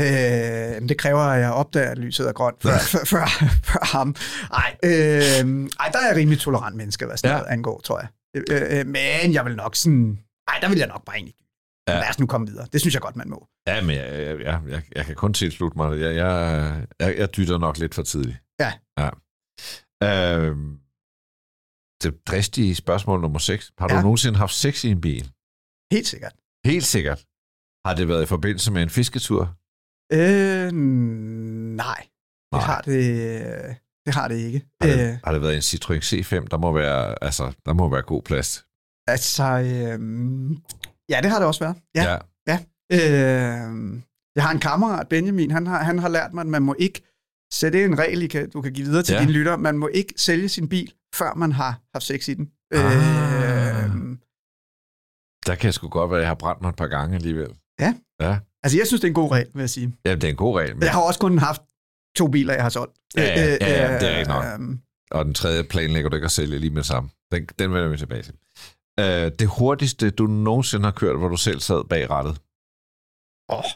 Øh, 0.00 0.88
det 0.88 0.98
kræver, 0.98 1.20
at 1.20 1.40
jeg 1.40 1.52
opdager, 1.52 1.90
at 1.90 1.98
lyset 1.98 2.28
er 2.28 2.32
grønt 2.32 2.62
før, 2.62 2.78
før, 2.78 3.04
før, 3.04 3.26
før 3.64 3.96
ham. 3.96 4.14
Ej, 4.52 4.76
øh, 4.84 4.90
ej, 5.80 5.88
der 5.92 5.98
er 5.98 6.06
jeg 6.08 6.16
rimelig 6.16 6.40
tolerant 6.40 6.76
menneske, 6.76 7.06
hvad 7.06 7.16
sådan 7.16 7.30
Ja. 7.30 7.34
ja. 7.36 7.40
noget 7.42 7.52
angår, 7.52 7.80
tror 7.80 7.98
jeg. 8.00 8.08
Øh, 8.36 8.78
øh, 8.78 8.86
men 8.86 9.32
jeg 9.32 9.44
vil 9.44 9.56
nok 9.56 9.76
sådan... 9.76 10.18
Ej, 10.48 10.58
der 10.62 10.68
vil 10.68 10.78
jeg 10.78 10.86
nok 10.88 11.04
bare 11.04 11.16
egentlig... 11.16 11.34
Ja. 11.88 11.92
Ja. 11.94 12.00
Lad 12.00 12.08
os 12.10 12.18
nu 12.18 12.26
komme 12.26 12.46
videre. 12.46 12.66
Det 12.72 12.80
synes 12.80 12.94
jeg 12.94 13.02
godt, 13.02 13.16
man 13.16 13.28
må. 13.30 13.46
Ja, 13.68 13.80
men 13.82 13.96
jeg, 13.96 14.12
jeg, 14.12 14.40
jeg, 14.40 14.60
jeg, 14.68 14.82
jeg 14.94 15.06
kan 15.06 15.14
kun 15.14 15.34
tilslutte 15.34 15.78
mig. 15.78 16.00
Jeg, 16.00 16.14
jeg, 16.16 16.86
jeg, 17.00 17.18
jeg 17.18 17.36
dytter 17.36 17.58
nok 17.58 17.78
lidt 17.78 17.94
for 17.94 18.02
tidligt. 18.02 18.38
Ja. 18.60 18.72
ja. 18.98 19.10
Øhm, 20.04 20.78
det 22.02 22.26
dristige 22.26 22.74
spørgsmål 22.74 23.20
nummer 23.20 23.38
6. 23.38 23.72
Har 23.78 23.88
du 23.88 23.94
Ja. 23.94 24.02
nogensinde 24.02 24.38
haft 24.38 24.54
sex 24.54 24.84
i 24.84 24.88
en 24.90 25.00
bil? 25.00 25.30
Helt 25.92 26.06
sikkert. 26.06 26.32
Helt 26.64 26.84
sikkert. 26.84 27.24
Har 27.86 27.94
det 27.94 28.08
været 28.08 28.22
i 28.22 28.26
forbindelse 28.26 28.72
med 28.72 28.82
en 28.82 28.90
fisketur? 28.90 29.54
Øh, 30.12 30.72
nej, 30.72 32.00
det 32.52 32.52
Nej. 32.52 32.60
har 32.60 32.80
det, 32.80 33.76
det 34.06 34.14
har 34.14 34.28
det 34.28 34.36
ikke. 34.36 34.64
Har 34.80 34.88
det, 34.88 35.08
Øh, 35.12 35.18
har 35.24 35.32
det 35.32 35.42
været 35.42 35.54
en 35.54 35.60
Citroën 35.60 36.02
C5? 36.10 36.46
Der 36.50 36.58
må 36.58 36.72
være, 36.72 37.24
altså, 37.24 37.52
der 37.66 37.72
må 37.72 37.88
være 37.88 38.02
god 38.02 38.22
plads. 38.22 38.66
altså, 39.06 39.44
øh, 39.44 39.98
ja, 41.10 41.20
det 41.22 41.30
har 41.30 41.38
det 41.38 41.46
også 41.46 41.64
været. 41.64 41.76
Ja. 41.94 42.18
ja. 42.46 42.58
Øh, 42.92 44.00
jeg 44.36 44.44
har 44.44 44.50
en 44.52 44.60
kammerat, 44.60 45.08
Benjamin, 45.08 45.50
han 45.50 45.66
har, 45.66 45.82
han 45.82 45.98
har 45.98 46.08
lært 46.08 46.32
mig, 46.34 46.40
at 46.40 46.46
man 46.46 46.62
må 46.62 46.74
ikke 46.78 47.02
sætte 47.52 47.84
en 47.84 47.98
regel, 47.98 48.22
I 48.22 48.26
kan, 48.26 48.50
du 48.50 48.62
kan 48.62 48.72
give 48.72 48.86
videre 48.86 49.02
til 49.02 49.12
Ja. 49.12 49.18
ja. 49.18 49.22
dine 49.26 49.32
lytter. 49.38 49.56
Man 49.56 49.78
må 49.78 49.88
ikke 49.88 50.14
sælge 50.16 50.48
sin 50.48 50.68
bil, 50.68 50.92
før 51.14 51.34
man 51.34 51.52
har 51.52 51.80
haft 51.94 52.04
sex 52.04 52.28
i 52.28 52.34
den. 52.34 52.50
Ah. 52.72 52.84
Øh, 52.84 53.90
Der 55.46 55.54
kan 55.54 55.64
jeg 55.64 55.74
sgu 55.74 55.88
godt 55.88 56.10
være, 56.10 56.18
at 56.18 56.22
jeg 56.22 56.30
har 56.30 56.34
brændt 56.34 56.62
mig 56.62 56.68
et 56.68 56.76
par 56.76 56.86
gange 56.88 57.14
alligevel. 57.14 57.48
Altså, 58.62 58.78
jeg 58.78 58.86
synes, 58.86 59.00
det 59.00 59.06
er 59.06 59.10
en 59.10 59.14
god 59.14 59.30
regel, 59.32 59.46
vil 59.54 59.60
jeg 59.60 59.70
sige. 59.70 59.92
Ja, 60.04 60.14
det 60.14 60.24
er 60.24 60.28
en 60.28 60.36
god 60.36 60.58
regel. 60.58 60.74
Men, 60.74 60.82
Jeg 60.82 60.92
har 60.92 61.00
også 61.00 61.20
kun 61.20 61.38
haft 61.38 61.62
to 62.16 62.28
biler, 62.28 62.54
jeg 62.54 62.62
har 62.62 62.70
solgt. 62.70 62.92
Ja, 63.16 63.22
ja, 63.22 63.56
ja, 63.60 63.92
ja, 63.92 63.98
det 63.98 64.08
er 64.08 64.18
rigtigt 64.18 64.28
nok. 64.28 64.44
øhm, 64.54 64.78
Og 65.10 65.24
den 65.24 65.34
tredje 65.34 65.64
planlægger 65.64 66.10
du 66.10 66.16
ikke 66.16 66.24
at 66.24 66.30
sælge 66.30 66.58
lige 66.58 66.70
med 66.70 66.76
det 66.82 66.86
samme. 66.86 67.10
Den, 67.32 67.46
den 67.58 67.72
vender 67.74 67.88
vi 67.88 67.96
tilbage 67.96 68.22
til. 68.22 68.34
Øh, 69.00 69.30
det 69.38 69.48
hurtigste, 69.48 70.10
du 70.10 70.26
nogensinde 70.26 70.84
har 70.84 70.90
kørt, 70.92 71.16
hvor 71.18 71.28
du 71.28 71.36
selv 71.36 71.60
sad 71.60 71.84
bag 71.88 72.10
rattet? 72.10 72.36
Åh, 73.52 73.70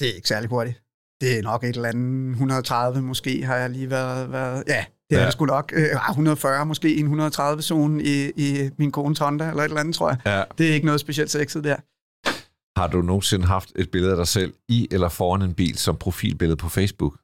det 0.00 0.08
er 0.10 0.14
ikke 0.14 0.28
særlig 0.28 0.48
hurtigt. 0.50 0.82
Det 1.20 1.38
er 1.38 1.42
nok 1.42 1.64
et 1.64 1.76
eller 1.76 1.88
andet 1.88 2.30
130 2.30 3.02
måske, 3.02 3.42
har 3.44 3.56
jeg 3.56 3.70
lige 3.70 3.90
været... 3.90 4.32
været 4.32 4.64
ja, 4.68 4.84
det 5.10 5.16
er 5.16 5.16
Ja. 5.16 5.20
ja. 5.20 5.24
det 5.24 5.32
sgu 5.32 5.44
nok. 5.46 5.72
Øh, 5.76 6.08
ah, 6.08 6.10
140 6.10 6.66
måske, 6.66 6.94
i 6.94 7.00
en 7.00 7.20
130-zone 7.20 8.02
i, 8.04 8.30
i 8.36 8.70
min 8.78 8.92
kone 8.92 9.16
Honda, 9.18 9.48
eller 9.50 9.62
et 9.62 9.64
eller 9.68 9.80
andet, 9.80 9.94
tror 9.94 10.08
jeg. 10.10 10.18
Ja. 10.26 10.42
Det 10.58 10.70
er 10.70 10.74
ikke 10.74 10.86
noget 10.86 11.00
specielt 11.00 11.30
sexet 11.30 11.64
der. 11.64 11.76
Har 12.76 12.86
du 12.86 13.02
nogensinde 13.02 13.46
haft 13.46 13.72
et 13.76 13.90
billede 13.90 14.12
af 14.12 14.16
dig 14.16 14.26
selv 14.28 14.54
i 14.68 14.88
eller 14.90 15.08
foran 15.08 15.42
en 15.42 15.54
bil 15.54 15.76
som 15.78 15.96
profilbillede 15.96 16.56
på 16.56 16.68
Facebook? 16.68 17.14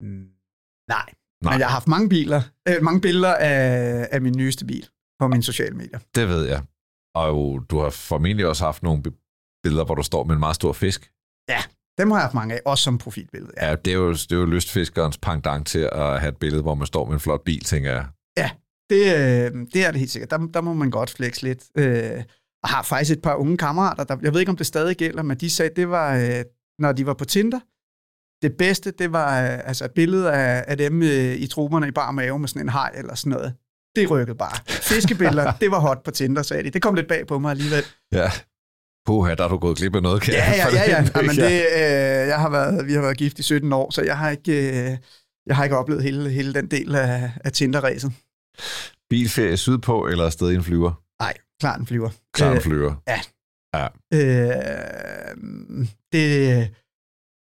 Mm. 0.00 0.28
Nej. 0.88 1.06
Nej. 1.44 1.52
Men 1.52 1.60
jeg 1.60 1.66
har 1.68 1.72
haft 1.72 1.88
mange 1.88 2.08
biler, 2.08 2.42
øh, 2.68 2.82
mange 2.82 3.00
billeder 3.00 3.34
af, 3.34 4.08
af 4.10 4.20
min 4.22 4.34
nyeste 4.36 4.64
bil 4.66 4.88
på 5.20 5.28
mine 5.28 5.42
sociale 5.42 5.76
medier. 5.76 5.98
Det 6.14 6.28
ved 6.28 6.44
jeg. 6.48 6.62
Og 7.14 7.64
du 7.70 7.78
har 7.78 7.90
formentlig 7.90 8.46
også 8.46 8.64
haft 8.64 8.82
nogle 8.82 9.02
bi- 9.02 9.20
billeder, 9.62 9.84
hvor 9.84 9.94
du 9.94 10.02
står 10.02 10.24
med 10.24 10.34
en 10.34 10.40
meget 10.40 10.56
stor 10.56 10.72
fisk. 10.72 11.10
Dem 11.98 12.10
har 12.10 12.18
jeg 12.18 12.24
haft 12.24 12.34
mange 12.34 12.54
af, 12.54 12.60
også 12.64 12.84
som 12.84 12.98
profilbillede. 12.98 13.52
Ja. 13.56 13.68
Ja, 13.68 13.74
det 13.76 13.90
er 13.92 13.96
jo, 13.96 14.12
det 14.12 14.32
er 14.32 14.36
jo 14.36 14.44
lystfiskerens 14.44 15.18
pendant 15.18 15.66
til 15.66 15.88
at 15.92 16.20
have 16.20 16.28
et 16.28 16.36
billede, 16.36 16.62
hvor 16.62 16.74
man 16.74 16.86
står 16.86 17.04
med 17.04 17.14
en 17.14 17.20
flot 17.20 17.44
bil, 17.44 17.64
tænker 17.64 17.90
jeg. 17.92 18.06
Det, 18.90 18.96
øh, 18.96 19.66
det 19.74 19.84
er 19.84 19.90
det 19.90 19.98
helt 19.98 20.10
sikkert. 20.10 20.30
Der, 20.30 20.38
der 20.38 20.60
må 20.60 20.74
man 20.74 20.90
godt 20.90 21.10
flex 21.10 21.42
lidt. 21.42 21.64
Øh, 21.78 22.22
og 22.62 22.68
har 22.68 22.82
faktisk 22.82 23.16
et 23.16 23.22
par 23.22 23.34
unge 23.34 23.56
kammerater, 23.56 24.04
der, 24.04 24.16
jeg 24.22 24.32
ved 24.32 24.40
ikke, 24.40 24.50
om 24.50 24.56
det 24.56 24.66
stadig 24.66 24.96
gælder, 24.96 25.22
men 25.22 25.36
de 25.36 25.50
sagde, 25.50 25.74
det 25.76 25.90
var, 25.90 26.16
øh, 26.16 26.44
når 26.78 26.92
de 26.92 27.06
var 27.06 27.14
på 27.14 27.24
Tinder, 27.24 27.60
det 28.42 28.56
bedste, 28.56 28.90
det 28.90 29.12
var 29.12 29.42
øh, 29.42 29.58
altså 29.64 29.84
et 29.84 29.90
billede 29.90 30.32
af, 30.32 30.64
af 30.68 30.76
dem 30.76 31.02
øh, 31.02 31.34
i 31.34 31.46
troberne 31.46 31.88
i 31.88 31.90
bar 31.90 32.10
mave 32.10 32.38
med 32.38 32.48
sådan 32.48 32.62
en 32.62 32.68
hej 32.68 32.92
eller 32.94 33.14
sådan 33.14 33.30
noget. 33.30 33.54
Det 33.96 34.10
rykkede 34.10 34.38
bare. 34.38 34.56
Fiskebilleder, 34.68 35.52
det 35.60 35.70
var 35.70 35.78
hot 35.78 36.02
på 36.02 36.10
Tinder, 36.10 36.42
sagde 36.42 36.62
de. 36.62 36.70
Det 36.70 36.82
kom 36.82 36.94
lidt 36.94 37.08
bag 37.08 37.26
på 37.26 37.38
mig 37.38 37.50
alligevel. 37.50 37.84
Ja. 38.12 38.30
Puha, 39.06 39.34
der 39.34 39.44
er 39.44 39.48
du 39.48 39.58
gået 39.58 39.76
glip 39.76 39.96
af 39.96 40.02
noget, 40.02 40.22
kan 40.22 40.34
Ja, 40.34 40.50
ja, 40.50 40.66
ja, 40.72 40.90
ja. 40.90 41.06
Jamen, 41.16 41.36
det, 41.36 41.66
øh, 41.74 42.28
jeg 42.28 42.38
har 42.38 42.50
været, 42.50 42.86
vi 42.86 42.92
har 42.92 43.00
været 43.00 43.16
gift 43.16 43.38
i 43.38 43.42
17 43.42 43.72
år, 43.72 43.90
så 43.90 44.02
jeg 44.02 44.18
har 44.18 44.30
ikke, 44.30 44.68
øh, 44.68 44.96
jeg 45.46 45.56
har 45.56 45.64
ikke 45.64 45.76
oplevet 45.76 46.02
hele, 46.02 46.30
hele 46.30 46.54
den 46.54 46.66
del 46.66 46.94
af, 46.94 47.32
af 47.44 47.52
Tinder-ræset. 47.52 48.12
Bilferie 49.10 49.56
sydpå 49.56 50.06
eller 50.06 50.24
afsted 50.24 50.50
i 50.50 50.54
en 50.54 50.62
flyver? 50.62 50.92
Nej, 51.62 51.70
klart 51.70 51.80
en 51.80 51.86
flyver. 51.86 52.10
Klar 52.34 52.50
en 52.50 52.56
Øh, 52.56 52.62
flyver. 52.62 52.94
Øh, 54.14 55.86
det, 56.12 56.70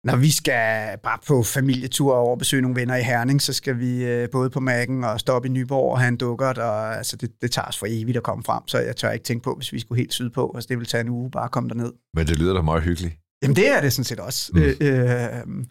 når 0.04 0.16
vi 0.16 0.32
skal 0.32 0.98
bare 1.04 1.20
på 1.28 1.44
familietur 1.44 2.14
over 2.16 2.32
og 2.32 2.38
besøge 2.40 2.62
nogle 2.62 2.76
venner 2.76 2.96
i 2.96 3.02
Herning, 3.02 3.42
så 3.42 3.54
skal 3.54 3.80
vi 3.80 4.06
øh, 4.06 4.30
både 4.30 4.50
på 4.50 4.60
Mærken 4.60 5.04
og 5.04 5.20
stoppe 5.20 5.48
i 5.48 5.52
Nyborg 5.52 5.92
og 5.92 6.00
have 6.00 6.08
en 6.08 6.18
dukkert, 6.18 6.58
og 6.58 6.98
altså, 6.98 7.16
det, 7.16 7.32
det 7.42 7.52
tager 7.52 7.68
os 7.68 7.78
for 7.78 7.88
evigt 7.90 8.18
at 8.18 8.24
komme 8.24 8.44
frem, 8.44 8.68
så 8.68 8.80
jeg 8.80 8.96
tør 8.96 9.12
ikke 9.12 9.26
tænke 9.26 9.44
på, 9.44 9.56
hvis 9.56 9.74
vi 9.74 9.80
skulle 9.80 10.00
helt 10.00 10.14
sydpå, 10.14 10.52
altså 10.56 10.68
det 10.68 10.78
vil 10.80 10.88
tage 10.88 11.02
en 11.02 11.10
uge 11.10 11.32
bare 11.32 11.44
at 11.46 11.52
komme 11.52 11.70
derned. 11.70 11.92
Men 12.14 12.28
det 12.28 12.38
lyder 12.40 12.54
da 12.54 12.62
meget 12.62 12.84
hyggeligt. 12.84 13.16
Jamen 13.44 13.56
det 13.56 13.70
er 13.70 13.82
det 13.82 13.94
sådan 13.94 14.04
set 14.04 14.20
også. 14.20 14.52
Mm. 14.54 14.62
Øh, 14.62 14.76
øh, 14.82 15.66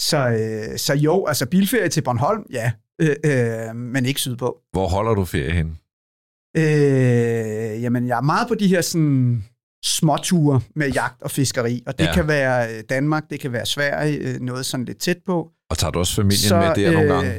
så, 0.00 0.28
øh, 0.28 0.78
så 0.78 0.94
jo, 0.94 1.26
altså 1.26 1.46
bilferie 1.46 1.88
til 1.88 2.02
Bornholm, 2.02 2.46
ja, 2.50 2.72
øh, 3.00 3.16
øh, 3.26 3.76
men 3.76 4.06
ikke 4.06 4.20
sydpå. 4.20 4.58
Hvor 4.72 4.88
holder 4.88 5.14
du 5.14 5.24
ferie 5.24 5.52
hen? 5.52 5.78
Øh, 6.56 7.82
jamen 7.82 8.06
jeg 8.06 8.16
er 8.16 8.22
meget 8.22 8.48
på 8.48 8.54
de 8.54 8.68
her 8.68 8.80
sådan 8.80 9.44
småture 9.84 10.60
med 10.76 10.90
jagt 10.90 11.22
og 11.22 11.30
fiskeri, 11.30 11.82
og 11.86 11.98
det 11.98 12.04
ja. 12.04 12.14
kan 12.14 12.28
være 12.28 12.76
øh, 12.76 12.82
Danmark, 12.88 13.30
det 13.30 13.40
kan 13.40 13.52
være 13.52 13.66
Sverige, 13.66 14.18
øh, 14.18 14.40
noget 14.40 14.66
sådan 14.66 14.86
lidt 14.86 14.98
tæt 14.98 15.18
på. 15.26 15.50
Og 15.70 15.78
tager 15.78 15.90
du 15.90 15.98
også 15.98 16.14
familien 16.14 16.48
så, 16.48 16.56
med 16.56 16.74
der 16.74 16.88
øh, 16.88 16.94
nogle 16.94 17.14
gange? 17.14 17.34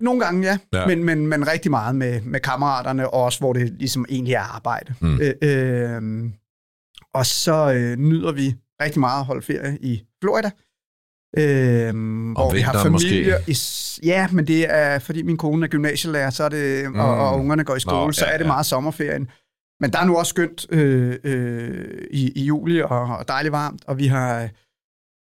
Nogle 0.00 0.20
gange, 0.20 0.46
ja. 0.48 0.58
ja. 0.72 0.86
Men, 0.86 1.04
men, 1.04 1.26
men 1.26 1.48
rigtig 1.48 1.70
meget 1.70 1.96
med, 1.96 2.20
med 2.20 2.40
kammeraterne, 2.40 3.10
og 3.10 3.22
også 3.22 3.38
hvor 3.38 3.52
det 3.52 3.72
ligesom 3.78 4.06
egentlig 4.08 4.34
er 4.34 4.54
arbejde. 4.56 4.94
Mm. 5.00 5.20
Øh, 5.20 5.34
øh, 5.42 6.30
og 7.14 7.26
så 7.26 7.72
øh, 7.72 7.96
nyder 7.96 8.32
vi 8.32 8.54
rigtig 8.82 9.00
meget 9.00 9.20
at 9.20 9.26
holde 9.26 9.42
ferie 9.42 9.78
i 9.80 10.02
Florida. 10.22 10.50
Øhm, 11.36 12.36
og 12.36 12.42
hvor 12.42 12.54
vi 12.54 12.60
har 12.60 12.82
familie. 12.82 13.36
I, 13.46 13.56
ja, 14.04 14.28
men 14.32 14.46
det 14.46 14.66
er, 14.74 14.98
fordi 14.98 15.22
min 15.22 15.36
kone 15.36 15.66
er 15.66 15.68
gymnasielærer, 15.68 16.30
så 16.30 16.44
er 16.44 16.48
det, 16.48 16.90
mm. 16.90 16.98
og, 17.00 17.28
og 17.28 17.36
mm. 17.36 17.40
ungerne 17.40 17.64
går 17.64 17.76
i 17.76 17.80
skole, 17.80 17.96
Nå, 17.96 18.06
ja, 18.06 18.12
så 18.12 18.24
er 18.24 18.38
det 18.38 18.44
ja. 18.44 18.50
meget 18.50 18.66
sommerferien. 18.66 19.30
Men 19.80 19.92
der 19.92 19.98
er 19.98 20.04
nu 20.04 20.16
også 20.16 20.30
skønt 20.30 20.66
øh, 20.70 21.16
øh, 21.24 22.06
i, 22.10 22.32
i 22.36 22.44
juli, 22.44 22.82
og, 22.82 23.00
og 23.00 23.28
dejligt 23.28 23.52
varmt, 23.52 23.84
og 23.86 23.98
vi 23.98 24.06
har 24.06 24.48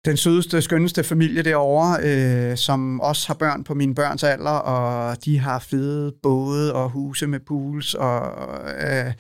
den 0.05 0.17
sødeste, 0.17 0.63
skønneste 0.63 1.05
familie 1.05 1.43
derovre, 1.43 1.99
øh, 2.03 2.57
som 2.57 3.01
også 3.01 3.27
har 3.27 3.35
børn 3.35 3.65
på 3.65 3.75
mine 3.75 3.95
børns 3.95 4.23
alder, 4.23 4.51
og 4.51 5.25
de 5.25 5.39
har 5.39 5.59
fede 5.59 6.13
både 6.23 6.75
og 6.75 6.91
huse 6.91 7.27
med 7.27 7.41
pools, 7.41 7.95
og 7.95 8.21
øh, 8.81 9.13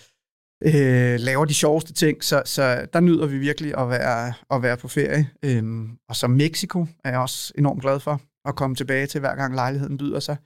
øh, 0.64 1.20
laver 1.20 1.44
de 1.44 1.54
sjoveste 1.54 1.92
ting, 1.92 2.24
så, 2.24 2.42
så 2.44 2.86
der 2.92 3.00
nyder 3.00 3.26
vi 3.26 3.38
virkelig 3.38 3.78
at 3.78 3.88
være, 3.88 4.32
at 4.50 4.62
være 4.62 4.76
på 4.76 4.88
ferie. 4.88 5.30
Øh, 5.44 5.88
og 6.08 6.16
så 6.16 6.26
Mexico 6.28 6.86
er 7.04 7.10
jeg 7.10 7.20
også 7.20 7.52
enormt 7.58 7.82
glad 7.82 8.00
for 8.00 8.20
at 8.48 8.56
komme 8.56 8.76
tilbage 8.76 9.06
til, 9.06 9.20
hver 9.20 9.34
gang 9.34 9.54
lejligheden 9.54 9.98
byder 9.98 10.20
sig. 10.20 10.36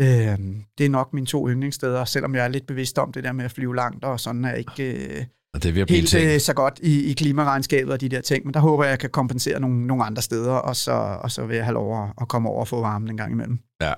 Øh, 0.00 0.38
det 0.78 0.86
er 0.86 0.88
nok 0.88 1.12
mine 1.12 1.26
to 1.26 1.48
yndlingssteder, 1.48 2.04
selvom 2.04 2.34
jeg 2.34 2.44
er 2.44 2.48
lidt 2.48 2.66
bevidst 2.66 2.98
om 2.98 3.12
det 3.12 3.24
der 3.24 3.32
med 3.32 3.44
at 3.44 3.52
flyve 3.52 3.76
langt, 3.76 4.04
og 4.04 4.20
sådan 4.20 4.44
er 4.44 4.54
ikke 4.54 5.18
øh, 5.18 5.24
og 5.54 5.62
det 5.62 5.78
er 5.78 5.84
helt 5.88 6.14
øh, 6.14 6.40
så 6.40 6.54
godt 6.54 6.78
i, 6.82 7.10
i 7.10 7.12
klimaregnskabet 7.12 7.92
og 7.92 8.00
de 8.00 8.08
der 8.08 8.20
ting. 8.20 8.44
Men 8.44 8.54
der 8.54 8.60
håber 8.60 8.84
jeg, 8.84 8.88
at 8.88 8.92
jeg 8.92 8.98
kan 8.98 9.10
kompensere 9.10 9.60
nogle, 9.60 9.86
nogle 9.86 10.04
andre 10.04 10.22
steder, 10.22 10.52
og 10.52 10.76
så, 10.76 10.92
og 10.92 11.30
så 11.30 11.46
vil 11.46 11.56
jeg 11.56 11.64
have 11.64 11.74
lov 11.74 12.12
at 12.20 12.28
komme 12.28 12.48
over 12.48 12.60
og 12.60 12.68
få 12.68 12.80
varmen 12.80 13.10
en 13.10 13.16
gang 13.16 13.32
imellem. 13.32 13.58
Ja. 13.82 13.92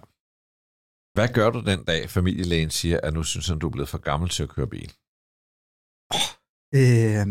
Hvad 1.15 1.29
gør 1.29 1.51
du 1.51 1.61
den 1.61 1.85
dag, 1.85 2.11
familielægen 2.11 2.71
siger, 2.71 3.01
at 3.03 3.15
nu 3.15 3.23
synes 3.23 3.49
han, 3.49 3.59
du 3.59 3.67
er 3.67 3.71
blevet 3.71 3.89
for 3.89 3.99
gammel 3.99 4.29
til 4.29 4.43
at 4.43 4.49
køre 4.49 4.67
bil? 4.67 4.93
Oh, 6.15 6.29
øh, 6.75 7.27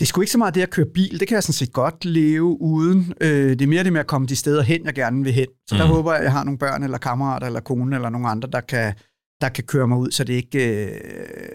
det 0.00 0.06
er 0.06 0.08
sgu 0.08 0.20
ikke 0.20 0.32
så 0.32 0.38
meget 0.38 0.54
det 0.54 0.62
at 0.62 0.70
køre 0.70 0.86
bil. 0.86 1.20
Det 1.20 1.28
kan 1.28 1.34
jeg 1.34 1.42
sådan 1.42 1.52
set 1.52 1.72
godt 1.72 2.04
leve 2.04 2.60
uden. 2.60 3.14
Øh, 3.20 3.50
det 3.50 3.62
er 3.62 3.66
mere 3.66 3.84
det 3.84 3.92
med 3.92 4.00
at 4.00 4.06
komme 4.06 4.26
de 4.26 4.36
steder 4.36 4.62
hen, 4.62 4.84
jeg 4.84 4.94
gerne 4.94 5.24
vil 5.24 5.32
hen. 5.32 5.46
Så 5.66 5.74
mm. 5.74 5.78
der 5.78 5.86
håber 5.86 6.12
jeg, 6.12 6.18
at 6.18 6.24
jeg 6.24 6.32
har 6.32 6.44
nogle 6.44 6.58
børn, 6.58 6.82
eller 6.82 6.98
kammerater, 6.98 7.46
eller 7.46 7.60
kone, 7.60 7.96
eller 7.96 8.08
nogle 8.08 8.28
andre, 8.28 8.48
der 8.50 8.60
kan, 8.60 8.94
der 9.40 9.48
kan 9.48 9.64
køre 9.64 9.88
mig 9.88 9.98
ud, 9.98 10.10
så 10.10 10.24
det 10.24 10.32
ikke, 10.32 10.86
øh, 10.86 11.00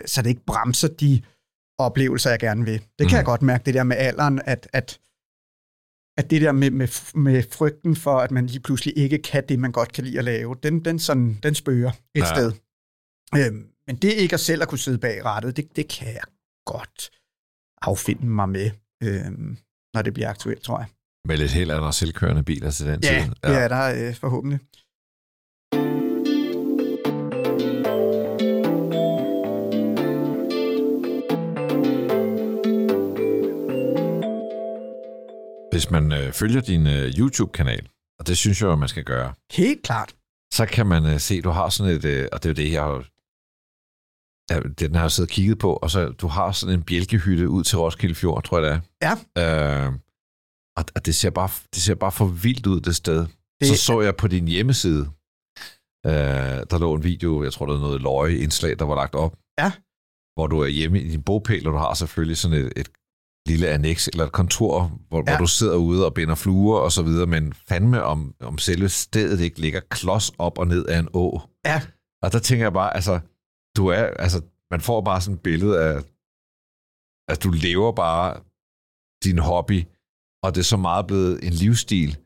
så 0.06 0.22
det 0.22 0.30
ikke 0.30 0.46
bremser 0.46 0.88
de 0.88 1.22
oplevelser, 1.78 2.30
jeg 2.30 2.40
gerne 2.40 2.66
vil. 2.66 2.80
Det 2.80 3.08
kan 3.08 3.08
mm. 3.08 3.16
jeg 3.16 3.26
godt 3.26 3.42
mærke, 3.42 3.66
det 3.66 3.74
der 3.74 3.84
med 3.84 3.98
alderen, 3.98 4.42
at, 4.46 4.68
at, 4.74 5.00
at 6.18 6.30
det 6.32 6.42
der 6.42 6.52
med, 6.52 6.72
med, 6.72 6.88
med 7.16 7.44
frygten 7.52 7.96
for, 7.96 8.18
at 8.18 8.32
man 8.32 8.48
lige 8.48 8.60
pludselig 8.60 8.98
ikke 8.98 9.18
kan 9.18 9.44
det, 9.50 9.60
man 9.60 9.72
godt 9.72 9.92
kan 9.94 10.04
lide 10.04 10.18
at 10.18 10.26
lave, 10.26 10.56
den, 10.64 10.86
den, 10.86 11.00
sådan, 11.00 11.40
den 11.44 11.56
spørger 11.56 11.92
et 12.16 12.22
ja. 12.22 12.36
sted. 12.36 12.52
Øh, 13.36 13.75
men 13.88 13.95
det 13.95 14.13
ikke 14.13 14.34
at 14.34 14.39
selv 14.39 14.62
at 14.62 14.67
kunne 14.67 14.80
sidde 14.80 14.98
bag 14.98 15.26
rattet, 15.26 15.58
det, 15.58 15.76
det 15.76 15.88
kan 15.88 16.08
jeg 16.08 16.24
godt 16.65 17.10
affinde 17.82 18.26
mig 18.26 18.50
med, 18.50 18.71
øh, 19.04 19.32
når 19.93 20.02
det 20.02 20.13
bliver 20.13 20.30
aktuelt, 20.30 20.63
tror 20.63 20.80
jeg. 20.80 20.88
Med 21.28 21.38
lidt 21.38 21.52
helt 21.52 21.71
andre 21.71 21.93
selvkørende 21.93 22.43
biler 22.43 22.71
til 22.71 22.86
den 22.86 23.00
ja, 23.04 23.24
tid. 23.24 23.34
Ja, 23.43 23.50
det 23.50 23.63
er 23.63 23.67
der 23.67 24.08
øh, 24.08 24.15
forhåbentlig. 24.15 24.60
Hvis 35.71 35.91
man 35.91 36.12
øh, 36.12 36.32
følger 36.34 36.62
din 36.62 36.88
øh, 36.88 37.13
YouTube-kanal, 37.19 37.89
og 38.19 38.28
det 38.28 38.38
synes 38.38 38.62
jeg 38.62 38.78
man 38.78 38.89
skal 38.89 39.04
gøre. 39.04 39.34
Helt 39.52 39.84
klart. 39.84 40.15
Så 40.54 40.65
kan 40.65 40.86
man 40.86 41.06
øh, 41.06 41.19
se, 41.19 41.41
du 41.41 41.50
har 41.50 41.69
sådan 41.69 41.93
et, 41.95 42.06
øh, 42.06 42.28
og 42.32 42.43
det 42.43 42.50
er 42.50 42.54
jo 42.54 42.67
det, 42.67 42.71
jeg 42.71 42.84
har 42.84 43.06
Ja, 44.51 44.60
den 44.60 44.95
har 44.95 45.01
jeg 45.01 45.12
siddet 45.12 45.29
og 45.29 45.34
kigget 45.34 45.60
på, 45.60 45.73
og 45.73 45.91
så 45.91 46.10
du 46.10 46.27
har 46.27 46.51
sådan 46.51 46.75
en 46.75 46.84
bjælkehytte 46.84 47.49
ud 47.49 47.63
til 47.63 47.77
Roskilde 47.77 48.15
Fjord, 48.15 48.43
tror 48.43 48.60
jeg 48.60 48.71
det 48.71 48.81
er. 49.01 49.15
Ja. 49.36 49.88
Øh, 49.88 49.93
og 50.95 51.05
det 51.05 51.15
ser, 51.15 51.29
bare, 51.29 51.49
det 51.73 51.81
ser 51.81 51.95
bare 51.95 52.12
for 52.12 52.25
vildt 52.25 52.67
ud, 52.67 52.79
det 52.79 52.95
sted. 52.95 53.25
Det... 53.60 53.67
Så 53.67 53.75
så 53.75 54.01
jeg 54.01 54.15
på 54.15 54.27
din 54.27 54.47
hjemmeside, 54.47 55.01
øh, 56.05 56.62
der 56.69 56.79
lå 56.79 56.93
en 56.93 57.03
video, 57.03 57.43
jeg 57.43 57.53
tror, 57.53 57.65
der 57.65 57.73
var 57.73 57.81
noget 57.81 58.01
løje 58.01 58.36
indslag, 58.36 58.79
der 58.79 58.86
var 58.86 58.95
lagt 58.95 59.15
op. 59.15 59.36
Ja. 59.60 59.71
Hvor 60.36 60.47
du 60.47 60.60
er 60.60 60.67
hjemme 60.67 61.01
i 61.01 61.10
din 61.10 61.23
bogpæl, 61.23 61.67
og 61.67 61.73
du 61.73 61.77
har 61.77 61.93
selvfølgelig 61.93 62.38
sådan 62.38 62.58
et, 62.58 62.73
et 62.75 62.89
lille 63.47 63.67
annex 63.67 64.08
eller 64.08 64.25
et 64.25 64.31
kontor, 64.31 64.99
hvor, 65.10 65.23
ja. 65.27 65.31
hvor 65.31 65.38
du 65.38 65.47
sidder 65.47 65.75
ude 65.75 66.05
og 66.05 66.13
binder 66.13 66.36
fluer 66.36 66.79
og 66.79 66.91
så 66.91 67.03
videre, 67.03 67.27
men 67.27 67.53
fandme 67.53 68.03
om, 68.03 68.36
om 68.39 68.58
selve 68.58 68.89
stedet 68.89 69.39
ikke 69.39 69.60
ligger 69.60 69.79
klods 69.89 70.31
op 70.38 70.58
og 70.58 70.67
ned 70.67 70.86
af 70.86 70.99
en 70.99 71.10
å. 71.13 71.41
Ja. 71.65 71.81
Og 72.21 72.31
der 72.31 72.39
tænker 72.39 72.65
jeg 72.65 72.73
bare, 72.73 72.95
altså, 72.95 73.19
du 73.78 73.88
er, 73.88 74.04
altså, 74.26 74.42
man 74.72 74.82
får 74.82 75.02
bare 75.02 75.22
sådan 75.22 75.36
et 75.36 75.44
billede 75.44 75.84
af, 75.84 75.96
at 77.32 77.44
du 77.44 77.50
lever 77.52 77.92
bare 77.92 78.30
din 79.24 79.40
hobby, 79.40 79.84
og 80.44 80.56
det 80.56 80.62
er 80.62 80.72
så 80.74 80.78
meget 80.78 81.08
blevet 81.08 81.44
en 81.48 81.54
livsstil, 81.54 82.18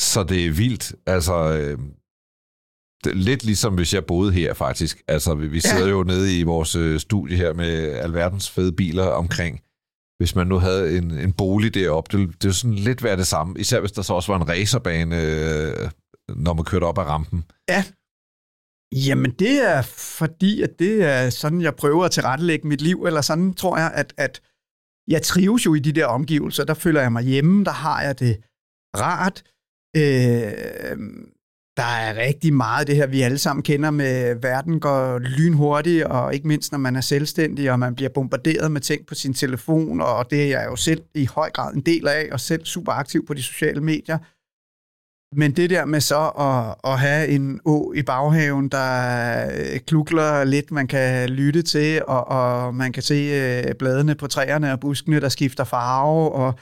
så 0.00 0.24
det 0.28 0.46
er 0.46 0.52
vildt. 0.52 0.94
Altså, 1.06 1.34
øh, 1.58 1.78
det 3.04 3.16
lidt 3.16 3.44
ligesom 3.44 3.74
hvis 3.74 3.94
jeg 3.94 4.06
boede 4.06 4.32
her 4.32 4.54
faktisk. 4.54 5.02
Altså, 5.08 5.34
vi, 5.34 5.48
vi 5.48 5.60
sidder 5.60 5.86
ja. 5.86 5.90
jo 5.90 6.02
nede 6.02 6.38
i 6.38 6.42
vores 6.42 6.74
øh, 6.74 7.00
studie 7.00 7.36
her 7.36 7.52
med 7.52 7.92
alverdens 7.92 8.50
fede 8.50 8.72
biler 8.72 9.06
omkring. 9.06 9.60
Hvis 10.18 10.34
man 10.34 10.46
nu 10.46 10.58
havde 10.58 10.98
en, 10.98 11.10
en 11.10 11.32
bolig 11.32 11.74
deroppe, 11.74 12.18
det, 12.18 12.42
det 12.42 12.48
er 12.48 12.52
sådan 12.52 12.74
lidt 12.74 13.02
være 13.02 13.16
det 13.16 13.26
samme. 13.26 13.60
Især 13.60 13.80
hvis 13.80 13.92
der 13.92 14.02
så 14.02 14.14
også 14.14 14.32
var 14.32 14.40
en 14.40 14.48
racerbane, 14.48 15.22
øh, 15.22 15.90
når 16.28 16.54
man 16.54 16.64
kørte 16.64 16.84
op 16.84 16.98
ad 16.98 17.04
rampen. 17.04 17.44
Ja, 17.68 17.84
Jamen, 18.92 19.30
det 19.30 19.70
er 19.70 19.82
fordi, 20.18 20.62
at 20.62 20.78
det 20.78 21.04
er 21.04 21.30
sådan, 21.30 21.60
jeg 21.60 21.76
prøver 21.76 22.04
at 22.04 22.10
tilrettelægge 22.10 22.68
mit 22.68 22.80
liv, 22.80 23.04
eller 23.04 23.20
sådan 23.20 23.54
tror 23.54 23.78
jeg, 23.78 23.92
at, 23.94 24.14
at 24.16 24.40
jeg 25.08 25.22
trives 25.22 25.66
jo 25.66 25.74
i 25.74 25.78
de 25.78 25.92
der 25.92 26.06
omgivelser. 26.06 26.64
Der 26.64 26.74
føler 26.74 27.00
jeg 27.00 27.12
mig 27.12 27.22
hjemme, 27.22 27.64
der 27.64 27.70
har 27.70 28.02
jeg 28.02 28.18
det 28.18 28.40
rart. 28.96 29.42
Øh, 29.96 30.98
der 31.76 31.84
er 31.84 32.16
rigtig 32.16 32.54
meget 32.54 32.86
det 32.86 32.96
her, 32.96 33.06
vi 33.06 33.22
alle 33.22 33.38
sammen 33.38 33.62
kender 33.62 33.90
med, 33.90 34.34
verden 34.34 34.80
går 34.80 35.18
lynhurtigt, 35.18 36.04
og 36.04 36.34
ikke 36.34 36.48
mindst 36.48 36.72
når 36.72 36.78
man 36.78 36.96
er 36.96 37.00
selvstændig, 37.00 37.70
og 37.72 37.78
man 37.78 37.94
bliver 37.94 38.08
bombarderet 38.08 38.72
med 38.72 38.80
ting 38.80 39.06
på 39.06 39.14
sin 39.14 39.34
telefon, 39.34 40.00
og 40.00 40.30
det 40.30 40.42
er 40.42 40.46
jeg 40.46 40.66
jo 40.70 40.76
selv 40.76 41.02
i 41.14 41.24
høj 41.24 41.50
grad 41.50 41.74
en 41.74 41.80
del 41.80 42.08
af, 42.08 42.28
og 42.32 42.40
selv 42.40 42.64
super 42.64 42.92
aktiv 42.92 43.26
på 43.26 43.34
de 43.34 43.42
sociale 43.42 43.80
medier. 43.80 44.18
Men 45.36 45.52
det 45.52 45.70
der 45.70 45.84
med 45.84 46.00
så 46.00 46.28
at, 46.28 46.90
at 46.92 46.98
have 46.98 47.28
en 47.28 47.60
å 47.64 47.92
i 47.96 48.02
baghaven, 48.02 48.68
der 48.68 49.50
øh, 49.52 49.80
klukler 49.80 50.44
lidt, 50.44 50.70
man 50.70 50.86
kan 50.86 51.28
lytte 51.28 51.62
til, 51.62 52.02
og, 52.06 52.28
og 52.28 52.74
man 52.74 52.92
kan 52.92 53.02
se 53.02 53.14
øh, 53.14 53.74
bladene 53.74 54.14
på 54.14 54.26
træerne 54.26 54.72
og 54.72 54.80
buskene, 54.80 55.20
der 55.20 55.28
skifter 55.28 55.64
farve, 55.64 56.32
og 56.32 56.54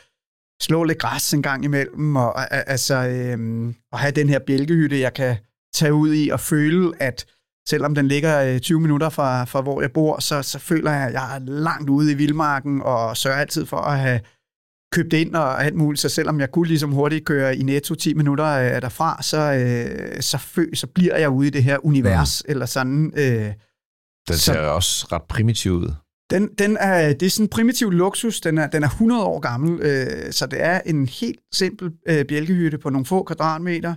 slå 0.62 0.84
lidt 0.84 0.98
græs 0.98 1.34
en 1.34 1.42
gang 1.42 1.64
imellem, 1.64 2.16
og 2.16 2.52
altså 2.70 2.94
øhm, 2.94 3.74
at 3.92 3.98
have 3.98 4.12
den 4.12 4.28
her 4.28 4.38
bjælkehytte, 4.38 5.00
jeg 5.00 5.14
kan 5.14 5.36
tage 5.74 5.94
ud 5.94 6.14
i 6.14 6.28
og 6.28 6.40
føle, 6.40 6.92
at 7.02 7.26
selvom 7.68 7.94
den 7.94 8.08
ligger 8.08 8.42
øh, 8.42 8.60
20 8.60 8.80
minutter 8.80 9.08
fra, 9.08 9.44
fra 9.44 9.60
hvor 9.60 9.80
jeg 9.80 9.92
bor, 9.92 10.20
så, 10.20 10.42
så 10.42 10.58
føler 10.58 10.92
jeg, 10.92 11.06
at 11.06 11.12
jeg 11.12 11.36
er 11.36 11.40
langt 11.44 11.90
ude 11.90 12.12
i 12.12 12.14
vildmarken, 12.14 12.82
og 12.82 13.16
sørger 13.16 13.38
altid 13.38 13.66
for 13.66 13.76
at 13.76 13.98
have 13.98 14.20
købt 14.92 15.12
ind 15.12 15.34
og 15.34 15.64
alt 15.64 15.74
muligt, 15.74 16.00
så 16.00 16.08
selvom 16.08 16.40
jeg 16.40 16.50
kunne 16.50 16.68
ligesom 16.68 16.92
hurtigt 16.92 17.24
køre 17.24 17.56
i 17.56 17.62
netto 17.62 17.94
10 17.94 18.14
minutter 18.14 18.46
øh, 18.46 18.82
derfra, 18.82 19.22
så, 19.22 19.52
øh, 19.52 20.22
så, 20.22 20.38
fø, 20.38 20.66
så 20.74 20.86
bliver 20.86 21.16
jeg 21.16 21.30
ude 21.30 21.46
i 21.46 21.50
det 21.50 21.64
her 21.64 21.86
univers, 21.86 22.42
mm. 22.44 22.50
eller 22.50 22.66
sådan. 22.66 23.12
Øh, 23.16 23.52
den 24.28 24.36
ser 24.36 24.52
så, 24.52 24.60
også 24.60 25.06
ret 25.12 25.22
primitiv 25.22 25.72
ud. 25.72 25.94
Den, 26.30 26.48
den 26.58 26.76
er, 26.80 27.12
det 27.12 27.26
er 27.26 27.30
sådan 27.30 27.44
en 27.44 27.48
primitiv 27.48 27.90
luksus, 27.90 28.40
den 28.40 28.58
er, 28.58 28.66
den 28.66 28.82
er 28.82 28.88
100 28.88 29.24
år 29.24 29.40
gammel, 29.40 29.80
øh, 29.80 30.32
så 30.32 30.46
det 30.46 30.62
er 30.62 30.80
en 30.86 31.08
helt 31.08 31.40
simpel 31.54 31.92
øh, 32.08 32.24
bjælkehytte 32.24 32.78
på 32.78 32.90
nogle 32.90 33.06
få 33.06 33.22
kvadratmeter, 33.22 33.94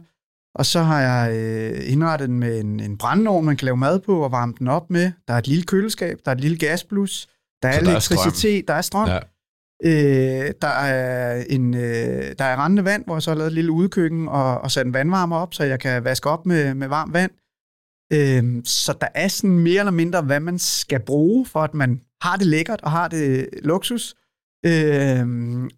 og 0.55 0.65
så 0.65 0.81
har 0.81 1.01
jeg 1.01 1.35
øh, 1.35 1.91
indrettet 1.91 2.29
den 2.29 2.39
med 2.39 2.59
en, 2.59 2.79
en 2.79 2.97
brændeovn, 2.97 3.45
man 3.45 3.57
kan 3.57 3.65
lave 3.65 3.77
mad 3.77 3.99
på 3.99 4.23
og 4.23 4.31
varme 4.31 4.53
den 4.59 4.67
op 4.67 4.89
med. 4.89 5.11
Der 5.27 5.33
er 5.33 5.37
et 5.37 5.47
lille 5.47 5.63
køleskab, 5.63 6.17
der 6.25 6.31
er 6.31 6.35
et 6.35 6.41
lille 6.41 6.57
gasblus, 6.57 7.27
der 7.61 7.69
er, 7.69 7.73
er 7.73 7.79
elektricitet, 7.79 8.67
der 8.67 8.73
er 8.73 8.81
strøm. 8.81 9.07
Der 9.07 9.13
er 9.13 9.19
strøm. 9.19 9.29
Ja. 9.29 9.38
Øh, 9.85 10.53
der, 10.61 10.67
er 10.67 11.43
en, 11.49 11.73
øh, 11.73 12.35
der 12.39 12.45
er 12.45 12.63
rendende 12.63 12.85
vand, 12.85 13.05
hvor 13.05 13.15
jeg 13.15 13.21
så 13.21 13.29
har 13.31 13.37
lavet 13.37 13.47
et 13.47 13.53
lille 13.53 13.71
udkøkken 13.71 14.27
og, 14.27 14.61
og 14.61 14.71
sat 14.71 14.85
en 14.85 14.93
vandvarmer 14.93 15.35
op, 15.35 15.53
så 15.53 15.63
jeg 15.63 15.79
kan 15.79 16.03
vaske 16.03 16.29
op 16.29 16.45
med, 16.45 16.73
med 16.73 16.87
varmt 16.87 17.13
vand. 17.13 17.31
Øh, 18.13 18.63
så 18.65 18.97
der 19.01 19.07
er 19.15 19.27
sådan 19.27 19.59
mere 19.59 19.79
eller 19.79 19.91
mindre, 19.91 20.21
hvad 20.21 20.39
man 20.39 20.59
skal 20.59 20.99
bruge, 20.99 21.45
for 21.45 21.59
at 21.59 21.73
man 21.73 22.01
har 22.21 22.35
det 22.37 22.47
lækkert 22.47 22.81
og 22.81 22.91
har 22.91 23.07
det 23.07 23.49
luksus. 23.63 24.15
Øh, 24.65 25.25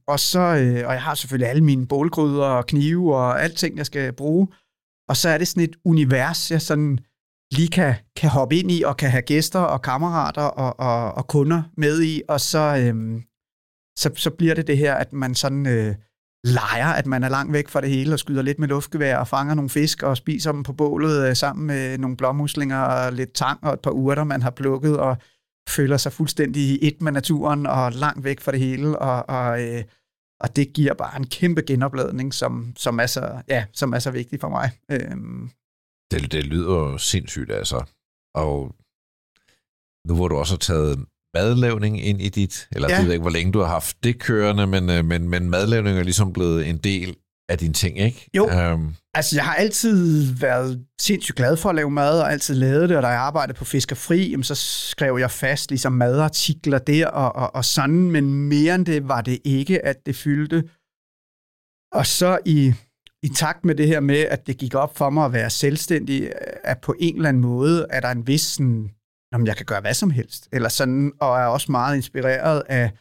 og, 0.08 0.20
så, 0.20 0.40
øh, 0.40 0.88
og 0.88 0.94
jeg 0.94 1.02
har 1.02 1.16
selvfølgelig 1.16 1.50
alle 1.50 1.64
mine 1.64 1.88
bålgryder 1.88 2.46
og 2.46 2.66
knive 2.66 3.16
og 3.16 3.44
alting, 3.44 3.78
jeg 3.78 3.86
skal 3.86 4.14
bruge. 4.14 4.48
Og 5.10 5.18
så 5.18 5.30
er 5.30 5.38
det 5.38 5.48
sådan 5.48 5.64
et 5.64 5.76
univers, 5.86 6.52
jeg 6.52 6.62
sådan 6.62 7.00
lige 7.54 7.68
kan, 7.68 7.96
kan 8.16 8.30
hoppe 8.30 8.56
ind 8.56 8.72
i, 8.72 8.84
og 8.84 8.98
kan 8.98 9.10
have 9.10 9.22
gæster 9.22 9.60
og 9.60 9.82
kammerater 9.82 10.42
og, 10.42 10.80
og, 10.80 11.14
og 11.14 11.28
kunder 11.28 11.64
med 11.78 12.02
i, 12.02 12.22
og 12.28 12.42
så, 12.42 12.78
Øh, 12.80 13.22
så, 14.02 14.12
så 14.16 14.30
bliver 14.30 14.56
det 14.56 14.68
det 14.68 14.78
her, 14.78 14.96
at 14.96 15.14
man 15.14 15.36
sådan 15.36 15.66
øh, 15.68 15.96
leger, 16.44 16.88
at 16.88 17.06
man 17.06 17.24
er 17.24 17.30
langt 17.30 17.54
væk 17.54 17.68
fra 17.68 17.82
det 17.82 17.90
hele, 17.90 18.14
og 18.14 18.20
skyder 18.20 18.42
lidt 18.42 18.60
med 18.60 18.68
luftgevær, 18.68 19.18
og 19.18 19.28
fanger 19.28 19.54
nogle 19.54 19.70
fisk, 19.70 20.04
og 20.04 20.18
spiser 20.18 20.52
dem 20.52 20.64
på 20.64 20.74
bålet 20.74 21.30
øh, 21.30 21.36
sammen 21.36 21.68
med 21.68 21.98
nogle 21.98 22.18
blåmuslinger, 22.18 22.80
og 22.80 23.14
lidt 23.14 23.34
tang, 23.34 23.64
og 23.64 23.74
et 23.74 23.80
par 23.80 23.92
urter, 23.92 24.24
man 24.24 24.42
har 24.42 24.52
plukket, 24.52 25.00
og 25.00 25.18
føler 25.70 25.98
sig 25.98 26.12
fuldstændig 26.12 26.64
i 26.64 26.88
et 26.88 27.02
med 27.02 27.12
naturen, 27.12 27.66
og 27.66 27.92
langt 27.92 28.24
væk 28.24 28.40
fra 28.40 28.52
det 28.52 28.60
hele, 28.60 29.00
og, 29.00 29.30
og, 29.30 29.64
øh, 29.64 29.84
og 30.40 30.56
det 30.56 30.74
giver 30.74 30.94
bare 30.94 31.18
en 31.18 31.28
kæmpe 31.28 31.62
genopladning, 31.62 32.34
som, 32.34 32.74
som, 32.78 33.00
er, 33.00 33.06
så, 33.06 33.42
ja, 33.48 33.66
som 33.74 33.94
er 33.94 34.00
så 34.00 34.12
vigtig 34.12 34.40
for 34.40 34.50
mig. 34.50 34.72
Øhm, 34.92 35.50
det, 36.12 36.32
det 36.32 36.46
lyder 36.46 36.98
sindssygt, 36.98 37.52
altså. 37.52 37.84
Og 38.36 38.76
nu 40.08 40.16
hvor 40.16 40.28
du 40.28 40.36
også 40.36 40.54
har 40.54 40.60
taget 40.60 41.06
madlavning 41.34 42.06
ind 42.06 42.22
i 42.22 42.30
dit, 42.30 42.68
eller 42.72 42.90
ja. 42.90 42.96
jeg 42.96 43.06
ved 43.06 43.12
ikke, 43.12 43.22
hvor 43.22 43.32
længe 43.32 43.52
du 43.52 43.60
har 43.60 43.68
haft 43.68 44.04
det 44.04 44.20
kørende, 44.20 44.68
men, 44.68 44.90
øh, 44.90 45.06
men, 45.06 45.30
men 45.30 45.50
madlavning 45.50 45.98
er 45.98 46.04
ligesom 46.04 46.34
blevet 46.34 46.70
en 46.70 46.78
del 46.78 47.16
af 47.50 47.58
dine 47.58 47.74
ting, 47.74 48.00
ikke? 48.00 48.30
Jo, 48.34 48.74
um, 48.74 48.96
altså 49.14 49.36
jeg 49.36 49.46
har 49.46 49.56
altid 49.56 50.26
været 50.40 50.86
sindssygt 51.02 51.36
glad 51.36 51.58
for 51.58 51.70
at 51.70 51.76
lave 51.76 51.92
mad, 51.92 52.22
og 52.22 52.32
altid 52.32 52.56
lavet 52.56 52.90
det, 52.90 52.98
og 52.98 53.04
da 53.04 53.08
jeg 53.08 53.20
arbejdede 53.20 53.58
på 53.58 53.66
Fiskerfri, 53.66 54.30
jamen, 54.30 54.44
så 54.44 54.56
skrev 54.56 55.18
jeg 55.20 55.32
fast 55.32 55.70
ligesom 55.70 55.94
madartikler 55.94 56.78
der, 56.78 57.08
og, 57.08 57.36
og, 57.36 57.56
og 57.56 57.66
sådan, 57.66 58.12
men 58.12 58.34
mere 58.34 58.76
end 58.76 58.86
det 58.86 59.08
var 59.08 59.22
det 59.22 59.40
ikke, 59.44 59.86
at 59.86 60.06
det 60.06 60.16
fyldte. 60.16 60.64
Og 61.92 62.06
så 62.06 62.40
i 62.46 62.74
i 63.24 63.30
takt 63.30 63.66
med 63.66 63.76
det 63.76 63.88
her 63.88 64.00
med, 64.00 64.20
at 64.20 64.48
det 64.48 64.58
gik 64.58 64.76
op 64.76 64.98
for 64.98 65.10
mig 65.10 65.26
at 65.26 65.34
være 65.34 65.50
selvstændig, 65.50 66.32
at 66.64 66.82
på 66.82 66.96
en 67.00 67.16
eller 67.16 67.30
anden 67.30 67.42
måde 67.42 67.88
er 67.90 68.00
der 68.00 68.12
en 68.12 68.28
vis 68.28 68.42
sådan, 68.42 68.90
om 69.34 69.46
jeg 69.46 69.58
kan 69.58 69.66
gøre 69.66 69.82
hvad 69.82 69.94
som 69.94 70.10
helst, 70.10 70.50
eller 70.52 70.70
sådan, 70.70 71.12
og 71.20 71.38
er 71.38 71.46
også 71.46 71.72
meget 71.72 71.96
inspireret 71.96 72.64
af 72.70 72.92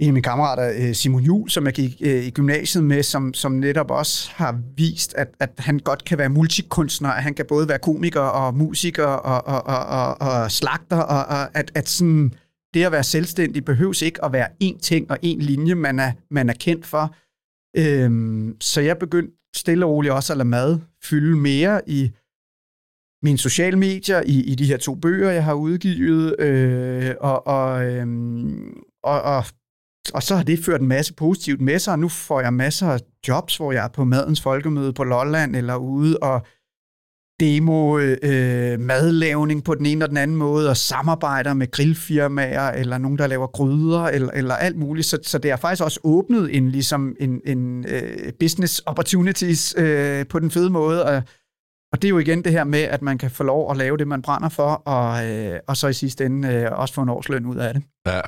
en 0.00 0.06
af 0.06 0.12
mine 0.12 0.22
kammerater, 0.22 0.72
øh, 0.88 0.94
Simon 0.94 1.22
Jul, 1.22 1.50
som 1.50 1.66
jeg 1.66 1.72
gik 1.72 1.96
øh, 2.00 2.24
i 2.24 2.30
gymnasiet 2.30 2.84
med, 2.84 3.02
som, 3.02 3.34
som 3.34 3.52
netop 3.52 3.90
også 3.90 4.30
har 4.34 4.60
vist, 4.76 5.14
at, 5.14 5.28
at 5.40 5.50
han 5.58 5.78
godt 5.78 6.04
kan 6.04 6.18
være 6.18 6.28
multikunstner, 6.28 7.08
at 7.08 7.22
han 7.22 7.34
kan 7.34 7.46
både 7.48 7.68
være 7.68 7.78
komiker 7.78 8.20
og 8.20 8.54
musiker 8.54 9.06
og, 9.06 9.46
og, 9.46 9.66
og, 9.66 9.86
og, 9.86 10.20
og 10.20 10.50
slagter, 10.50 10.96
og, 10.96 11.24
og 11.26 11.56
at, 11.56 11.72
at 11.74 11.88
sådan, 11.88 12.32
det 12.74 12.84
at 12.84 12.92
være 12.92 13.02
selvstændig 13.02 13.64
behøves 13.64 14.02
ikke 14.02 14.24
at 14.24 14.32
være 14.32 14.48
én 14.64 14.80
ting 14.80 15.10
og 15.10 15.18
én 15.24 15.38
linje, 15.38 15.74
man 15.74 15.98
er, 15.98 16.12
man 16.30 16.48
er 16.48 16.54
kendt 16.54 16.86
for. 16.86 17.14
Øhm, 17.76 18.56
så 18.60 18.80
jeg 18.80 18.98
begyndte 18.98 19.32
stille 19.56 19.86
og 19.86 19.90
roligt 19.90 20.14
også 20.14 20.32
at 20.32 20.36
lade 20.36 20.48
mad 20.48 20.78
fylde 21.02 21.36
mere 21.36 21.80
i 21.86 22.12
mine 23.24 23.38
sociale 23.38 23.76
medier, 23.76 24.22
i, 24.26 24.42
i 24.42 24.54
de 24.54 24.64
her 24.64 24.76
to 24.76 24.94
bøger, 24.94 25.30
jeg 25.30 25.44
har 25.44 25.54
udgivet, 25.54 26.40
øh, 26.40 27.14
og, 27.20 27.46
og, 27.46 27.84
øh, 27.84 28.06
og, 29.02 29.22
og, 29.22 29.44
og 30.14 30.22
så 30.22 30.36
har 30.36 30.42
det 30.42 30.64
ført 30.64 30.80
en 30.80 30.88
masse 30.88 31.14
positivt 31.14 31.60
med 31.60 31.78
sig, 31.78 31.92
og 31.92 31.98
nu 31.98 32.08
får 32.08 32.40
jeg 32.40 32.54
masser 32.54 32.88
af 32.88 33.00
jobs, 33.28 33.56
hvor 33.56 33.72
jeg 33.72 33.84
er 33.84 33.88
på 33.88 34.04
Madens 34.04 34.40
Folkemøde 34.40 34.92
på 34.92 35.04
Lolland, 35.04 35.56
eller 35.56 35.76
ude 35.76 36.18
og 36.18 36.46
demo 37.40 37.98
øh, 37.98 38.80
madlavning 38.80 39.64
på 39.64 39.74
den 39.74 39.86
ene 39.86 40.04
og 40.04 40.08
den 40.08 40.16
anden 40.16 40.36
måde, 40.36 40.70
og 40.70 40.76
samarbejder 40.76 41.54
med 41.54 41.70
grillfirmaer, 41.70 42.70
eller 42.70 42.98
nogen, 42.98 43.18
der 43.18 43.26
laver 43.26 43.46
gryder, 43.46 44.02
eller, 44.02 44.30
eller 44.30 44.54
alt 44.54 44.76
muligt. 44.76 45.06
Så, 45.06 45.18
så 45.22 45.38
det 45.38 45.50
har 45.50 45.58
faktisk 45.58 45.82
også 45.82 46.00
åbnet 46.04 46.56
en, 46.56 46.70
ligesom 46.70 47.16
en, 47.20 47.40
en 47.44 47.84
uh, 47.84 48.32
business 48.40 48.78
opportunities 48.78 49.74
uh, 49.78 50.26
på 50.28 50.38
den 50.38 50.50
fede 50.50 50.70
måde, 50.70 51.04
og, 51.04 51.22
og 51.94 52.02
det 52.02 52.08
er 52.08 52.10
jo 52.10 52.18
igen 52.18 52.44
det 52.44 52.52
her 52.52 52.64
med, 52.64 52.80
at 52.80 53.02
man 53.02 53.18
kan 53.18 53.30
få 53.30 53.42
lov 53.42 53.70
at 53.70 53.76
lave 53.76 53.96
det, 53.96 54.08
man 54.08 54.22
brænder 54.22 54.48
for, 54.48 54.70
og, 54.74 55.26
uh, 55.26 55.56
og 55.66 55.76
så 55.76 55.88
i 55.88 55.92
sidste 55.92 56.24
ende 56.24 56.68
uh, 56.72 56.78
også 56.78 56.94
få 56.94 57.02
en 57.02 57.08
årsløn 57.08 57.46
ud 57.46 57.56
af 57.56 57.74
det. 57.74 57.82
Ja, 58.06 58.20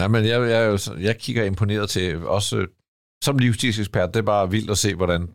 ja 0.00 0.08
men 0.08 0.24
jeg, 0.24 0.50
jeg, 0.50 0.78
jeg 1.00 1.18
kigger 1.18 1.44
imponeret 1.44 1.90
til, 1.90 2.26
også 2.26 2.66
som 3.24 3.38
livsstilsekspert, 3.38 4.14
det 4.14 4.20
er 4.20 4.24
bare 4.24 4.50
vildt 4.50 4.70
at 4.70 4.78
se, 4.78 4.94
hvordan 4.94 5.28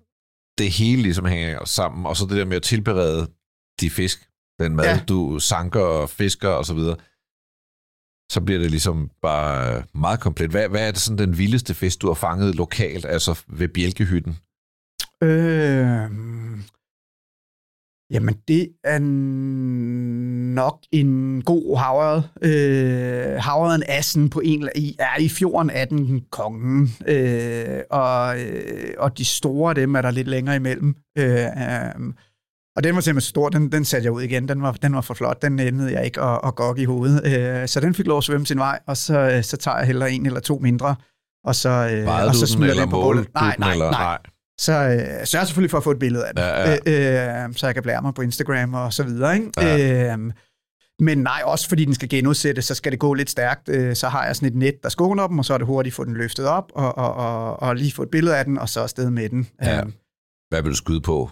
det 0.58 0.72
hele 0.72 1.02
ligesom 1.02 1.26
hænger 1.26 1.66
sammen, 1.66 2.06
og 2.06 2.18
så 2.18 2.26
det 2.26 2.38
der 2.38 2.46
med 2.46 2.58
at 2.58 2.64
tilberede 2.64 3.28
de 3.82 3.90
fisk, 3.90 4.30
den 4.60 4.76
mad, 4.76 4.86
ja. 4.86 5.00
du 5.08 5.40
sanker 5.40 5.82
og 5.82 6.10
fisker 6.10 6.50
og 6.50 6.66
så 6.66 6.74
videre, 6.74 6.98
så 8.32 8.42
bliver 8.46 8.60
det 8.60 8.72
ligesom 8.72 9.10
bare 9.22 9.84
meget 9.94 10.20
komplet. 10.20 10.52
Hvad, 10.52 10.70
hvad 10.70 10.88
er 10.88 10.92
det 10.92 11.00
sådan 11.00 11.18
den 11.18 11.38
vildeste 11.38 11.74
fisk, 11.74 12.02
du 12.02 12.08
har 12.08 12.14
fanget 12.14 12.56
lokalt, 12.56 13.06
altså 13.06 13.44
ved 13.48 13.68
bjælkehytten? 13.68 14.38
Øh, 15.24 16.10
jamen, 18.12 18.36
det 18.48 18.70
er 18.84 19.00
nok 20.56 20.80
en 20.92 21.42
god 21.42 21.78
havred. 21.78 22.22
Øh, 22.42 23.42
havren 23.42 23.84
Assen 23.88 24.30
på 24.30 24.40
en 24.40 24.70
i, 24.76 24.96
er 25.00 25.20
i 25.20 25.30
fjorden 25.30 25.70
af 25.70 25.88
den 25.88 26.22
kongen. 26.32 26.90
Øh, 27.08 27.80
og, 27.90 28.40
øh, 28.42 28.94
og 28.98 29.18
de 29.18 29.26
store 29.26 29.74
dem 29.74 29.96
er 29.96 30.02
der 30.02 30.12
lidt 30.12 30.28
længere 30.28 30.56
imellem. 30.56 30.96
Øh, 31.18 31.46
øh, 31.46 32.14
og 32.76 32.84
den 32.84 32.96
var 32.96 33.02
simpelthen 33.02 33.22
så 33.22 33.30
stor, 33.30 33.50
den, 33.50 33.72
den 33.72 33.86
satte 33.86 34.06
jeg 34.06 34.12
ud 34.12 34.22
igen. 34.22 34.48
Den 34.48 34.62
var, 34.62 34.72
den 34.72 34.96
var 34.96 35.02
for 35.02 35.14
flot, 35.14 35.42
den 35.42 35.60
endte 35.60 35.86
jeg 35.86 36.06
ikke 36.06 36.22
at, 36.22 36.40
at 36.44 36.56
gokke 36.56 36.82
i 36.82 36.86
hovedet. 36.86 37.22
Øh, 37.26 37.68
så 37.68 37.80
den 37.80 37.94
fik 37.94 38.08
lov 38.08 38.18
at 38.18 38.24
svømme 38.24 38.46
sin 38.46 38.60
vej, 38.60 38.80
og 38.88 38.98
så, 38.98 39.20
øh, 39.20 39.44
så 39.44 39.58
tager 39.58 39.78
jeg 39.78 39.88
heller 39.88 40.06
en 40.06 40.26
eller 40.26 40.40
to 40.40 40.60
mindre, 40.60 40.96
og 41.44 41.56
så, 41.56 41.70
øh, 41.70 42.28
og 42.28 42.36
så 42.36 42.48
smider 42.48 42.74
den 42.74 42.90
på 42.90 43.02
bålet. 43.02 43.34
Nej, 43.34 43.56
nej, 43.60 43.78
nej. 43.78 43.92
nej. 43.92 44.18
Så 44.60 44.74
øh, 44.74 45.26
sørger 45.26 45.46
selvfølgelig 45.46 45.72
for 45.72 45.78
at 45.78 45.84
få 45.84 45.92
et 45.92 46.00
billede 46.00 46.28
af 46.28 46.36
det, 46.36 46.42
ja, 46.42 46.72
ja. 46.72 47.44
Øh, 47.44 47.48
øh, 47.48 47.54
så 47.56 47.68
jeg 47.68 47.74
kan 47.74 47.84
blære 47.84 48.02
mig 48.02 48.14
på 48.14 48.22
Instagram 48.22 48.74
og 48.74 48.94
så 48.94 49.04
videre. 49.04 49.36
Ikke? 49.36 49.52
Ja. 49.58 50.14
Øh, 50.14 50.20
men 51.00 51.18
nej, 51.18 51.42
også 51.46 51.70
fordi 51.70 51.86
den 51.86 51.94
skal 51.94 52.10
genudsættes, 52.10 52.66
så 52.66 52.76
skal 52.76 52.92
det 52.92 53.00
gå 53.00 53.14
lidt 53.14 53.30
stærkt. 53.30 53.70
Øh, 53.70 53.96
så 53.96 54.08
har 54.08 54.26
jeg 54.26 54.36
sådan 54.36 54.48
et 54.48 54.56
net, 54.56 54.76
der 54.84 54.90
skåner 54.90 55.28
dem, 55.28 55.40
og 55.40 55.46
så 55.46 55.54
er 55.54 55.58
det 55.58 55.68
hurtigt 55.68 55.94
at 55.94 55.96
få 55.96 56.04
den 56.06 56.14
løftet 56.14 56.48
op, 56.48 56.72
og, 56.76 56.98
og, 56.98 57.14
og, 57.14 57.60
og 57.60 57.76
lige 57.76 57.92
få 57.92 58.04
et 58.04 58.10
billede 58.12 58.38
af 58.38 58.46
den, 58.46 58.58
og 58.58 58.70
så 58.70 58.82
afsted 58.82 59.10
med 59.10 59.30
den. 59.30 59.48
Ja. 59.62 59.80
Øh, 59.80 59.86
Hvad 60.50 60.62
vil 60.62 60.72
du 60.72 60.76
skyde 60.76 61.02
på? 61.02 61.30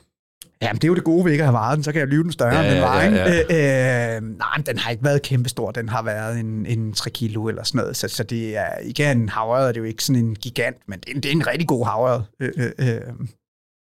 Jamen, 0.63 0.75
det 0.75 0.83
er 0.83 0.87
jo 0.87 0.95
det 0.95 1.03
gode 1.03 1.25
ved 1.25 1.31
ikke 1.31 1.41
at 1.41 1.47
have 1.47 1.53
varet 1.53 1.75
den, 1.75 1.83
så 1.83 1.91
kan 1.91 1.99
jeg 1.99 2.07
lyve 2.07 2.23
den 2.23 2.31
større, 2.31 2.55
ja, 2.55 2.63
end 2.63 2.73
den 2.73 2.81
var. 2.81 3.01
Ja, 3.01 3.09
ja. 3.09 4.11
Øh, 4.11 4.15
øh, 4.15 4.37
nej, 4.37 4.57
den 4.65 4.77
har 4.77 4.91
ikke 4.91 5.03
været 5.03 5.21
kæmpestor. 5.21 5.71
Den 5.71 5.89
har 5.89 6.03
været 6.03 6.39
en, 6.39 6.65
en 6.65 6.93
3 6.93 7.09
kilo 7.09 7.47
eller 7.47 7.63
sådan 7.63 7.79
noget. 7.79 7.97
Så, 7.97 8.07
så 8.07 8.23
det 8.23 8.57
er 8.57 8.79
igen, 8.83 9.29
havret 9.29 9.67
er 9.67 9.71
det 9.71 9.79
jo 9.79 9.85
ikke 9.85 10.03
sådan 10.03 10.25
en 10.25 10.35
gigant, 10.35 10.77
men 10.87 10.99
det 10.99 11.09
er 11.09 11.15
en, 11.15 11.23
det 11.23 11.31
er 11.31 11.35
en 11.35 11.47
rigtig 11.47 11.67
god 11.67 11.85
havret. 11.85 12.25
Øh, 12.39 12.51
øh, 12.57 12.71
øh. 12.79 13.01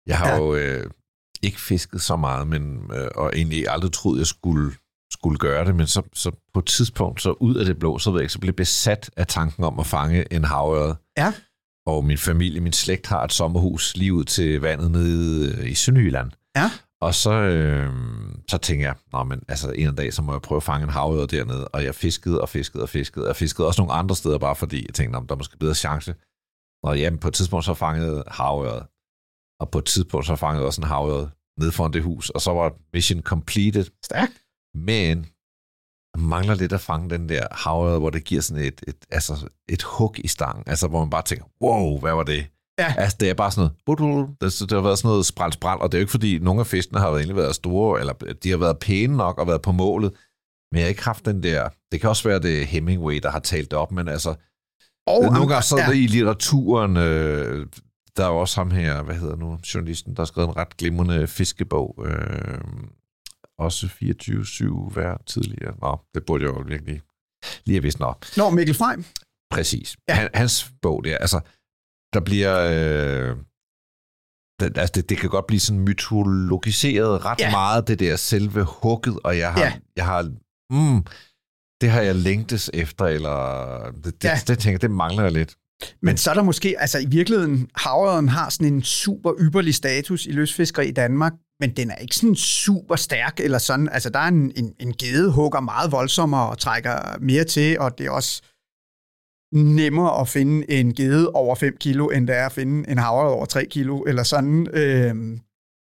Jeg 0.07 0.19
har 0.19 0.29
ja. 0.29 0.37
jo 0.37 0.55
øh, 0.55 0.91
ikke 1.43 1.61
fisket 1.61 2.01
så 2.01 2.17
meget, 2.17 2.49
men, 2.49 2.91
øh, 2.95 3.09
og 3.15 3.33
egentlig 3.37 3.69
aldrig 3.69 3.93
troet, 3.93 4.19
jeg 4.19 4.27
skulle, 4.27 4.73
skulle 5.11 5.39
gøre 5.39 5.65
det, 5.65 5.75
men 5.77 5.87
så, 5.87 6.03
så 6.15 6.31
på 6.55 6.59
et 6.61 6.67
tidspunkt, 6.67 7.23
så 7.23 7.31
ud 7.31 7.55
af 7.55 7.65
det 7.65 7.79
blå, 7.79 7.99
så 7.99 8.11
ved 8.11 8.21
jeg 8.21 8.25
ikke, 8.25 8.33
så 8.33 8.41
blev 8.41 8.53
besat 8.53 9.11
af 9.17 9.27
tanken 9.27 9.65
om 9.65 9.81
at 9.81 9.87
fange 9.87 10.33
en 10.33 10.45
havørred. 10.45 10.95
Ja. 11.19 11.33
Og 11.87 12.05
min 12.05 12.19
familie, 12.19 12.61
min 12.61 12.73
slægt 12.73 13.07
har 13.07 13.25
et 13.25 13.33
sommerhus 13.33 13.97
lige 13.97 14.15
ud 14.15 14.25
til 14.25 14.61
vandet 14.61 14.91
nede 14.91 15.69
i 15.69 15.75
Sønderjylland. 15.75 16.31
Ja. 16.57 16.71
Og 17.01 17.15
så, 17.15 17.33
øh, 17.33 17.93
så 18.49 18.59
tænkte 18.59 18.87
jeg, 18.87 18.97
Nå, 19.13 19.25
men, 19.25 19.43
altså, 19.49 19.71
en 19.71 19.95
dag, 19.95 20.13
så 20.13 20.23
må 20.23 20.33
jeg 20.33 20.43
prøve 20.43 20.57
at 20.57 20.63
fange 20.63 20.85
en 20.85 20.91
havørred 20.91 21.29
dernede. 21.29 21.69
Og 21.69 21.85
jeg 21.85 21.95
fiskede 21.95 22.41
og 22.41 22.49
fiskede 22.49 22.83
og 22.83 22.89
fiskede. 22.89 23.27
Jeg 23.27 23.37
fiskede 23.37 23.69
også 23.69 23.81
nogle 23.83 23.93
andre 23.93 24.17
steder, 24.17 24.39
bare 24.39 24.57
fordi 24.57 24.87
jeg 24.87 24.95
tænkte, 24.95 25.19
der 25.29 25.35
er 25.35 25.37
måske 25.37 25.59
bedre 25.59 25.75
chance. 25.75 26.15
Og 26.85 26.99
jamen, 26.99 27.19
på 27.19 27.29
et 27.29 27.35
tidspunkt 27.35 27.65
så 27.65 27.75
fangede 27.75 28.25
havørred 28.29 28.83
og 29.63 29.71
på 29.71 29.79
et 29.79 29.85
tidspunkt 29.85 30.27
så 30.27 30.37
fangede 30.37 30.67
også 30.67 30.81
en 30.81 30.87
havørred 30.87 31.29
ned 31.61 31.71
foran 31.73 31.93
det 31.93 32.03
hus, 32.03 32.31
og 32.31 32.41
så 32.41 32.51
var 32.53 32.75
mission 32.93 33.23
completed. 33.23 33.85
Stærkt. 34.05 34.43
Men 34.75 35.27
mangler 36.17 36.55
lidt 36.55 36.73
at 36.73 36.81
fange 36.81 37.11
den 37.11 37.29
der 37.29 37.47
havørred, 37.51 37.99
hvor 37.99 38.11
det 38.11 38.25
giver 38.25 38.41
sådan 38.41 38.65
et, 38.65 38.81
et, 38.89 38.97
altså 39.11 39.49
et 39.69 39.83
hug 39.83 40.15
i 40.19 40.29
stangen, 40.29 40.65
altså 40.67 40.89
hvor 40.89 41.01
man 41.01 41.11
bare 41.11 41.23
tænker, 41.23 41.45
wow, 41.63 42.01
hvad 42.01 42.15
var 42.15 42.23
det? 42.23 42.47
Ja. 42.79 42.95
Altså, 42.99 43.17
det 43.21 43.31
er 43.31 43.35
bare 43.35 43.51
sådan 43.51 43.71
noget, 43.87 44.31
det, 44.41 44.61
det 44.61 44.73
har 44.73 44.81
været 44.81 44.99
sådan 44.99 45.09
noget 45.09 45.27
spræl, 45.27 45.53
spræl, 45.53 45.79
og 45.79 45.93
det 45.93 45.99
er 45.99 46.01
jo 46.01 46.03
ikke 46.03 46.11
fordi, 46.11 46.39
nogle 46.39 46.61
af 46.61 46.67
fiskene 46.67 47.01
har 47.01 47.09
egentlig 47.09 47.37
været 47.37 47.55
store, 47.55 48.01
eller 48.01 48.13
de 48.43 48.51
har 48.51 48.57
været 48.57 48.79
pæne 48.79 49.17
nok 49.17 49.39
og 49.39 49.47
været 49.47 49.63
på 49.63 49.73
målet, 49.73 50.13
men 50.73 50.79
jeg 50.79 50.85
har 50.85 50.89
ikke 50.89 51.05
haft 51.05 51.25
den 51.25 51.43
der, 51.43 51.69
det 51.93 52.01
kan 52.01 52.11
også 52.11 52.29
være 52.29 52.39
det 52.39 52.67
Hemingway, 52.67 53.21
der 53.23 53.31
har 53.31 53.39
talt 53.39 53.71
det 53.71 53.79
op, 53.79 53.93
men 53.93 54.09
altså, 54.09 54.35
og, 55.07 55.23
nogle 55.23 55.49
gange 55.49 55.63
så 55.63 55.79
ja. 55.79 55.91
i 55.91 56.07
litteraturen, 56.07 56.97
øh, 56.97 57.67
der 58.17 58.25
er 58.25 58.29
jo 58.29 58.37
også 58.37 58.61
ham 58.61 58.71
her, 58.71 59.03
hvad 59.03 59.15
hedder 59.15 59.37
nu, 59.37 59.59
journalisten, 59.75 60.17
der 60.17 60.21
har 60.21 60.27
skrevet 60.27 60.49
en 60.49 60.57
ret 60.57 60.77
glimrende 60.77 61.27
fiskebog. 61.27 62.05
Øh, 62.07 62.61
også 63.59 63.87
24-7 63.87 64.93
hver 64.93 65.17
tidligere. 65.27 65.75
Nå, 65.83 65.99
det 66.15 66.25
burde 66.27 66.45
jeg 66.45 66.55
jo 66.55 66.65
virkelig 66.67 67.01
lige 67.65 67.77
have 67.77 67.83
vidst. 67.83 68.01
Nå, 68.01 68.15
Nå 68.37 68.51
Mikkel 68.51 68.75
Freim. 68.75 69.05
Præcis. 69.51 69.97
Ja. 70.09 70.15
Han, 70.15 70.29
hans 70.35 70.73
bog 70.83 71.05
der, 71.05 71.19
altså, 71.19 71.41
der 72.15 72.21
bliver... 72.21 72.59
Øh, 72.59 73.37
det, 74.61 74.79
altså 74.79 74.93
det, 74.95 75.09
det 75.09 75.19
kan 75.19 75.31
godt 75.31 75.47
blive 75.47 75.61
sådan 75.61 75.81
mytologiseret 75.81 77.25
ret 77.25 77.41
ja. 77.41 77.51
meget, 77.51 77.89
det 77.89 77.99
der 77.99 78.17
selve 78.17 78.63
hugget, 78.65 79.19
og 79.25 79.39
jeg 79.39 79.53
har, 79.53 79.61
ja. 79.61 79.73
jeg 79.97 80.05
har 80.05 80.23
mm, 80.71 81.05
det 81.81 81.91
har 81.91 82.01
jeg 82.01 82.15
længtes 82.15 82.71
efter, 82.75 83.05
eller 83.05 83.79
det, 84.05 84.05
det, 84.05 84.25
ja. 84.25 84.35
det, 84.35 84.49
det 84.49 84.59
tænker 84.59 84.79
det 84.79 84.91
mangler 84.91 85.23
jeg 85.23 85.33
lidt. 85.33 85.55
Men 86.03 86.17
så 86.17 86.31
er 86.31 86.35
der 86.35 86.43
måske, 86.43 86.75
altså 86.79 86.99
i 86.99 87.07
virkeligheden, 87.07 87.71
havren 87.77 88.29
har 88.29 88.51
sådan 88.51 88.67
en 88.67 88.83
super 88.83 89.33
ypperlig 89.41 89.75
status 89.75 90.27
i 90.27 90.31
løsfiskeri 90.31 90.89
i 90.89 90.93
Danmark, 90.93 91.33
men 91.61 91.77
den 91.77 91.91
er 91.91 91.95
ikke 91.95 92.17
sådan 92.17 92.35
super 92.35 92.97
stærk 92.97 93.41
eller 93.41 93.59
sådan. 93.59 93.89
Altså 93.89 94.11
der 94.11 94.19
er 94.19 94.29
en, 94.29 94.53
en, 94.57 94.73
en 94.81 94.93
gede 94.93 95.31
hugger 95.31 95.61
meget 95.61 95.93
voldsommere 95.93 96.49
og 96.49 96.59
trækker 96.59 97.19
mere 97.21 97.45
til, 97.45 97.79
og 97.79 97.99
det 97.99 98.07
er 98.07 98.11
også 98.11 98.43
nemmere 99.53 100.21
at 100.21 100.29
finde 100.29 100.71
en 100.71 100.95
gede 100.95 101.31
over 101.31 101.55
5 101.55 101.77
kilo, 101.77 102.09
end 102.09 102.27
det 102.27 102.37
er 102.37 102.47
at 102.47 102.53
finde 102.53 102.91
en 102.91 102.99
havre 102.99 103.29
over 103.29 103.47
3 103.47 103.65
kilo, 103.65 104.01
eller 104.01 104.23
sådan. 104.23 104.69
Øhm, 104.73 105.41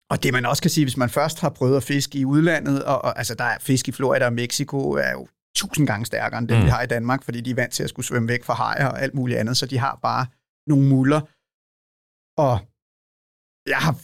og 0.10 0.24
det 0.24 0.34
man 0.34 0.45
også 0.45 0.62
kan 0.62 0.72
sige, 0.72 0.86
hvis 0.86 0.97
man 0.97 1.10
først 1.10 1.39
har 1.39 1.49
prøvet 1.49 1.78
at 1.78 1.84
fiske 1.84 2.18
i 2.18 2.26
udlandet, 2.26 2.84
og, 2.84 3.01
og 3.01 3.18
altså 3.18 3.36
der 3.36 3.43
er 3.43 3.58
fisk 3.60 3.88
i 3.88 3.91
Florida 3.91 4.26
og 4.26 4.34
Mexico, 4.34 4.91
er 4.91 5.12
jo 5.12 5.28
tusind 5.56 5.88
gange 5.88 6.06
stærkere 6.06 6.39
end 6.39 6.47
det, 6.47 6.58
mm. 6.58 6.64
vi 6.64 6.70
har 6.70 6.82
i 6.82 6.88
Danmark, 6.88 7.24
fordi 7.24 7.41
de 7.41 7.51
er 7.51 7.56
vant 7.56 7.74
til 7.74 7.84
at 7.84 7.89
skulle 7.89 8.06
svømme 8.06 8.28
væk 8.28 8.43
fra 8.43 8.53
hajer 8.53 8.88
og 8.88 9.01
alt 9.01 9.14
muligt 9.14 9.39
andet, 9.39 9.58
så 9.58 9.66
de 9.66 9.78
har 9.78 9.99
bare 10.01 10.26
nogle 10.68 10.88
muller. 10.88 11.22
Og 12.38 12.60
jeg 13.68 13.78
har 13.78 13.95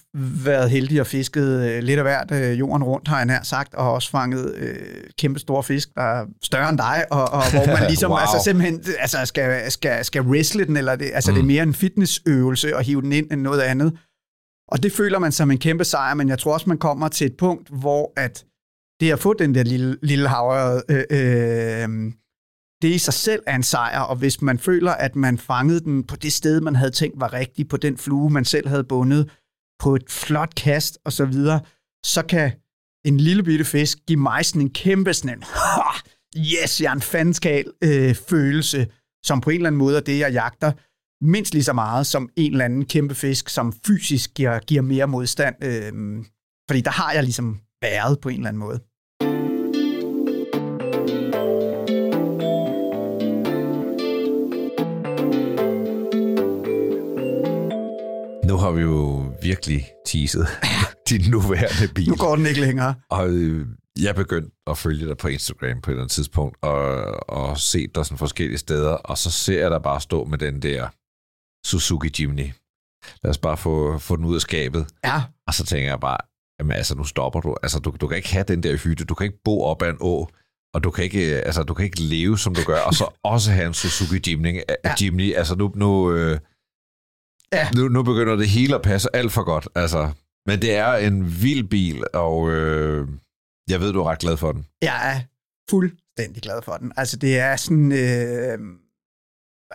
været 0.43 0.70
heldig 0.70 1.01
og 1.01 1.07
fisket 1.07 1.70
øh, 1.70 1.84
lidt 1.84 1.99
af 1.99 2.03
hvert 2.03 2.32
øh, 2.32 2.59
jorden 2.59 2.84
rundt, 2.84 3.07
har 3.07 3.18
jeg 3.18 3.26
nær 3.26 3.41
sagt, 3.43 3.74
og 3.74 3.93
også 3.93 4.09
fanget 4.09 4.55
øh, 4.55 5.03
kæmpe 5.18 5.39
store 5.39 5.64
fisk, 5.64 5.89
der 5.95 6.01
er 6.01 6.26
større 6.43 6.70
end 6.70 6.78
dig, 6.78 7.05
og, 7.12 7.22
og 7.22 7.51
hvor 7.51 7.66
man 7.66 7.88
ligesom 7.91 8.12
wow. 8.12 8.20
altså, 8.20 8.41
simpelthen 8.43 8.84
altså, 8.99 9.26
skal, 9.26 9.72
skal, 9.72 10.05
skal 10.05 10.22
wrestle 10.22 10.66
den, 10.66 10.78
eller 10.78 10.95
det, 10.95 11.12
altså, 11.14 11.32
mm. 11.32 11.36
det 11.36 11.41
er 11.41 11.45
mere 11.45 11.64
en 11.64 11.74
fitnessøvelse 11.74 12.76
at 12.76 12.86
hive 12.86 13.01
den 13.01 13.12
ind 13.12 13.32
end 13.32 13.41
noget 13.41 13.62
andet. 13.62 13.97
Og 14.72 14.84
det 14.84 14.91
føler 14.91 15.20
man 15.20 15.32
som 15.32 15.51
en 15.51 15.57
kæmpe 15.57 15.84
sejr, 15.84 16.14
men 16.14 16.30
jeg 16.30 16.39
tror 16.39 16.53
også, 16.53 16.70
man 16.70 16.78
kommer 16.78 17.07
til 17.07 17.28
et 17.28 17.38
punkt, 17.38 17.70
hvor 17.70 18.14
at 18.18 18.45
det 18.99 19.12
at 19.12 19.20
få 19.20 19.34
den 19.34 19.55
der 19.55 19.64
lille, 19.64 19.97
lille 20.03 20.28
havre, 20.28 20.82
øh, 20.89 21.03
øh, 21.12 21.89
det 22.82 22.88
i 22.88 22.97
sig 22.97 23.14
selv 23.14 23.43
er 23.47 23.55
en 23.55 23.64
sejr, 23.64 23.99
og 23.99 24.16
hvis 24.16 24.41
man 24.41 24.59
føler, 24.59 24.91
at 24.91 25.16
man 25.16 25.38
fangede 25.38 25.80
den 25.80 26.03
på 26.03 26.16
det 26.16 26.34
sted, 26.34 26.62
man 26.62 26.76
havde 26.76 26.91
tænkt 26.91 27.20
var 27.20 27.34
rigtigt, 27.34 27.70
på 27.70 27.78
den 27.78 27.97
flue, 27.97 28.30
man 28.30 28.45
selv 28.45 28.68
havde 28.68 28.84
bundet, 28.84 29.30
på 29.82 29.95
et 29.95 30.03
flot 30.09 30.55
kast 30.55 30.97
og 31.05 31.13
så 31.13 31.25
videre, 31.25 31.59
så 32.05 32.21
kan 32.29 32.51
en 33.05 33.17
lille 33.17 33.43
bitte 33.43 33.65
fisk 33.65 33.97
give 34.07 34.19
mig 34.19 34.45
sådan 34.45 34.61
en 34.61 34.69
kæmpe 34.69 35.13
sådan 35.13 35.38
en, 35.38 35.43
yes, 36.38 36.82
jeg 36.82 36.89
er 36.89 36.93
en 36.93 37.01
fanskal 37.01 37.65
øh, 37.84 38.15
følelse, 38.15 38.88
som 39.25 39.41
på 39.41 39.49
en 39.49 39.55
eller 39.55 39.67
anden 39.67 39.79
måde 39.79 39.97
er 39.97 40.01
det, 40.01 40.19
jeg 40.19 40.32
jagter, 40.32 40.71
mindst 41.25 41.53
lige 41.53 41.63
så 41.63 41.73
meget 41.73 42.07
som 42.07 42.29
en 42.36 42.51
eller 42.51 42.65
anden 42.65 42.86
kæmpe 42.86 43.15
fisk, 43.15 43.49
som 43.49 43.73
fysisk 43.86 44.34
giver, 44.34 44.59
giver 44.59 44.82
mere 44.82 45.07
modstand. 45.07 45.55
Øh, 45.63 46.23
fordi 46.69 46.82
der 46.82 46.91
har 46.91 47.13
jeg 47.13 47.23
ligesom 47.23 47.59
været 47.82 48.19
på 48.19 48.29
en 48.29 48.36
eller 48.36 48.49
anden 48.49 48.59
måde. 48.59 48.79
Nu 58.47 58.57
har 58.57 58.71
vi 58.71 58.82
jo 58.82 59.30
virkelig 59.41 59.87
teaset 60.05 60.47
din 61.09 61.31
nuværende 61.31 61.93
bil. 61.95 62.09
Nu 62.09 62.15
går 62.15 62.35
den 62.35 62.45
ikke 62.45 62.61
længere. 62.61 62.95
Og 63.09 63.29
øh, 63.29 63.67
jeg 63.99 64.15
begyndte 64.15 64.51
at 64.67 64.77
følge 64.77 65.07
dig 65.07 65.17
på 65.17 65.27
Instagram 65.27 65.81
på 65.81 65.91
et 65.91 65.93
eller 65.93 66.03
andet 66.03 66.11
tidspunkt, 66.11 66.57
og, 66.61 67.29
og 67.29 67.57
se 67.57 67.87
dig 67.95 68.05
sådan 68.05 68.17
forskellige 68.17 68.57
steder, 68.57 68.91
og 68.91 69.17
så 69.17 69.31
ser 69.31 69.59
jeg 69.61 69.71
dig 69.71 69.81
bare 69.81 70.01
stå 70.01 70.25
med 70.25 70.37
den 70.37 70.61
der 70.61 70.87
Suzuki 71.67 72.21
Jimny. 72.21 72.51
Lad 73.23 73.29
os 73.29 73.37
bare 73.37 73.57
få, 73.57 73.97
få 73.97 74.15
den 74.15 74.25
ud 74.25 74.35
af 74.35 74.41
skabet. 74.41 74.87
Ja. 75.03 75.21
Og 75.47 75.53
så 75.53 75.65
tænker 75.65 75.89
jeg 75.89 75.99
bare, 75.99 76.17
jamen 76.59 76.71
altså, 76.71 76.95
nu 76.95 77.03
stopper 77.03 77.41
du. 77.41 77.55
Altså, 77.63 77.79
du, 77.79 77.93
du 78.01 78.07
kan 78.07 78.17
ikke 78.17 78.33
have 78.33 78.45
den 78.47 78.63
der 78.63 78.77
hytte. 78.77 79.05
Du 79.05 79.13
kan 79.13 79.25
ikke 79.25 79.41
bo 79.45 79.63
op 79.63 79.81
ad 79.81 79.89
en 79.89 79.97
å, 79.99 80.27
og 80.73 80.83
du 80.83 80.91
kan 80.91 81.03
ikke, 81.03 81.19
altså, 81.19 81.63
du 81.63 81.73
kan 81.73 81.85
ikke 81.85 82.01
leve, 82.01 82.37
som 82.39 82.55
du 82.55 82.61
gør, 82.65 82.79
og 82.79 82.93
så 82.93 83.05
også 83.33 83.51
have 83.51 83.67
en 83.67 83.73
Suzuki 83.73 84.31
Jimny. 84.31 84.61
Ja. 84.85 84.93
Jimny. 85.01 85.35
Altså, 85.35 85.55
nu, 85.55 85.71
nu, 85.75 86.11
øh, 86.11 86.39
ja. 87.54 87.70
nu, 87.76 87.88
nu 87.88 88.04
begynder 88.04 88.36
det 88.36 88.49
hele 88.49 88.76
at 88.76 88.82
passe 88.82 89.16
alt 89.16 89.32
for 89.32 89.43
godt. 89.43 89.68
Altså, 89.76 90.12
men 90.45 90.62
det 90.62 90.76
er 90.76 90.93
en 90.93 91.41
vild 91.41 91.64
bil, 91.64 92.04
og 92.14 92.49
øh, 92.52 93.08
jeg 93.70 93.80
ved, 93.80 93.93
du 93.93 93.99
er 94.02 94.10
ret 94.10 94.20
glad 94.20 94.38
for 94.38 94.52
den. 94.52 94.66
Jeg 94.82 95.16
er 95.16 95.22
fuldstændig 95.70 96.43
glad 96.43 96.62
for 96.62 96.78
den. 96.78 96.91
Altså, 96.97 97.18
det 97.18 97.39
er 97.39 97.56
sådan... 97.56 97.91
Øh, 97.91 98.60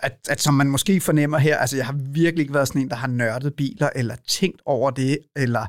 at, 0.03 0.19
at 0.29 0.41
som 0.41 0.55
man 0.55 0.67
måske 0.67 1.01
fornemmer 1.01 1.39
her, 1.39 1.57
altså 1.57 1.77
jeg 1.77 1.87
har 1.87 1.97
virkelig 2.13 2.43
ikke 2.43 2.55
været 2.55 2.69
sådan 2.69 2.83
en, 2.83 2.91
der 2.91 2.97
har 2.97 3.07
nørdet 3.07 3.55
biler, 3.55 3.91
eller 3.95 4.17
tænkt 4.29 4.63
over 4.65 4.91
det, 4.91 5.19
eller 5.37 5.67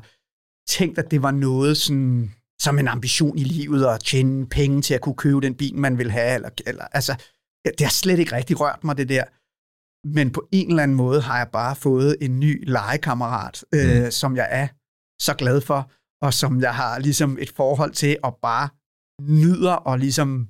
tænkt, 0.68 0.98
at 0.98 1.10
det 1.10 1.22
var 1.22 1.30
noget 1.30 1.76
sådan, 1.76 2.34
som 2.60 2.78
en 2.78 2.88
ambition 2.88 3.38
i 3.38 3.44
livet, 3.44 3.86
at 3.86 4.00
tjene 4.00 4.46
penge 4.46 4.82
til 4.82 4.94
at 4.94 5.00
kunne 5.00 5.14
købe 5.14 5.40
den 5.40 5.54
bil, 5.54 5.78
man 5.78 5.98
vil 5.98 6.10
have. 6.10 6.34
Eller, 6.34 6.50
eller, 6.66 6.84
altså, 6.84 7.14
det 7.64 7.80
har 7.80 7.90
slet 7.90 8.18
ikke 8.18 8.36
rigtig 8.36 8.60
rørt 8.60 8.84
mig, 8.84 8.96
det 8.96 9.08
der. 9.08 9.24
Men 10.04 10.30
på 10.30 10.48
en 10.52 10.68
eller 10.70 10.82
anden 10.82 10.96
måde 10.96 11.20
har 11.20 11.38
jeg 11.38 11.48
bare 11.52 11.76
fået 11.76 12.16
en 12.20 12.40
ny 12.40 12.70
legekammerat, 12.70 13.64
øh, 13.74 14.04
mm. 14.04 14.10
som 14.10 14.36
jeg 14.36 14.48
er 14.50 14.68
så 15.20 15.34
glad 15.34 15.60
for, 15.60 15.90
og 16.22 16.34
som 16.34 16.60
jeg 16.60 16.74
har 16.74 16.98
ligesom 16.98 17.38
et 17.40 17.50
forhold 17.50 17.92
til, 17.92 18.16
og 18.22 18.38
bare 18.42 18.68
nyder 19.22 19.72
og 19.72 19.98
ligesom 19.98 20.48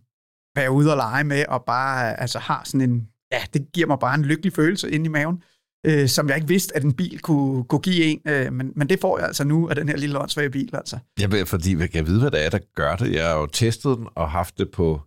være 0.56 0.70
ude 0.70 0.90
og 0.90 0.96
lege 0.96 1.24
med, 1.24 1.44
og 1.48 1.64
bare 1.64 2.20
altså 2.20 2.38
har 2.38 2.62
sådan 2.64 2.90
en, 2.90 3.08
ja, 3.32 3.40
det 3.54 3.72
giver 3.72 3.86
mig 3.86 3.98
bare 3.98 4.14
en 4.14 4.24
lykkelig 4.24 4.52
følelse 4.52 4.90
ind 4.90 5.04
i 5.06 5.08
maven 5.08 5.42
øh, 5.86 6.08
som 6.08 6.28
jeg 6.28 6.36
ikke 6.36 6.48
vidste, 6.48 6.76
at 6.76 6.84
en 6.84 6.92
bil 6.92 7.20
kunne, 7.20 7.64
kunne 7.64 7.80
give 7.80 8.04
en. 8.04 8.20
Øh, 8.26 8.52
men, 8.52 8.72
men 8.76 8.88
det 8.88 9.00
får 9.00 9.18
jeg 9.18 9.26
altså 9.26 9.44
nu 9.44 9.68
af 9.68 9.76
den 9.76 9.88
her 9.88 9.96
lille 9.96 10.18
åndssvage 10.18 10.50
bil. 10.50 10.76
Altså. 10.76 10.98
Ja, 11.20 11.42
fordi 11.42 11.78
jeg 11.78 11.90
kan 11.90 12.06
vide, 12.06 12.20
hvad 12.20 12.30
det 12.30 12.44
er, 12.44 12.50
der 12.50 12.58
gør 12.74 12.96
det. 12.96 13.12
Jeg 13.12 13.28
har 13.28 13.34
jo 13.34 13.46
testet 13.46 13.98
den 13.98 14.06
og 14.14 14.30
haft 14.30 14.58
det 14.58 14.70
på 14.70 15.00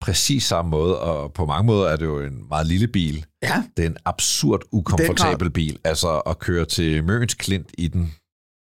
præcis 0.00 0.44
samme 0.44 0.70
måde, 0.70 1.00
og 1.00 1.32
på 1.32 1.46
mange 1.46 1.66
måder 1.66 1.88
er 1.88 1.96
det 1.96 2.04
jo 2.04 2.20
en 2.20 2.48
meget 2.48 2.66
lille 2.66 2.88
bil. 2.88 3.24
Ja. 3.42 3.62
Det 3.76 3.84
er 3.84 3.88
en 3.88 3.96
absurd 4.04 4.60
ukomfortabel 4.72 5.50
bil. 5.50 5.78
Altså 5.84 6.18
at 6.18 6.38
køre 6.38 6.64
til 6.64 7.04
Møns 7.04 7.34
Klint 7.34 7.70
i 7.78 7.88
den. 7.88 8.14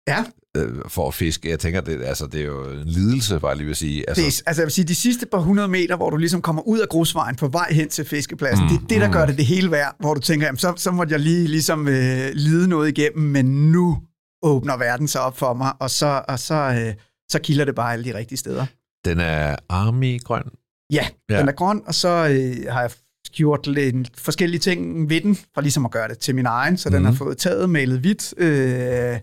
Ja 0.08 0.26
øh, 0.58 0.76
for 0.88 1.08
at 1.08 1.14
fiske. 1.14 1.50
Jeg 1.50 1.60
tænker, 1.60 1.82
det, 1.82 2.04
altså, 2.04 2.28
det 2.28 2.42
er 2.42 2.46
jo 2.46 2.72
en 2.72 2.88
lidelse, 2.88 3.40
bare 3.40 3.58
lige 3.58 3.68
vil 3.68 3.76
sige. 3.76 4.10
Altså, 4.10 4.22
det 4.22 4.28
er, 4.28 4.42
altså 4.46 4.62
jeg 4.62 4.66
vil 4.66 4.72
sige, 4.72 4.86
de 4.86 4.96
sidste 4.96 5.26
par 5.26 5.38
hundrede 5.38 5.68
meter, 5.68 5.96
hvor 5.96 6.10
du 6.10 6.18
ligesom 6.18 6.42
kommer 6.42 6.62
ud 6.62 6.80
af 6.80 6.90
grusvejen 6.90 7.36
på 7.36 7.48
vej 7.48 7.74
hen 7.74 7.90
til 7.90 8.06
fiskepladsen, 8.06 8.66
mm, 8.66 8.70
det 8.70 8.78
er 8.78 8.88
det, 8.88 9.02
der 9.02 9.08
mm. 9.08 9.14
gør 9.14 9.26
det 9.26 9.38
det 9.38 9.46
hele 9.46 9.72
værd, 9.72 9.96
hvor 10.00 10.14
du 10.14 10.22
tænker, 10.22 10.48
jamen, 10.48 10.60
så, 10.60 10.74
så 10.78 10.92
måtte 10.92 11.12
jeg 11.12 11.20
lige 11.20 11.48
ligesom 11.48 11.88
øh, 11.88 12.30
lide 12.34 12.68
noget 12.68 12.98
igennem, 12.98 13.24
men 13.24 13.72
nu 13.72 13.98
åbner 14.44 14.78
verden 14.78 15.08
sig 15.08 15.22
op 15.22 15.38
for 15.38 15.54
mig, 15.54 15.74
og 15.80 15.90
så, 15.90 16.22
og 16.28 16.40
så, 16.40 16.56
øh, 16.56 16.94
så 17.32 17.40
kilder 17.40 17.66
det 17.66 17.76
bare 17.76 17.94
alle 17.94 18.06
de 18.06 18.18
rigtige 18.18 18.38
steder. 18.38 18.66
Den 19.06 19.20
er 19.20 19.56
army-grøn? 19.70 20.44
Ja, 20.92 21.08
ja, 21.30 21.40
den 21.40 21.48
er 21.48 21.52
grøn, 21.52 21.82
og 21.86 21.96
så 21.96 22.08
øh, 22.08 22.74
har 22.74 22.82
jeg 22.82 22.92
gjort 23.32 23.68
lidt 23.68 24.20
forskellige 24.20 24.60
ting 24.60 25.10
ved 25.10 25.22
den, 25.22 25.36
for 25.36 25.62
ligesom 25.62 25.86
at 25.86 25.92
gøre 25.92 26.08
det 26.08 26.18
til 26.18 26.36
min 26.36 26.46
egen, 26.46 26.78
så 26.78 26.90
mm. 26.90 26.96
den 26.96 27.06
har 27.06 27.12
fået 27.12 27.38
taget, 27.38 27.70
malet 27.70 28.00
hvidt, 28.00 28.34
øh, 28.38 29.20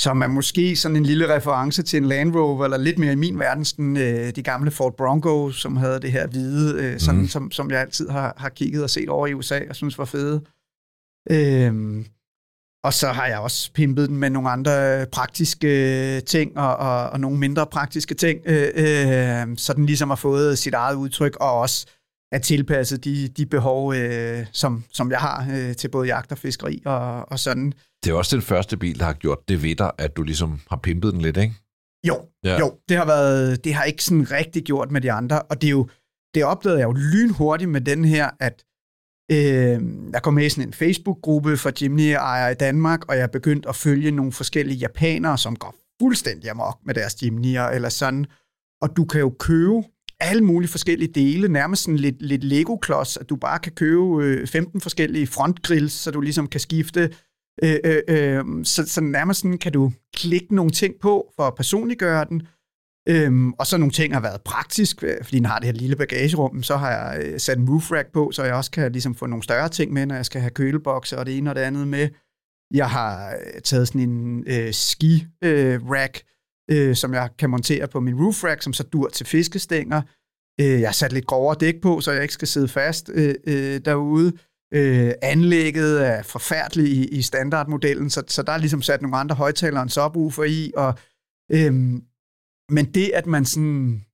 som 0.00 0.22
er 0.22 0.26
måske 0.26 0.76
sådan 0.76 0.96
en 0.96 1.02
lille 1.02 1.34
reference 1.34 1.82
til 1.82 1.96
en 1.96 2.04
Land 2.04 2.36
Rover, 2.36 2.64
eller 2.64 2.76
lidt 2.76 2.98
mere 2.98 3.12
i 3.12 3.16
min 3.16 3.38
verden, 3.38 3.64
sådan, 3.64 3.96
øh, 3.96 4.36
de 4.36 4.42
gamle 4.42 4.70
Ford 4.70 4.96
Bronco, 4.96 5.50
som 5.50 5.76
havde 5.76 6.00
det 6.00 6.12
her 6.12 6.26
hvide, 6.26 6.82
øh, 6.84 7.00
sådan, 7.00 7.20
mm. 7.20 7.28
som, 7.28 7.50
som 7.50 7.70
jeg 7.70 7.80
altid 7.80 8.08
har, 8.08 8.34
har 8.36 8.48
kigget 8.48 8.82
og 8.82 8.90
set 8.90 9.08
over 9.08 9.26
i 9.26 9.34
USA, 9.34 9.60
og 9.68 9.76
synes 9.76 9.98
var 9.98 10.04
fede. 10.04 10.44
Øhm, 11.30 12.06
og 12.84 12.94
så 12.94 13.08
har 13.08 13.26
jeg 13.26 13.38
også 13.38 13.72
pimpet 13.72 14.08
den 14.08 14.16
med 14.16 14.30
nogle 14.30 14.50
andre 14.50 15.06
praktiske 15.12 16.20
ting, 16.20 16.58
og, 16.58 16.76
og, 16.76 17.10
og 17.10 17.20
nogle 17.20 17.38
mindre 17.38 17.66
praktiske 17.66 18.14
ting, 18.14 18.40
øh, 18.46 18.68
øh, 18.74 19.56
så 19.56 19.72
den 19.76 19.86
ligesom 19.86 20.08
har 20.08 20.16
fået 20.16 20.58
sit 20.58 20.74
eget 20.74 20.94
udtryk, 20.94 21.36
og 21.36 21.52
også 21.52 21.86
er 22.32 22.38
tilpasset 22.38 23.04
de, 23.04 23.28
de 23.28 23.46
behov, 23.46 23.94
øh, 23.94 24.46
som, 24.52 24.84
som 24.92 25.10
jeg 25.10 25.18
har 25.18 25.48
øh, 25.52 25.76
til 25.76 25.88
både 25.88 26.06
jagt 26.06 26.32
og 26.32 26.38
fiskeri 26.38 26.82
og, 26.84 27.32
og 27.32 27.38
sådan. 27.38 27.72
Det 28.04 28.10
er 28.10 28.14
også 28.14 28.36
den 28.36 28.42
første 28.42 28.76
bil, 28.76 28.98
der 28.98 29.04
har 29.04 29.12
gjort 29.12 29.48
det 29.48 29.62
ved 29.62 29.76
dig, 29.76 29.90
at 29.98 30.16
du 30.16 30.22
ligesom 30.22 30.60
har 30.70 30.76
pimpet 30.76 31.12
den 31.12 31.20
lidt, 31.20 31.36
ikke? 31.36 31.54
Jo, 32.08 32.16
ja. 32.44 32.58
jo. 32.58 32.78
Det 32.88 32.96
har, 32.96 33.06
været, 33.06 33.64
det 33.64 33.74
har 33.74 33.84
ikke 33.84 34.04
sådan 34.04 34.30
rigtig 34.30 34.62
gjort 34.62 34.90
med 34.90 35.00
de 35.00 35.12
andre, 35.12 35.42
og 35.42 35.60
det 35.60 35.66
er 35.66 35.70
jo, 35.70 35.88
det 36.34 36.44
opdagede 36.44 36.78
jeg 36.78 36.86
jo 36.86 36.92
lynhurtigt 36.92 37.70
med 37.70 37.80
den 37.80 38.04
her, 38.04 38.30
at 38.40 38.64
øh, 39.30 39.82
jeg 40.12 40.22
kom 40.22 40.34
med 40.34 40.46
i 40.46 40.48
sådan 40.48 40.68
en 40.68 40.72
Facebook-gruppe 40.72 41.56
for 41.56 41.82
Jimny-ejere 41.82 42.52
i 42.52 42.54
Danmark, 42.54 43.08
og 43.08 43.16
jeg 43.16 43.30
begyndte 43.30 43.68
at 43.68 43.76
følge 43.76 44.10
nogle 44.10 44.32
forskellige 44.32 44.78
japanere, 44.78 45.38
som 45.38 45.56
går 45.56 45.74
fuldstændig 46.02 46.50
amok 46.50 46.78
med 46.86 46.94
deres 46.94 47.14
Jimny'er 47.14 47.74
eller 47.74 47.88
sådan. 47.88 48.26
Og 48.82 48.96
du 48.96 49.04
kan 49.04 49.20
jo 49.20 49.34
købe 49.38 49.82
alle 50.20 50.44
mulige 50.44 50.70
forskellige 50.70 51.12
dele, 51.12 51.48
nærmest 51.48 51.82
sådan 51.82 51.96
lidt, 51.96 52.22
lidt 52.22 52.44
Lego-klods, 52.44 53.16
at 53.16 53.28
du 53.28 53.36
bare 53.36 53.58
kan 53.58 53.72
købe 53.72 54.24
øh, 54.24 54.46
15 54.46 54.80
forskellige 54.80 55.26
frontgrills, 55.26 55.92
så 55.92 56.10
du 56.10 56.20
ligesom 56.20 56.46
kan 56.46 56.60
skifte. 56.60 57.14
Øh, 57.62 57.76
øh, 57.84 58.02
øh, 58.08 58.44
så, 58.64 58.86
så 58.86 59.00
nærmest 59.00 59.40
sådan 59.40 59.58
kan 59.58 59.72
du 59.72 59.92
klikke 60.16 60.54
nogle 60.54 60.70
ting 60.70 60.94
på 61.00 61.32
for 61.36 61.42
at 61.42 61.54
personliggøre 61.54 62.24
den, 62.24 62.42
Øhm, 63.08 63.52
og 63.52 63.66
så 63.66 63.76
nogle 63.76 63.92
ting 63.92 64.14
har 64.14 64.20
været 64.20 64.42
praktisk, 64.42 65.04
øh, 65.04 65.16
fordi 65.24 65.36
den 65.36 65.46
har 65.46 65.58
det 65.58 65.66
her 65.66 65.72
lille 65.72 65.96
bagagerum, 65.96 66.62
så 66.62 66.76
har 66.76 66.90
jeg 66.90 67.22
øh, 67.24 67.40
sat 67.40 67.58
en 67.58 67.70
roof 67.70 67.92
rack 67.92 68.12
på, 68.12 68.30
så 68.32 68.44
jeg 68.44 68.54
også 68.54 68.70
kan 68.70 68.92
ligesom 68.92 69.14
få 69.14 69.26
nogle 69.26 69.42
større 69.42 69.68
ting 69.68 69.92
med, 69.92 70.06
når 70.06 70.14
jeg 70.14 70.26
skal 70.26 70.40
have 70.40 70.50
kølebokser 70.50 71.16
og 71.16 71.26
det 71.26 71.38
ene 71.38 71.50
og 71.50 71.56
det 71.56 71.62
andet 71.62 71.88
med. 71.88 72.08
Jeg 72.74 72.90
har 72.90 73.30
øh, 73.30 73.60
taget 73.60 73.88
sådan 73.88 74.08
en 74.08 74.44
øh, 74.46 74.72
ski-rack, 74.72 76.22
øh, 76.70 76.88
øh, 76.88 76.96
som 76.96 77.14
jeg 77.14 77.30
kan 77.38 77.50
montere 77.50 77.88
på 77.88 78.00
min 78.00 78.14
roof 78.14 78.44
rack, 78.44 78.62
som 78.62 78.72
så 78.72 78.82
dur 78.82 79.08
til 79.08 79.26
fiskestænger. 79.26 80.02
Øh, 80.60 80.80
jeg 80.80 80.88
har 80.88 80.92
sat 80.92 81.12
lidt 81.12 81.26
grovere 81.26 81.56
dæk 81.60 81.80
på, 81.80 82.00
så 82.00 82.12
jeg 82.12 82.22
ikke 82.22 82.34
skal 82.34 82.48
sidde 82.48 82.68
fast 82.68 83.10
øh, 83.14 83.34
øh, 83.46 83.80
derude. 83.84 84.32
Øh, 84.74 85.12
anlægget 85.22 86.06
er 86.06 86.22
forfærdeligt 86.22 86.88
i, 86.88 87.18
i 87.18 87.22
standardmodellen, 87.22 88.10
så, 88.10 88.22
så 88.28 88.42
der 88.42 88.52
er 88.52 88.58
ligesom 88.58 88.82
sat 88.82 89.02
nogle 89.02 89.16
andre 89.16 89.36
højtalere 89.36 89.82
end 89.82 89.90
subwoofer 89.90 90.44
i, 90.44 90.72
og 90.76 90.94
øhm, 91.52 92.02
men 92.70 92.84
det, 92.84 93.10
at 93.14 93.26
man 93.26 93.44
sådan 93.44 94.04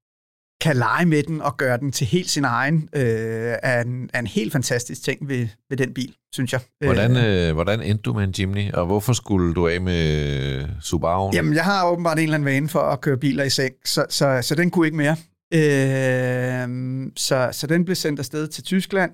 kan 0.61 0.77
lege 0.77 1.07
med 1.07 1.23
den 1.23 1.43
og 1.43 1.57
gøre 1.57 1.79
den 1.79 1.93
til 1.93 2.07
helt 2.07 2.31
sin 2.31 2.45
egen, 2.45 2.89
øh, 2.93 3.55
er, 3.63 3.81
en, 3.81 4.11
er 4.13 4.19
en 4.19 4.27
helt 4.27 4.53
fantastisk 4.53 5.03
ting 5.03 5.29
ved, 5.29 5.49
ved 5.71 5.77
den 5.77 5.95
bil, 5.95 6.15
synes 6.33 6.53
jeg. 6.53 6.61
Hvordan, 6.81 7.17
øh, 7.17 7.55
hvordan 7.55 7.83
endte 7.83 8.03
du 8.03 8.13
med 8.13 8.25
en 8.25 8.35
Jimny, 8.39 8.73
og 8.73 8.87
hvorfor 8.87 9.13
skulle 9.13 9.55
du 9.55 9.69
af 9.69 9.81
med 9.81 10.65
Subaru? 10.81 11.31
Jamen, 11.35 11.55
jeg 11.55 11.65
har 11.65 11.91
åbenbart 11.91 12.19
en 12.19 12.23
eller 12.23 12.35
anden 12.35 12.45
vane 12.45 12.69
for 12.69 12.81
at 12.81 13.01
køre 13.01 13.17
biler 13.17 13.45
i 13.45 13.51
seng, 13.51 13.75
så, 13.85 14.07
så, 14.09 14.39
så 14.43 14.55
den 14.55 14.71
kunne 14.71 14.87
ikke 14.87 14.97
mere. 14.97 15.17
Øh, 15.55 17.13
så, 17.17 17.49
så 17.53 17.67
den 17.67 17.85
blev 17.85 17.95
sendt 17.97 18.19
afsted 18.19 18.49
til 18.49 18.65
Tyskland, 18.65 19.11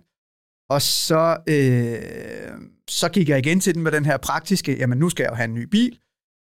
og 0.70 0.82
så, 0.82 1.36
øh, 1.48 1.98
så 2.90 3.08
gik 3.08 3.28
jeg 3.28 3.38
igen 3.38 3.60
til 3.60 3.74
den 3.74 3.82
med 3.82 3.92
den 3.92 4.04
her 4.04 4.16
praktiske, 4.16 4.76
jamen 4.78 4.98
nu 4.98 5.08
skal 5.08 5.22
jeg 5.24 5.30
jo 5.30 5.36
have 5.36 5.48
en 5.48 5.54
ny 5.54 5.64
bil, 5.64 5.98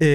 Øh, 0.03 0.09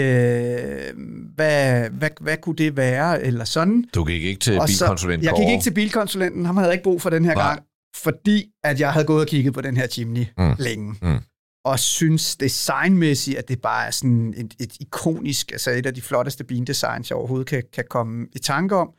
hvad, 1.36 1.90
hvad, 1.90 2.10
hvad 2.22 2.38
kunne 2.38 2.56
det 2.56 2.78
være, 2.78 3.22
eller 3.22 3.46
sådan. 3.46 3.86
Du 3.96 4.04
gik 4.04 4.24
ikke 4.24 4.40
til 4.40 4.60
bilkonsulenten? 4.68 5.26
Jeg 5.26 5.34
gik 5.38 5.50
ikke 5.50 5.64
til 5.64 5.74
bilkonsulenten, 5.74 6.46
ham 6.46 6.58
havde 6.58 6.68
jeg 6.68 6.74
ikke 6.74 6.84
brug 6.84 7.02
for 7.02 7.10
den 7.10 7.26
her 7.26 7.34
Nej. 7.34 7.48
gang, 7.48 7.64
fordi 7.96 8.52
at 8.64 8.80
jeg 8.80 8.94
havde 8.94 9.06
gået 9.06 9.22
og 9.22 9.28
kigget 9.28 9.54
på 9.54 9.62
den 9.62 9.78
her 9.78 9.88
chimney 9.88 10.26
mm. 10.38 10.54
længe. 10.60 10.96
Mm. 11.02 11.20
Og 11.66 11.80
synes 11.80 12.36
designmæssigt, 12.36 13.38
at 13.38 13.48
det 13.48 13.62
bare 13.62 13.88
er 13.88 13.92
sådan 13.92 14.34
et, 14.38 14.54
et 14.60 14.74
ikonisk, 14.80 15.52
altså 15.52 15.72
et 15.72 15.86
af 15.86 15.94
de 15.94 16.02
flotteste 16.02 16.44
bildesigns, 16.44 17.10
jeg 17.10 17.18
overhovedet 17.18 17.48
kan, 17.48 17.64
kan 17.74 17.84
komme 17.90 18.28
i 18.34 18.40
tanke 18.40 18.76
om. 18.76 18.90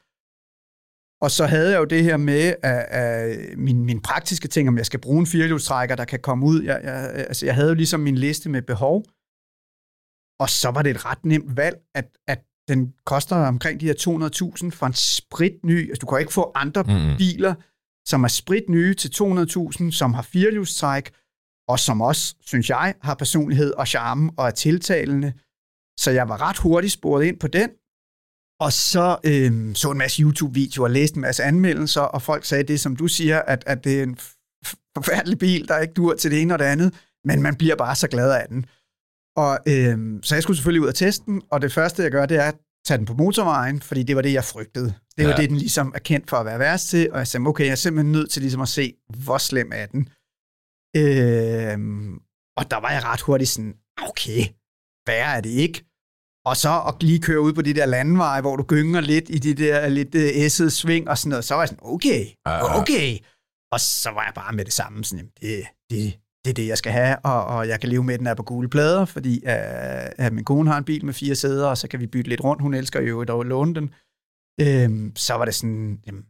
Og 1.23 1.31
så 1.31 1.47
havde 1.47 1.71
jeg 1.71 1.79
jo 1.79 1.85
det 1.85 2.05
her 2.05 2.17
med 2.17 2.55
at, 2.63 2.87
at 2.89 3.39
min, 3.59 3.85
min 3.85 4.01
praktiske 4.01 4.49
ting, 4.49 4.69
om 4.69 4.79
jeg 4.79 4.87
skal 4.87 5.01
bruge 5.01 5.21
en 5.21 5.27
firehjulstrækker, 5.27 5.97
der 5.97 6.05
kan 6.05 6.21
komme 6.21 6.47
ud. 6.47 6.63
Jeg, 6.63 6.81
jeg, 6.85 7.11
altså 7.15 7.47
jeg 7.47 7.55
havde 7.55 7.69
jo 7.69 7.75
ligesom 7.75 8.01
min 8.01 8.19
liste 8.19 8.49
med 8.49 8.63
behov, 8.63 9.05
og 10.41 10.51
så 10.51 10.71
var 10.71 10.83
det 10.83 10.91
et 10.91 11.05
ret 11.05 11.25
nemt 11.25 11.57
valg, 11.57 11.77
at, 11.95 12.09
at 12.29 12.41
den 12.69 12.95
koster 13.07 13.37
omkring 13.37 13.81
de 13.81 13.87
her 13.87 13.95
200.000 13.95 14.71
for 14.71 14.87
en 14.87 14.95
spritny. 14.95 15.89
Altså, 15.89 16.01
du 16.01 16.07
kan 16.07 16.21
ikke 16.21 16.33
få 16.33 16.53
andre 16.55 16.83
mm. 16.83 17.17
biler, 17.19 17.55
som 18.07 18.25
er 18.25 18.29
spritnye 18.29 18.95
til 18.95 19.09
200.000, 19.09 19.91
som 19.91 20.15
har 20.15 20.23
firehjulstræk, 20.23 21.11
og 21.69 21.79
som 21.79 22.01
også, 22.01 22.35
synes 22.41 22.71
jeg, 22.71 22.95
har 23.03 23.15
personlighed 23.15 23.73
og 23.73 23.89
charme 23.89 24.31
og 24.37 24.47
er 24.47 24.51
tiltalende. 24.51 25.33
Så 25.99 26.11
jeg 26.11 26.29
var 26.29 26.41
ret 26.41 26.59
hurtigt 26.59 26.93
sporet 26.93 27.25
ind 27.25 27.39
på 27.39 27.49
den, 27.49 27.71
og 28.61 28.73
så 28.73 29.19
øh, 29.25 29.75
så 29.75 29.91
en 29.91 29.99
masse 29.99 30.23
YouTube-videoer, 30.23 30.89
læste 30.89 31.17
en 31.17 31.21
masse 31.21 31.43
anmeldelser, 31.43 32.01
og 32.01 32.23
folk 32.23 32.45
sagde 32.45 32.65
det, 32.65 32.81
som 32.81 32.97
du 32.97 33.07
siger, 33.09 33.43
at, 33.43 33.65
at 33.67 33.85
det 33.85 33.99
er 33.99 34.03
en 34.03 34.19
forfærdelig 34.97 35.39
bil, 35.39 35.69
der 35.69 35.79
ikke 35.79 35.95
dur 35.95 36.15
til 36.15 36.31
det 36.31 36.43
ene 36.43 36.55
og 36.55 36.59
det 36.59 36.65
andet, 36.65 36.95
men 37.25 37.43
man 37.43 37.57
bliver 37.57 37.77
bare 37.77 37.97
så 37.97 38.09
glad 38.09 38.33
af 38.33 38.47
den. 38.49 38.67
Og 39.37 39.59
øh, 39.69 39.99
så 40.23 40.35
jeg 40.35 40.43
skulle 40.43 40.57
selvfølgelig 40.57 40.83
ud 40.83 40.89
og 40.89 40.95
teste 40.95 41.25
den, 41.27 41.43
og 41.51 41.63
det 41.63 41.73
første, 41.73 42.03
jeg 42.03 42.11
gør, 42.11 42.27
det 42.27 42.37
er 42.37 42.49
at 42.49 42.59
tage 42.87 42.99
den 42.99 43.07
på 43.07 43.15
motorvejen, 43.15 43.83
fordi 43.83 44.03
det 44.03 44.17
var 44.17 44.23
det, 44.23 44.33
jeg 44.33 44.45
frygtede. 44.45 44.95
Det 45.17 45.25
var 45.27 45.31
ja. 45.31 45.37
det, 45.37 45.51
den 45.51 45.59
ligesom 45.59 45.93
er 45.95 45.99
kendt 45.99 46.31
for 46.31 46.37
at 46.37 46.47
være 46.47 46.59
værst 46.59 46.89
til, 46.89 47.13
og 47.13 47.19
jeg 47.19 47.27
sagde, 47.27 47.47
okay, 47.47 47.65
jeg 47.65 47.71
er 47.71 47.75
simpelthen 47.75 48.13
nødt 48.13 48.31
til 48.31 48.43
ligesom 48.43 48.61
at 48.61 48.69
se, 48.69 48.95
hvor 49.25 49.39
slem 49.39 49.73
er 49.75 49.87
den. 49.87 50.09
Øh, 50.97 51.79
og 52.57 52.71
der 52.71 52.81
var 52.81 52.91
jeg 52.91 53.05
ret 53.05 53.21
hurtigt 53.21 53.51
sådan, 53.51 53.75
okay, 54.09 54.41
værre 55.07 55.37
er 55.37 55.41
det 55.41 55.51
ikke. 55.51 55.85
Og 56.45 56.57
så 56.57 56.83
at 56.89 57.03
lige 57.03 57.23
køre 57.23 57.41
ud 57.41 57.53
på 57.53 57.63
de 57.63 57.75
der 57.75 57.87
landeveje, 57.87 58.41
hvor 58.41 58.57
du 58.57 58.63
gynger 58.63 59.01
lidt 59.01 59.31
i 59.31 59.39
de 59.39 59.55
der 59.55 59.89
lidt 59.89 60.15
æssede 60.15 60.71
sving 60.71 61.09
og 61.09 61.19
sådan 61.19 61.31
noget, 61.31 61.45
så 61.45 61.55
var 61.55 61.63
jeg 61.63 61.69
sådan, 61.69 61.85
okay, 61.85 62.27
okay. 62.81 63.19
Og 63.73 63.81
så 63.81 64.11
var 64.11 64.25
jeg 64.25 64.33
bare 64.35 64.53
med 64.53 64.65
det 64.65 64.73
samme, 64.73 65.05
sådan, 65.05 65.31
det, 65.41 65.65
det, 65.91 66.21
det 66.45 66.51
er 66.51 66.55
det, 66.55 66.67
jeg 66.67 66.79
skal 66.79 66.93
have, 66.93 67.17
og, 67.19 67.45
og 67.45 67.69
jeg 67.69 67.81
kan 67.81 67.89
leve 67.89 68.05
med, 68.05 68.15
at 68.15 68.21
den 68.21 68.27
er 68.27 68.35
på 68.35 68.43
gule 68.43 68.69
plader, 68.69 69.05
fordi 69.05 69.39
uh, 69.45 70.27
at 70.27 70.33
min 70.33 70.45
kone 70.45 70.71
har 70.71 70.79
en 70.79 70.85
bil 70.85 71.05
med 71.05 71.15
fire 71.15 71.35
sæder, 71.35 71.67
og 71.67 71.79
så 71.79 71.89
kan 71.89 72.01
vi 72.01 72.07
bytte 72.07 72.29
lidt 72.29 72.45
rundt. 72.45 72.63
Hun 72.63 72.75
elsker 72.75 73.01
jo 73.01 73.21
at 73.21 73.47
låne 73.47 73.75
den. 73.75 73.95
Øhm, 74.61 75.13
så 75.17 75.35
var 75.35 75.45
det 75.45 75.55
sådan, 75.55 75.99
jamen, 76.07 76.25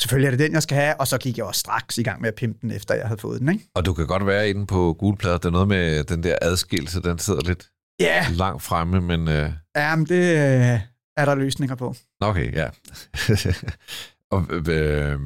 selvfølgelig 0.00 0.26
er 0.26 0.30
det 0.30 0.38
den, 0.38 0.52
jeg 0.52 0.62
skal 0.62 0.76
have, 0.76 1.00
og 1.00 1.06
så 1.06 1.18
gik 1.18 1.38
jeg 1.38 1.46
også 1.46 1.58
straks 1.58 1.98
i 1.98 2.02
gang 2.02 2.20
med 2.20 2.28
at 2.28 2.34
pimpe 2.34 2.58
den, 2.62 2.70
efter 2.70 2.94
jeg 2.94 3.06
havde 3.06 3.20
fået 3.20 3.40
den. 3.40 3.48
Ikke? 3.48 3.68
Og 3.74 3.86
du 3.86 3.92
kan 3.92 4.06
godt 4.06 4.26
være 4.26 4.50
inde 4.50 4.66
på 4.66 4.96
gule 4.98 5.16
plader. 5.16 5.36
Det 5.36 5.44
er 5.44 5.50
noget 5.50 5.68
med 5.68 6.04
den 6.04 6.22
der 6.22 6.36
adskillelse, 6.42 7.02
den 7.02 7.18
sidder 7.18 7.40
lidt 7.44 7.70
yeah. 8.02 8.24
langt 8.36 8.62
fremme, 8.62 9.00
men... 9.00 9.20
Uh... 9.20 9.52
Ja, 9.76 9.96
men 9.96 10.06
det 10.06 10.34
uh, 10.34 10.80
er 11.16 11.24
der 11.24 11.34
løsninger 11.34 11.74
på. 11.74 11.94
Okay, 12.20 12.52
ja. 12.52 12.68
og, 14.34 14.46
øh, 14.68 15.20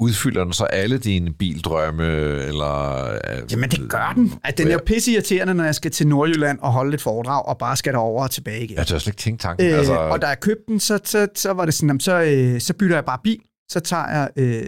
udfylder 0.00 0.44
den 0.44 0.52
så 0.52 0.64
alle 0.64 0.98
dine 0.98 1.32
bildrømme, 1.32 2.04
eller... 2.42 3.04
Jamen, 3.50 3.70
det 3.70 3.90
gør 3.90 4.12
den. 4.16 4.32
At 4.44 4.58
den 4.58 4.68
er 4.68 4.72
jo 4.72 4.80
pisse 4.86 5.12
irriterende, 5.12 5.54
når 5.54 5.64
jeg 5.64 5.74
skal 5.74 5.90
til 5.90 6.06
Nordjylland 6.06 6.58
og 6.58 6.72
holde 6.72 6.94
et 6.94 7.00
foredrag, 7.00 7.46
og 7.46 7.58
bare 7.58 7.76
skal 7.76 7.92
derover 7.92 8.22
og 8.22 8.30
tilbage 8.30 8.64
igen. 8.64 8.76
Jeg 8.76 8.86
tør 8.86 8.98
slet 8.98 9.12
ikke 9.12 9.20
tænke 9.20 9.42
tanken. 9.42 9.66
Øh, 9.66 9.78
altså... 9.78 9.94
Og 9.94 10.22
da 10.22 10.26
jeg 10.26 10.40
købte 10.40 10.64
den, 10.68 10.80
så, 10.80 10.98
så, 11.04 11.28
så 11.34 11.52
var 11.52 11.64
det 11.64 11.74
sådan, 11.74 12.00
så, 12.00 12.20
øh, 12.20 12.60
så 12.60 12.74
bytter 12.74 12.96
jeg 12.96 13.04
bare 13.04 13.18
bil. 13.24 13.40
Så 13.68 13.80
tager 13.80 14.08
jeg 14.08 14.30
øh, 14.36 14.62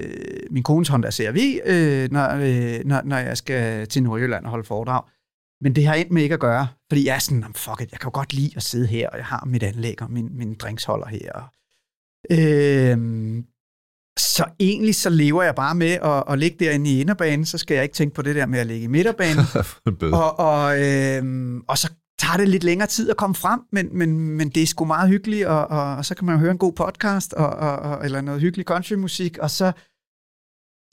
min 0.51 0.62
kones 0.62 0.89
Honda 0.89 1.11
CRV, 1.11 1.61
øh, 1.66 2.12
når, 2.12 2.28
øh, 2.30 2.80
når, 2.85 3.01
når 3.05 3.16
jeg 3.16 3.37
skal 3.37 3.87
til 3.87 4.03
Nordjylland 4.03 4.45
og 4.45 4.51
holde 4.51 4.64
foredrag. 4.64 5.03
Men 5.61 5.76
det 5.76 5.87
har 5.87 5.95
endt 5.95 6.12
med 6.12 6.22
ikke 6.22 6.33
at 6.33 6.41
gøre, 6.41 6.68
fordi 6.91 7.07
jeg 7.07 7.14
er 7.14 7.18
sådan, 7.18 7.45
fuck 7.57 7.80
it, 7.80 7.93
jeg 7.93 8.01
kan 8.01 8.07
jo 8.07 8.11
godt 8.14 8.33
lide 8.33 8.53
at 8.57 8.62
sidde 8.62 8.87
her, 8.87 9.09
og 9.09 9.18
jeg 9.18 9.26
har 9.26 9.45
mit 9.47 9.62
anlæg 9.62 10.03
og 10.03 10.11
min, 10.11 10.28
min 10.33 10.55
drinksholder 10.55 11.07
her. 11.07 11.51
Øh, 12.30 12.99
så 14.18 14.44
egentlig 14.60 14.94
så 14.94 15.10
lever 15.10 15.42
jeg 15.42 15.54
bare 15.54 15.74
med 15.74 15.90
at, 15.90 16.24
at 16.28 16.38
ligge 16.38 16.64
derinde 16.64 16.90
i 16.90 17.00
inderbanen, 17.00 17.46
så 17.46 17.58
skal 17.58 17.74
jeg 17.74 17.82
ikke 17.82 17.94
tænke 17.94 18.14
på 18.14 18.22
det 18.22 18.34
der 18.34 18.46
med 18.46 18.58
at 18.58 18.66
ligge 18.66 18.84
i 18.84 18.86
midterbanen. 18.86 19.44
og, 20.22 20.38
og, 20.38 20.80
øh, 20.82 21.60
og 21.68 21.78
så 21.78 21.92
tager 22.18 22.36
det 22.36 22.48
lidt 22.48 22.64
længere 22.64 22.88
tid 22.88 23.10
at 23.10 23.16
komme 23.16 23.34
frem, 23.34 23.60
men, 23.72 23.88
men, 23.92 24.18
men 24.18 24.48
det 24.48 24.62
er 24.62 24.66
sgu 24.66 24.84
meget 24.84 25.08
hyggeligt, 25.08 25.46
og, 25.46 25.66
og, 25.66 25.96
og 25.96 26.04
så 26.04 26.14
kan 26.14 26.26
man 26.26 26.38
høre 26.38 26.50
en 26.50 26.58
god 26.58 26.72
podcast, 26.72 27.32
og, 27.32 27.50
og, 27.50 28.04
eller 28.04 28.20
noget 28.20 28.40
hyggelig 28.40 28.66
countrymusik, 28.66 29.38
og 29.38 29.50
så, 29.50 29.72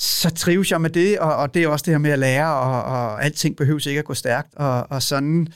så 0.01 0.30
trives 0.30 0.72
jeg 0.72 0.82
med 0.82 0.89
det, 0.89 1.20
og, 1.20 1.36
og 1.36 1.53
det 1.53 1.63
er 1.63 1.67
også 1.67 1.84
det 1.84 1.93
her 1.93 1.99
med 1.99 2.11
at 2.11 2.20
lære, 2.20 2.53
og, 2.55 2.84
og 2.84 3.24
alting 3.24 3.57
behøver 3.57 3.88
ikke 3.88 3.99
at 3.99 4.05
gå 4.05 4.13
stærkt, 4.13 4.55
og, 4.55 4.88
og 4.89 5.01
sådan 5.01 5.47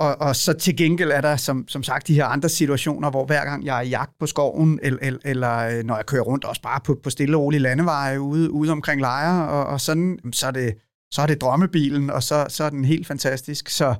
og, 0.00 0.20
og 0.20 0.36
så 0.36 0.52
til 0.52 0.76
gengæld 0.76 1.10
er 1.10 1.20
der 1.20 1.36
som, 1.36 1.68
som 1.68 1.82
sagt 1.82 2.06
de 2.06 2.14
her 2.14 2.24
andre 2.24 2.48
situationer, 2.48 3.10
hvor 3.10 3.24
hver 3.24 3.44
gang 3.44 3.64
jeg 3.64 3.78
er 3.78 3.82
i 3.82 3.88
jagt 3.88 4.18
på 4.18 4.26
skoven, 4.26 4.80
eller, 4.82 4.98
eller, 5.02 5.20
eller 5.24 5.56
øh, 5.58 5.84
når 5.84 5.96
jeg 5.96 6.06
kører 6.06 6.22
rundt 6.22 6.44
også 6.44 6.62
bare 6.62 6.80
på, 6.84 7.00
på 7.02 7.10
stille 7.10 7.36
og 7.36 7.42
rolige 7.42 7.60
landeveje 7.60 8.20
ude, 8.20 8.50
ude 8.50 8.72
omkring 8.72 9.00
lejre, 9.00 9.48
og, 9.48 9.66
og 9.66 9.80
sådan, 9.80 10.18
så 10.32 10.46
er, 10.46 10.50
det, 10.50 10.74
så 11.12 11.22
er 11.22 11.26
det 11.26 11.40
drømmebilen, 11.40 12.10
og 12.10 12.22
så, 12.22 12.46
så 12.48 12.64
er 12.64 12.70
den 12.70 12.84
helt 12.84 13.06
fantastisk. 13.06 13.68
Så, 13.68 13.94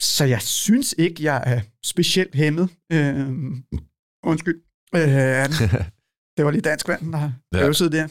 så 0.00 0.24
jeg 0.24 0.42
synes 0.42 0.94
ikke, 0.98 1.24
jeg 1.24 1.42
er 1.46 1.60
specielt 1.84 2.34
hæmmet. 2.34 2.68
Øh, 2.92 3.30
undskyld. 4.24 4.62
Øh, 4.94 5.00
det 6.36 6.44
var 6.44 6.50
lige 6.50 6.62
dansk 6.62 6.88
vand, 6.88 7.12
der 7.12 7.32
ja. 7.54 7.66
der. 7.92 8.08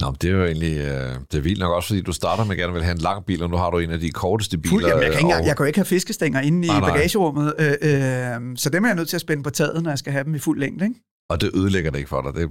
Nå, 0.00 0.14
det 0.20 0.30
er 0.30 0.34
jo 0.34 0.44
egentlig 0.44 0.78
øh, 0.78 1.14
det 1.32 1.38
er 1.38 1.40
vildt 1.40 1.58
nok 1.58 1.72
også, 1.72 1.88
fordi 1.88 2.00
du 2.00 2.12
starter 2.12 2.44
med 2.44 2.50
at 2.50 2.58
gerne 2.58 2.72
vil 2.72 2.82
have 2.82 2.92
en 2.92 2.98
lang 2.98 3.24
bil, 3.24 3.42
og 3.42 3.50
nu 3.50 3.56
har 3.56 3.70
du 3.70 3.78
en 3.78 3.90
af 3.90 4.00
de 4.00 4.10
korteste 4.10 4.58
biler. 4.58 4.70
Fuld, 4.70 4.86
jamen, 4.86 5.02
jeg, 5.02 5.12
kan 5.12 5.20
ikke, 5.20 5.34
og... 5.34 5.46
jeg 5.46 5.56
kan 5.56 5.64
jo 5.64 5.66
ikke 5.66 5.78
have 5.78 5.84
fiskestænger 5.84 6.40
inde 6.40 6.66
i 6.66 6.70
nej, 6.70 6.80
bagagerummet, 6.80 7.54
øh, 7.58 7.68
øh, 7.68 8.56
så 8.56 8.70
dem 8.72 8.84
er 8.84 8.88
jeg 8.88 8.96
nødt 8.96 9.08
til 9.08 9.16
at 9.16 9.20
spænde 9.20 9.42
på 9.42 9.50
taget, 9.50 9.82
når 9.82 9.90
jeg 9.90 9.98
skal 9.98 10.12
have 10.12 10.24
dem 10.24 10.34
i 10.34 10.38
fuld 10.38 10.60
længde. 10.60 10.84
Ikke? 10.84 11.00
Og 11.30 11.40
det 11.40 11.50
ødelægger 11.54 11.90
det 11.90 11.98
ikke 11.98 12.08
for 12.08 12.22
dig? 12.22 12.34
Det, 12.34 12.50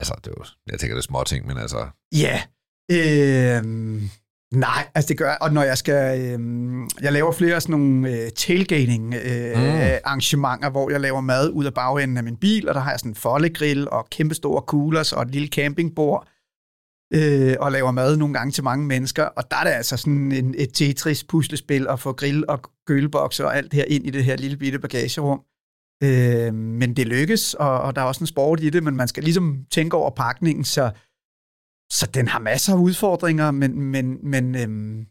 altså, 0.00 0.14
det 0.24 0.26
er 0.26 0.34
jo, 0.38 0.44
jeg 0.70 0.80
tænker, 0.80 0.94
det 0.94 1.02
er 1.02 1.06
små 1.06 1.24
ting, 1.24 1.46
men 1.46 1.58
altså... 1.58 1.86
Ja, 2.12 2.42
øh, 2.92 4.02
Nej, 4.52 4.88
altså 4.94 5.08
det 5.08 5.18
gør 5.18 5.34
og 5.34 5.52
når 5.52 5.62
jeg 5.62 5.78
skal, 5.78 6.20
øh, 6.20 6.40
jeg 7.00 7.12
laver 7.12 7.32
flere 7.32 7.60
sådan 7.60 7.78
nogle 7.78 8.10
øh, 8.10 8.30
tailgating 8.30 9.14
øh, 9.14 9.56
mm. 9.56 9.62
arrangementer, 10.04 10.70
hvor 10.70 10.90
jeg 10.90 11.00
laver 11.00 11.20
mad 11.20 11.50
ud 11.50 11.64
af 11.64 11.74
bagenden 11.74 12.16
af 12.16 12.24
min 12.24 12.36
bil, 12.36 12.68
og 12.68 12.74
der 12.74 12.80
har 12.80 12.90
jeg 12.90 13.00
sådan 13.00 13.10
en 13.10 13.14
foldegrill 13.14 13.88
og 13.88 14.06
kæmpe 14.10 14.34
store 14.34 14.60
coolers 14.60 15.12
og 15.12 15.22
et 15.22 15.30
lille 15.30 15.48
campingbord, 15.48 16.28
øh, 17.14 17.56
og 17.60 17.72
laver 17.72 17.90
mad 17.90 18.16
nogle 18.16 18.34
gange 18.34 18.52
til 18.52 18.64
mange 18.64 18.86
mennesker, 18.86 19.24
og 19.24 19.50
der 19.50 19.56
er 19.56 19.64
det 19.64 19.70
altså 19.70 19.96
sådan 19.96 20.32
en, 20.32 20.54
et 20.58 20.72
Tetris-puslespil 20.72 21.86
at 21.88 22.00
få 22.00 22.12
grill 22.12 22.44
og 22.48 22.62
kølebokse 22.86 23.44
og 23.46 23.56
alt 23.56 23.72
det 23.72 23.78
her 23.78 23.84
ind 23.88 24.06
i 24.06 24.10
det 24.10 24.24
her 24.24 24.36
lille 24.36 24.56
bitte 24.56 24.78
bagagerum. 24.78 25.42
Øh, 26.02 26.54
men 26.54 26.96
det 26.96 27.06
lykkes, 27.06 27.54
og, 27.54 27.80
og 27.80 27.96
der 27.96 28.02
er 28.02 28.06
også 28.06 28.20
en 28.20 28.26
sport 28.26 28.60
i 28.60 28.70
det, 28.70 28.82
men 28.82 28.96
man 28.96 29.08
skal 29.08 29.22
ligesom 29.24 29.64
tænke 29.70 29.96
over 29.96 30.10
pakningen, 30.10 30.64
så, 30.64 30.90
så 31.92 32.10
den 32.14 32.28
har 32.28 32.38
masser 32.38 32.72
af 32.74 32.78
udfordringer, 32.78 33.50
men, 33.50 33.80
men, 33.80 34.18
men, 34.22 34.54
øhm, 34.54 35.06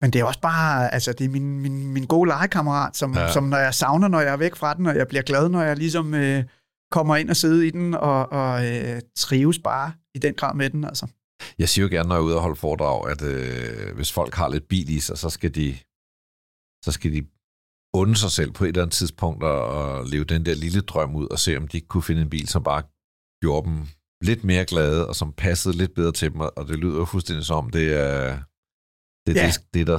men 0.00 0.10
det 0.12 0.20
er 0.20 0.24
også 0.24 0.40
bare, 0.40 0.94
altså 0.94 1.12
det 1.12 1.24
er 1.24 1.28
min, 1.28 1.60
min, 1.60 1.92
min 1.92 2.06
gode 2.06 2.28
legekammerat, 2.28 2.96
som, 2.96 3.14
ja. 3.14 3.32
som 3.32 3.44
når 3.44 3.56
jeg 3.56 3.74
savner, 3.74 4.08
når 4.08 4.20
jeg 4.20 4.32
er 4.32 4.36
væk 4.36 4.56
fra 4.56 4.74
den, 4.74 4.86
og 4.86 4.96
jeg 4.96 5.08
bliver 5.08 5.22
glad, 5.22 5.48
når 5.48 5.62
jeg 5.62 5.76
ligesom 5.76 6.14
øh, 6.14 6.44
kommer 6.90 7.16
ind 7.16 7.30
og 7.30 7.36
sidder 7.36 7.62
i 7.62 7.70
den, 7.70 7.94
og, 7.94 8.32
og 8.32 8.66
øh, 8.66 9.00
trives 9.16 9.58
bare 9.58 9.92
i 10.14 10.18
den 10.18 10.34
grad 10.34 10.54
med 10.54 10.70
den, 10.70 10.84
altså. 10.84 11.06
Jeg 11.58 11.68
siger 11.68 11.82
jo 11.82 11.90
gerne, 11.90 12.08
når 12.08 12.14
jeg 12.14 12.20
er 12.20 12.24
ude 12.24 12.36
og 12.36 12.42
holde 12.42 12.56
foredrag, 12.56 13.10
at 13.10 13.22
øh, 13.22 13.94
hvis 13.94 14.12
folk 14.12 14.34
har 14.34 14.48
lidt 14.48 14.68
bil 14.68 14.88
i 14.90 15.00
sig, 15.00 15.18
så 15.18 15.30
skal 15.30 15.54
de, 15.54 15.78
så 16.84 16.92
skal 16.92 17.12
de 17.12 17.26
unde 17.94 18.16
sig 18.16 18.30
selv 18.30 18.52
på 18.52 18.64
et 18.64 18.68
eller 18.68 18.82
andet 18.82 18.94
tidspunkt 18.94 19.42
og, 19.42 19.66
og 19.66 20.06
leve 20.06 20.24
den 20.24 20.46
der 20.46 20.54
lille 20.54 20.80
drøm 20.80 21.16
ud 21.16 21.28
og 21.28 21.38
se, 21.38 21.56
om 21.56 21.68
de 21.68 21.80
kunne 21.80 22.02
finde 22.02 22.22
en 22.22 22.30
bil, 22.30 22.48
som 22.48 22.62
bare 22.62 22.82
gjorde 23.42 23.68
dem 23.68 23.86
lidt 24.22 24.44
mere 24.44 24.64
glade, 24.64 25.08
og 25.08 25.16
som 25.16 25.32
passede 25.32 25.76
lidt 25.76 25.94
bedre 25.94 26.12
til 26.12 26.32
dem, 26.32 26.40
og 26.40 26.68
det 26.68 26.78
lyder 26.78 26.98
jo 26.98 27.04
fuldstændig 27.04 27.44
som, 27.44 27.70
det 27.70 27.92
er 27.92 28.42
det, 29.26 29.34
ja. 29.34 29.46
det, 29.46 29.74
det, 29.74 29.86
der, 29.86 29.98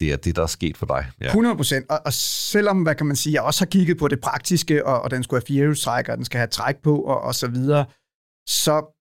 det 0.00 0.12
er 0.12 0.16
det, 0.16 0.36
der 0.36 0.42
er 0.42 0.46
sket 0.46 0.76
for 0.76 0.86
dig. 0.86 1.10
Ja. 1.20 1.26
100 1.26 1.56
procent. 1.56 1.90
Og, 1.90 2.00
og 2.04 2.12
selvom, 2.12 2.82
hvad 2.82 2.94
kan 2.94 3.06
man 3.06 3.16
sige, 3.16 3.34
jeg 3.34 3.42
også 3.42 3.60
har 3.64 3.70
kigget 3.70 3.98
på 3.98 4.08
det 4.08 4.20
praktiske, 4.20 4.86
og, 4.86 5.02
og 5.02 5.10
den 5.10 5.22
skulle 5.22 5.40
have 5.40 5.46
firehjulstræk, 5.46 6.08
og 6.08 6.16
den 6.16 6.24
skal 6.24 6.38
have 6.38 6.48
træk 6.48 6.76
på, 6.82 7.00
og, 7.00 7.20
og 7.20 7.34
så 7.34 7.48
videre, 7.48 7.86
så 8.48 8.95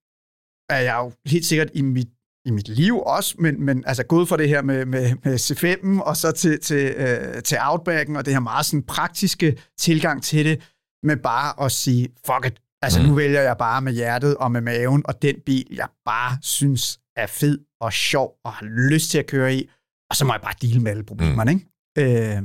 er 0.69 0.79
jeg 0.79 0.95
jo 0.97 1.11
helt 1.25 1.45
sikkert 1.45 1.69
i 1.73 1.81
mit 1.81 2.07
i 2.45 2.51
mit 2.51 2.67
liv 2.67 2.99
også, 2.99 3.35
men, 3.39 3.65
men 3.65 3.83
altså 3.87 4.03
gået 4.03 4.27
fra 4.27 4.37
det 4.37 4.49
her 4.49 4.61
med, 4.61 4.85
med, 4.85 5.15
med 5.23 5.35
C5'en 5.35 6.03
og 6.03 6.17
så 6.17 6.31
til, 6.31 6.59
til, 6.59 6.93
øh, 6.97 7.43
til 7.43 7.57
Outbacken 7.61 8.15
og 8.15 8.25
det 8.25 8.33
her 8.33 8.39
meget 8.39 8.65
sådan 8.65 8.83
praktiske 8.83 9.57
tilgang 9.77 10.23
til 10.23 10.45
det, 10.45 10.71
med 11.03 11.17
bare 11.17 11.65
at 11.65 11.71
sige, 11.71 12.09
fuck 12.25 12.45
it, 12.45 12.61
altså 12.81 13.01
mm. 13.01 13.07
nu 13.07 13.15
vælger 13.15 13.41
jeg 13.41 13.57
bare 13.57 13.81
med 13.81 13.93
hjertet 13.93 14.37
og 14.37 14.51
med 14.51 14.61
maven, 14.61 15.01
og 15.05 15.21
den 15.21 15.35
bil, 15.45 15.67
jeg 15.71 15.87
bare 16.05 16.37
synes 16.41 16.99
er 17.15 17.27
fed 17.27 17.59
og 17.81 17.93
sjov 17.93 18.35
og 18.45 18.53
har 18.53 18.65
lyst 18.65 19.11
til 19.11 19.17
at 19.17 19.27
køre 19.27 19.55
i, 19.55 19.69
og 20.09 20.15
så 20.15 20.25
må 20.25 20.33
jeg 20.33 20.41
bare 20.41 20.53
dele 20.61 20.79
med 20.79 20.91
alle 20.91 21.03
problemerne, 21.03 21.51
mm. 21.51 21.59
ikke? 21.97 22.35
Øh, 22.37 22.43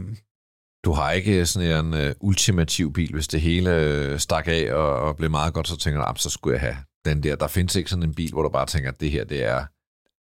du 0.85 0.93
har 0.93 1.12
ikke 1.12 1.47
sådan 1.47 1.85
en 1.85 1.95
uh, 1.95 2.11
ultimativ 2.20 2.93
bil, 2.93 3.12
hvis 3.12 3.28
det 3.28 3.41
hele 3.41 4.11
uh, 4.12 4.18
stak 4.18 4.49
af 4.49 4.72
og, 4.72 4.97
og 4.97 5.16
blev 5.16 5.31
meget 5.31 5.55
godt, 5.55 5.68
så 5.68 5.76
tænker 5.76 6.12
du, 6.12 6.20
så 6.20 6.31
skulle 6.31 6.55
jeg 6.55 6.61
have 6.61 6.76
den 7.05 7.22
der. 7.22 7.37
Der 7.37 7.49
findes 7.49 7.76
ikke 7.76 7.91
sådan 7.91 8.03
en 8.03 8.14
bil, 8.14 8.33
hvor 8.33 8.43
du 8.43 8.49
bare 8.49 8.66
tænker, 8.66 8.91
at 8.91 9.01
det 9.01 9.11
her, 9.11 9.24
det 9.24 9.45
er 9.45 9.64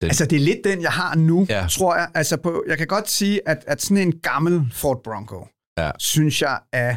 den... 0.00 0.10
Altså, 0.10 0.26
det 0.26 0.36
er 0.36 0.40
lidt 0.40 0.64
den, 0.64 0.82
jeg 0.82 0.92
har 0.92 1.14
nu, 1.14 1.46
ja. 1.48 1.66
tror 1.70 1.96
jeg. 1.96 2.10
Altså, 2.14 2.36
på, 2.36 2.64
jeg 2.68 2.78
kan 2.78 2.86
godt 2.86 3.10
sige, 3.10 3.48
at, 3.48 3.64
at 3.66 3.82
sådan 3.82 3.96
en 3.96 4.18
gammel 4.18 4.70
Ford 4.72 5.02
Bronco, 5.04 5.46
ja. 5.78 5.90
synes 5.98 6.42
jeg 6.42 6.60
er 6.72 6.96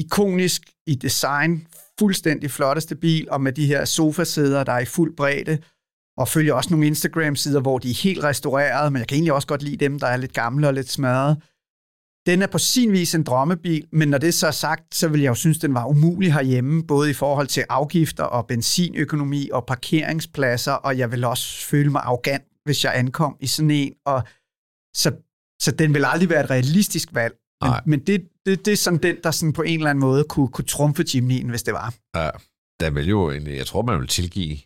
ikonisk 0.00 0.62
i 0.86 0.94
design, 0.94 1.66
fuldstændig 1.98 2.50
flotteste 2.50 2.96
bil, 2.96 3.30
og 3.30 3.40
med 3.40 3.52
de 3.52 3.66
her 3.66 3.84
sofasæder, 3.84 4.64
der 4.64 4.72
er 4.72 4.78
i 4.78 4.84
fuld 4.84 5.16
bredde, 5.16 5.58
og 6.16 6.28
følger 6.28 6.54
også 6.54 6.70
nogle 6.70 6.86
Instagram-sider, 6.86 7.60
hvor 7.60 7.78
de 7.78 7.90
er 7.90 8.02
helt 8.02 8.24
restaureret, 8.24 8.92
men 8.92 9.00
jeg 9.00 9.08
kan 9.08 9.14
egentlig 9.14 9.32
også 9.32 9.48
godt 9.48 9.62
lide 9.62 9.76
dem, 9.76 9.98
der 9.98 10.06
er 10.06 10.16
lidt 10.16 10.32
gamle 10.32 10.68
og 10.68 10.74
lidt 10.74 10.90
smadret. 10.90 11.36
Den 12.26 12.42
er 12.42 12.46
på 12.46 12.58
sin 12.58 12.92
vis 12.92 13.14
en 13.14 13.22
drømmebil, 13.22 13.86
men 13.92 14.08
når 14.08 14.18
det 14.18 14.34
så 14.34 14.46
er 14.46 14.50
sagt, 14.50 14.94
så 14.94 15.08
vil 15.08 15.20
jeg 15.20 15.28
jo 15.28 15.34
synes, 15.34 15.58
den 15.58 15.74
var 15.74 15.86
umulig 15.86 16.34
herhjemme, 16.34 16.86
både 16.86 17.10
i 17.10 17.12
forhold 17.12 17.46
til 17.46 17.64
afgifter 17.68 18.24
og 18.24 18.46
benzinøkonomi 18.46 19.50
og 19.52 19.66
parkeringspladser, 19.66 20.72
og 20.72 20.98
jeg 20.98 21.12
vil 21.12 21.24
også 21.24 21.66
føle 21.66 21.90
mig 21.90 22.02
arrogant, 22.02 22.44
hvis 22.64 22.84
jeg 22.84 22.98
ankom 22.98 23.36
i 23.40 23.46
sådan 23.46 23.70
en, 23.70 23.92
og 24.06 24.22
så, 24.96 25.12
så 25.62 25.70
den 25.70 25.94
vil 25.94 26.04
aldrig 26.04 26.30
være 26.30 26.44
et 26.44 26.50
realistisk 26.50 27.08
valg. 27.14 27.34
Men, 27.62 27.72
men 27.86 28.00
det, 28.00 28.28
det, 28.46 28.64
det 28.64 28.72
er 28.72 28.76
sådan 28.76 29.02
den, 29.02 29.16
der 29.24 29.30
sådan 29.30 29.52
på 29.52 29.62
en 29.62 29.78
eller 29.78 29.90
anden 29.90 30.00
måde 30.00 30.24
kunne, 30.24 30.48
kunne 30.48 30.64
trumfe 30.64 31.02
Jimny'en, 31.08 31.48
hvis 31.50 31.62
det 31.62 31.74
var. 31.74 31.94
Ja, 32.16 32.30
der 32.80 32.90
vil 32.90 33.08
jo 33.08 33.30
en, 33.30 33.46
jeg 33.46 33.66
tror, 33.66 33.82
man 33.82 34.00
vil 34.00 34.08
tilgive, 34.08 34.58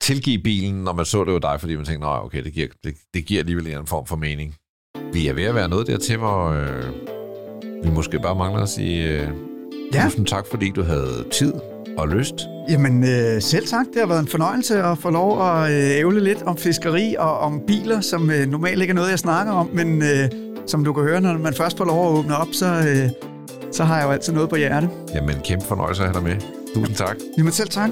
tilgive 0.00 0.42
bilen, 0.42 0.84
når 0.84 0.92
man 0.92 1.04
så 1.04 1.24
det 1.24 1.32
jo 1.32 1.38
dig, 1.38 1.60
fordi 1.60 1.76
man 1.76 1.84
tænkte, 1.84 2.06
okay, 2.06 2.44
det 2.44 2.52
giver, 2.52 2.68
det, 2.84 2.96
det 3.14 3.26
giver 3.26 3.40
alligevel 3.40 3.66
en 3.66 3.86
form 3.86 4.06
for 4.06 4.16
mening. 4.16 4.56
Vi 5.12 5.28
er 5.28 5.34
ved 5.34 5.44
at 5.44 5.54
være 5.54 5.68
noget 5.68 5.86
dertil, 5.86 6.16
hvor 6.16 6.48
øh, 6.48 6.84
vi 7.84 7.90
måske 7.90 8.18
bare 8.18 8.34
mangler 8.34 8.62
at 8.62 8.68
sige 8.68 9.08
øh, 9.08 9.28
ja. 9.94 10.04
tusind 10.04 10.26
tak, 10.26 10.46
fordi 10.46 10.70
du 10.70 10.82
havde 10.82 11.24
tid 11.32 11.52
og 11.98 12.08
lyst. 12.08 12.34
Jamen 12.68 13.04
øh, 13.04 13.42
selv 13.42 13.66
tak, 13.66 13.86
det 13.92 14.00
har 14.00 14.06
været 14.06 14.20
en 14.20 14.28
fornøjelse 14.28 14.82
at 14.82 14.98
få 14.98 15.10
lov 15.10 15.42
at 15.42 15.70
øh, 15.70 15.90
ævle 15.98 16.24
lidt 16.24 16.42
om 16.42 16.56
fiskeri 16.56 17.14
og 17.18 17.38
om 17.38 17.60
biler, 17.66 18.00
som 18.00 18.30
øh, 18.30 18.46
normalt 18.46 18.80
ikke 18.80 18.90
er 18.90 18.94
noget, 18.94 19.10
jeg 19.10 19.18
snakker 19.18 19.52
om, 19.52 19.70
men 19.72 20.02
øh, 20.02 20.30
som 20.66 20.84
du 20.84 20.92
kan 20.92 21.02
høre, 21.02 21.20
når 21.20 21.38
man 21.38 21.54
først 21.54 21.76
får 21.76 21.84
lov 21.84 22.06
at 22.06 22.18
åbne 22.18 22.36
op, 22.36 22.48
så, 22.52 22.66
øh, 22.66 23.10
så 23.72 23.84
har 23.84 23.96
jeg 23.96 24.06
jo 24.06 24.10
altid 24.10 24.32
noget 24.32 24.48
på 24.48 24.56
hjerte. 24.56 24.88
Jamen 25.14 25.36
kæmpe 25.44 25.64
fornøjelse 25.66 26.02
at 26.02 26.08
have 26.08 26.14
dig 26.14 26.28
med. 26.28 26.36
Tusind 26.74 26.96
tak. 26.96 27.16
Jamen 27.38 27.52
selv 27.52 27.68
tak. 27.68 27.90